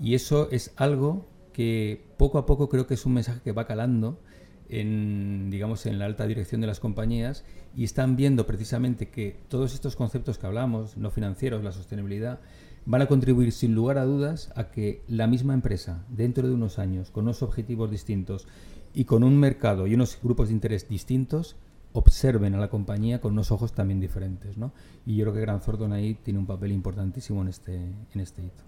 Y 0.00 0.14
eso 0.14 0.48
es 0.50 0.72
algo 0.76 1.26
que 1.52 2.04
poco 2.16 2.38
a 2.38 2.46
poco 2.46 2.68
creo 2.68 2.86
que 2.86 2.94
es 2.94 3.06
un 3.06 3.14
mensaje 3.14 3.40
que 3.42 3.52
va 3.52 3.66
calando 3.66 4.20
en, 4.68 5.48
digamos, 5.50 5.86
en 5.86 5.98
la 5.98 6.06
alta 6.06 6.26
dirección 6.26 6.60
de 6.60 6.66
las 6.66 6.80
compañías 6.80 7.44
y 7.74 7.84
están 7.84 8.16
viendo 8.16 8.46
precisamente 8.46 9.08
que 9.08 9.38
todos 9.48 9.74
estos 9.74 9.96
conceptos 9.96 10.38
que 10.38 10.46
hablamos, 10.46 10.96
no 10.96 11.10
financieros, 11.10 11.62
la 11.62 11.72
sostenibilidad, 11.72 12.40
van 12.86 13.02
a 13.02 13.06
contribuir 13.06 13.52
sin 13.52 13.74
lugar 13.74 13.98
a 13.98 14.04
dudas 14.04 14.50
a 14.54 14.70
que 14.70 15.02
la 15.08 15.26
misma 15.26 15.54
empresa, 15.54 16.04
dentro 16.08 16.48
de 16.48 16.54
unos 16.54 16.78
años, 16.78 17.10
con 17.10 17.24
unos 17.24 17.42
objetivos 17.42 17.90
distintos 17.90 18.46
y 18.94 19.04
con 19.04 19.24
un 19.24 19.38
mercado 19.38 19.86
y 19.86 19.94
unos 19.94 20.18
grupos 20.22 20.48
de 20.48 20.54
interés 20.54 20.88
distintos, 20.88 21.56
observen 21.92 22.54
a 22.54 22.58
la 22.58 22.68
compañía 22.68 23.20
con 23.20 23.32
unos 23.32 23.50
ojos 23.50 23.72
también 23.72 24.00
diferentes. 24.00 24.56
¿no? 24.56 24.72
Y 25.04 25.16
yo 25.16 25.24
creo 25.24 25.34
que 25.34 25.40
Gran 25.40 25.60
Thornton 25.60 25.92
ahí 25.92 26.14
tiene 26.14 26.38
un 26.38 26.46
papel 26.46 26.72
importantísimo 26.72 27.42
en 27.42 27.48
este, 27.48 27.74
en 27.74 28.20
este 28.20 28.42
hito. 28.42 28.64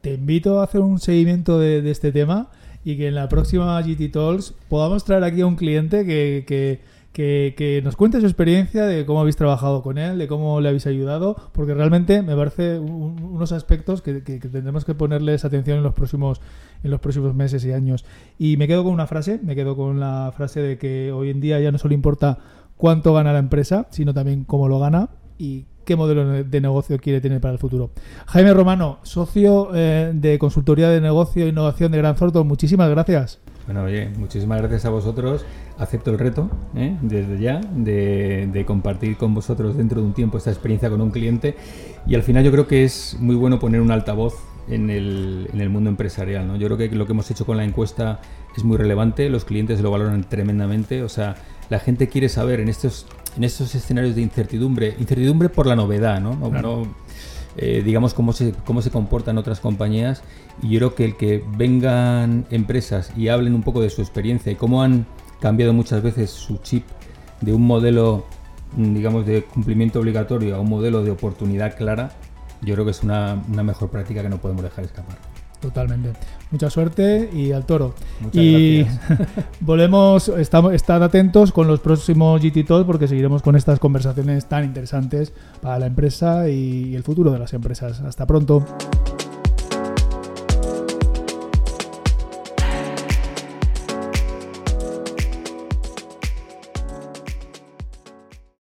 Te 0.00 0.14
invito 0.14 0.60
a 0.60 0.64
hacer 0.64 0.80
un 0.80 0.98
seguimiento 0.98 1.58
de, 1.58 1.88
este 1.90 2.10
tema 2.10 2.50
y 2.84 2.96
que 2.96 3.08
en 3.08 3.14
la 3.14 3.28
próxima 3.28 3.80
GT 3.82 4.10
Talks 4.10 4.54
podamos 4.68 5.04
traer 5.04 5.24
aquí 5.24 5.42
a 5.42 5.46
un 5.46 5.56
cliente 5.56 6.06
que, 6.06 6.80
que, 7.12 7.80
nos 7.84 7.96
cuente 7.96 8.20
su 8.20 8.26
experiencia 8.26 8.86
de 8.86 9.04
cómo 9.04 9.20
habéis 9.20 9.36
trabajado 9.36 9.82
con 9.82 9.98
él, 9.98 10.18
de 10.18 10.28
cómo 10.28 10.60
le 10.60 10.68
habéis 10.68 10.86
ayudado, 10.86 11.36
porque 11.52 11.74
realmente 11.74 12.22
me 12.22 12.36
parece 12.36 12.78
unos 12.78 13.52
aspectos 13.52 14.02
que, 14.02 14.20
tendremos 14.20 14.84
que 14.84 14.94
ponerles 14.94 15.44
atención 15.44 15.78
en 15.78 15.82
los 15.82 15.94
próximos 15.94 16.40
en 16.82 16.90
los 16.90 17.00
próximos 17.00 17.34
meses 17.34 17.64
y 17.64 17.72
años. 17.72 18.04
Y 18.38 18.56
me 18.56 18.66
quedo 18.66 18.84
con 18.84 18.92
una 18.92 19.06
frase, 19.06 19.38
me 19.42 19.54
quedo 19.54 19.76
con 19.76 20.00
la 20.00 20.32
frase 20.34 20.60
de 20.60 20.78
que 20.78 21.12
hoy 21.12 21.30
en 21.30 21.40
día 21.40 21.60
ya 21.60 21.72
no 21.72 21.78
solo 21.78 21.92
importa 21.92 22.38
cuánto 22.76 23.12
gana 23.12 23.32
la 23.32 23.38
empresa, 23.38 23.86
sino 23.90 24.14
también 24.14 24.44
cómo 24.44 24.66
lo 24.68 24.78
gana 24.78 25.10
y 25.36 25.66
qué 25.84 25.96
modelo 25.96 26.44
de 26.44 26.60
negocio 26.60 26.98
quiere 26.98 27.20
tener 27.20 27.40
para 27.40 27.52
el 27.52 27.58
futuro. 27.58 27.90
Jaime 28.26 28.54
Romano, 28.54 29.00
socio 29.02 29.70
eh, 29.74 30.12
de 30.14 30.38
consultoría 30.38 30.88
de 30.88 31.00
negocio 31.00 31.44
e 31.44 31.48
innovación 31.48 31.92
de 31.92 31.98
Gran 31.98 32.14
Thornton, 32.14 32.46
muchísimas 32.46 32.88
gracias. 32.88 33.40
Bueno, 33.70 33.84
oye, 33.84 34.08
muchísimas 34.18 34.58
gracias 34.58 34.84
a 34.84 34.90
vosotros. 34.90 35.44
Acepto 35.78 36.10
el 36.10 36.18
reto 36.18 36.50
¿eh? 36.74 36.96
desde 37.02 37.38
ya 37.38 37.60
de, 37.60 38.64
compartir 38.66 39.16
con 39.16 39.32
vosotros 39.32 39.76
dentro 39.76 40.00
de 40.00 40.08
un 40.08 40.12
tiempo 40.12 40.38
esta 40.38 40.50
experiencia 40.50 40.90
con 40.90 41.00
un 41.00 41.12
cliente. 41.12 41.54
Y 42.04 42.16
al 42.16 42.24
final 42.24 42.42
yo 42.42 42.50
creo 42.50 42.66
que 42.66 42.82
es 42.82 43.16
muy 43.20 43.36
bueno 43.36 43.60
poner 43.60 43.80
un 43.80 43.92
altavoz 43.92 44.34
en 44.68 44.90
el, 44.90 45.48
en 45.52 45.60
el 45.60 45.70
mundo 45.70 45.88
empresarial. 45.88 46.48
¿no? 46.48 46.56
Yo 46.56 46.66
creo 46.66 46.78
que 46.78 46.96
lo 46.96 47.06
que 47.06 47.12
hemos 47.12 47.30
hecho 47.30 47.46
con 47.46 47.58
la 47.58 47.62
encuesta 47.62 48.20
es 48.56 48.64
muy 48.64 48.76
relevante, 48.76 49.30
los 49.30 49.44
clientes 49.44 49.80
lo 49.82 49.92
valoran 49.92 50.24
tremendamente. 50.24 51.04
O 51.04 51.08
sea, 51.08 51.36
la 51.68 51.78
gente 51.78 52.08
quiere 52.08 52.28
saber 52.28 52.58
en 52.58 52.68
estos 52.68 53.06
en 53.36 53.44
estos 53.44 53.72
escenarios 53.76 54.16
de 54.16 54.22
incertidumbre, 54.22 54.96
incertidumbre 54.98 55.48
por 55.48 55.68
la 55.68 55.76
novedad, 55.76 56.20
¿no? 56.20 56.90
Eh, 57.56 57.82
digamos 57.84 58.14
cómo 58.14 58.32
se, 58.32 58.52
cómo 58.64 58.82
se 58.82 58.90
comportan 58.90 59.38
otras 59.38 59.60
compañías. 59.60 60.22
Y 60.62 60.70
yo 60.70 60.78
creo 60.78 60.94
que 60.94 61.04
el 61.04 61.16
que 61.16 61.44
vengan 61.56 62.46
empresas 62.50 63.12
y 63.16 63.28
hablen 63.28 63.54
un 63.54 63.62
poco 63.62 63.80
de 63.80 63.90
su 63.90 64.02
experiencia 64.02 64.52
y 64.52 64.56
cómo 64.56 64.82
han 64.82 65.06
cambiado 65.40 65.72
muchas 65.72 66.02
veces 66.02 66.30
su 66.30 66.58
chip 66.58 66.84
de 67.40 67.52
un 67.52 67.66
modelo 67.66 68.26
mm, 68.76 68.94
digamos 68.94 69.26
de 69.26 69.42
cumplimiento 69.42 70.00
obligatorio 70.00 70.56
a 70.56 70.60
un 70.60 70.68
modelo 70.68 71.02
de 71.02 71.10
oportunidad 71.10 71.76
clara 71.76 72.12
yo 72.62 72.74
creo 72.74 72.84
que 72.84 72.90
es 72.90 73.02
una, 73.02 73.42
una 73.50 73.62
mejor 73.62 73.88
práctica 73.88 74.22
que 74.22 74.28
no 74.28 74.36
podemos 74.36 74.62
dejar 74.62 74.84
escapar 74.84 75.29
Totalmente. 75.60 76.12
Mucha 76.50 76.70
suerte 76.70 77.30
y 77.32 77.52
al 77.52 77.66
toro. 77.66 77.94
y 78.32 78.84
volvemos, 79.60 80.28
estamos, 80.28 80.72
estad 80.72 81.02
atentos 81.02 81.52
con 81.52 81.66
los 81.66 81.80
próximos 81.80 82.40
GT 82.40 82.64
Talks 82.66 82.86
porque 82.86 83.06
seguiremos 83.06 83.42
con 83.42 83.56
estas 83.56 83.78
conversaciones 83.78 84.46
tan 84.46 84.64
interesantes 84.64 85.32
para 85.60 85.78
la 85.78 85.86
empresa 85.86 86.48
y 86.48 86.94
el 86.94 87.02
futuro 87.02 87.30
de 87.30 87.38
las 87.38 87.52
empresas. 87.52 88.00
Hasta 88.00 88.26
pronto. 88.26 88.64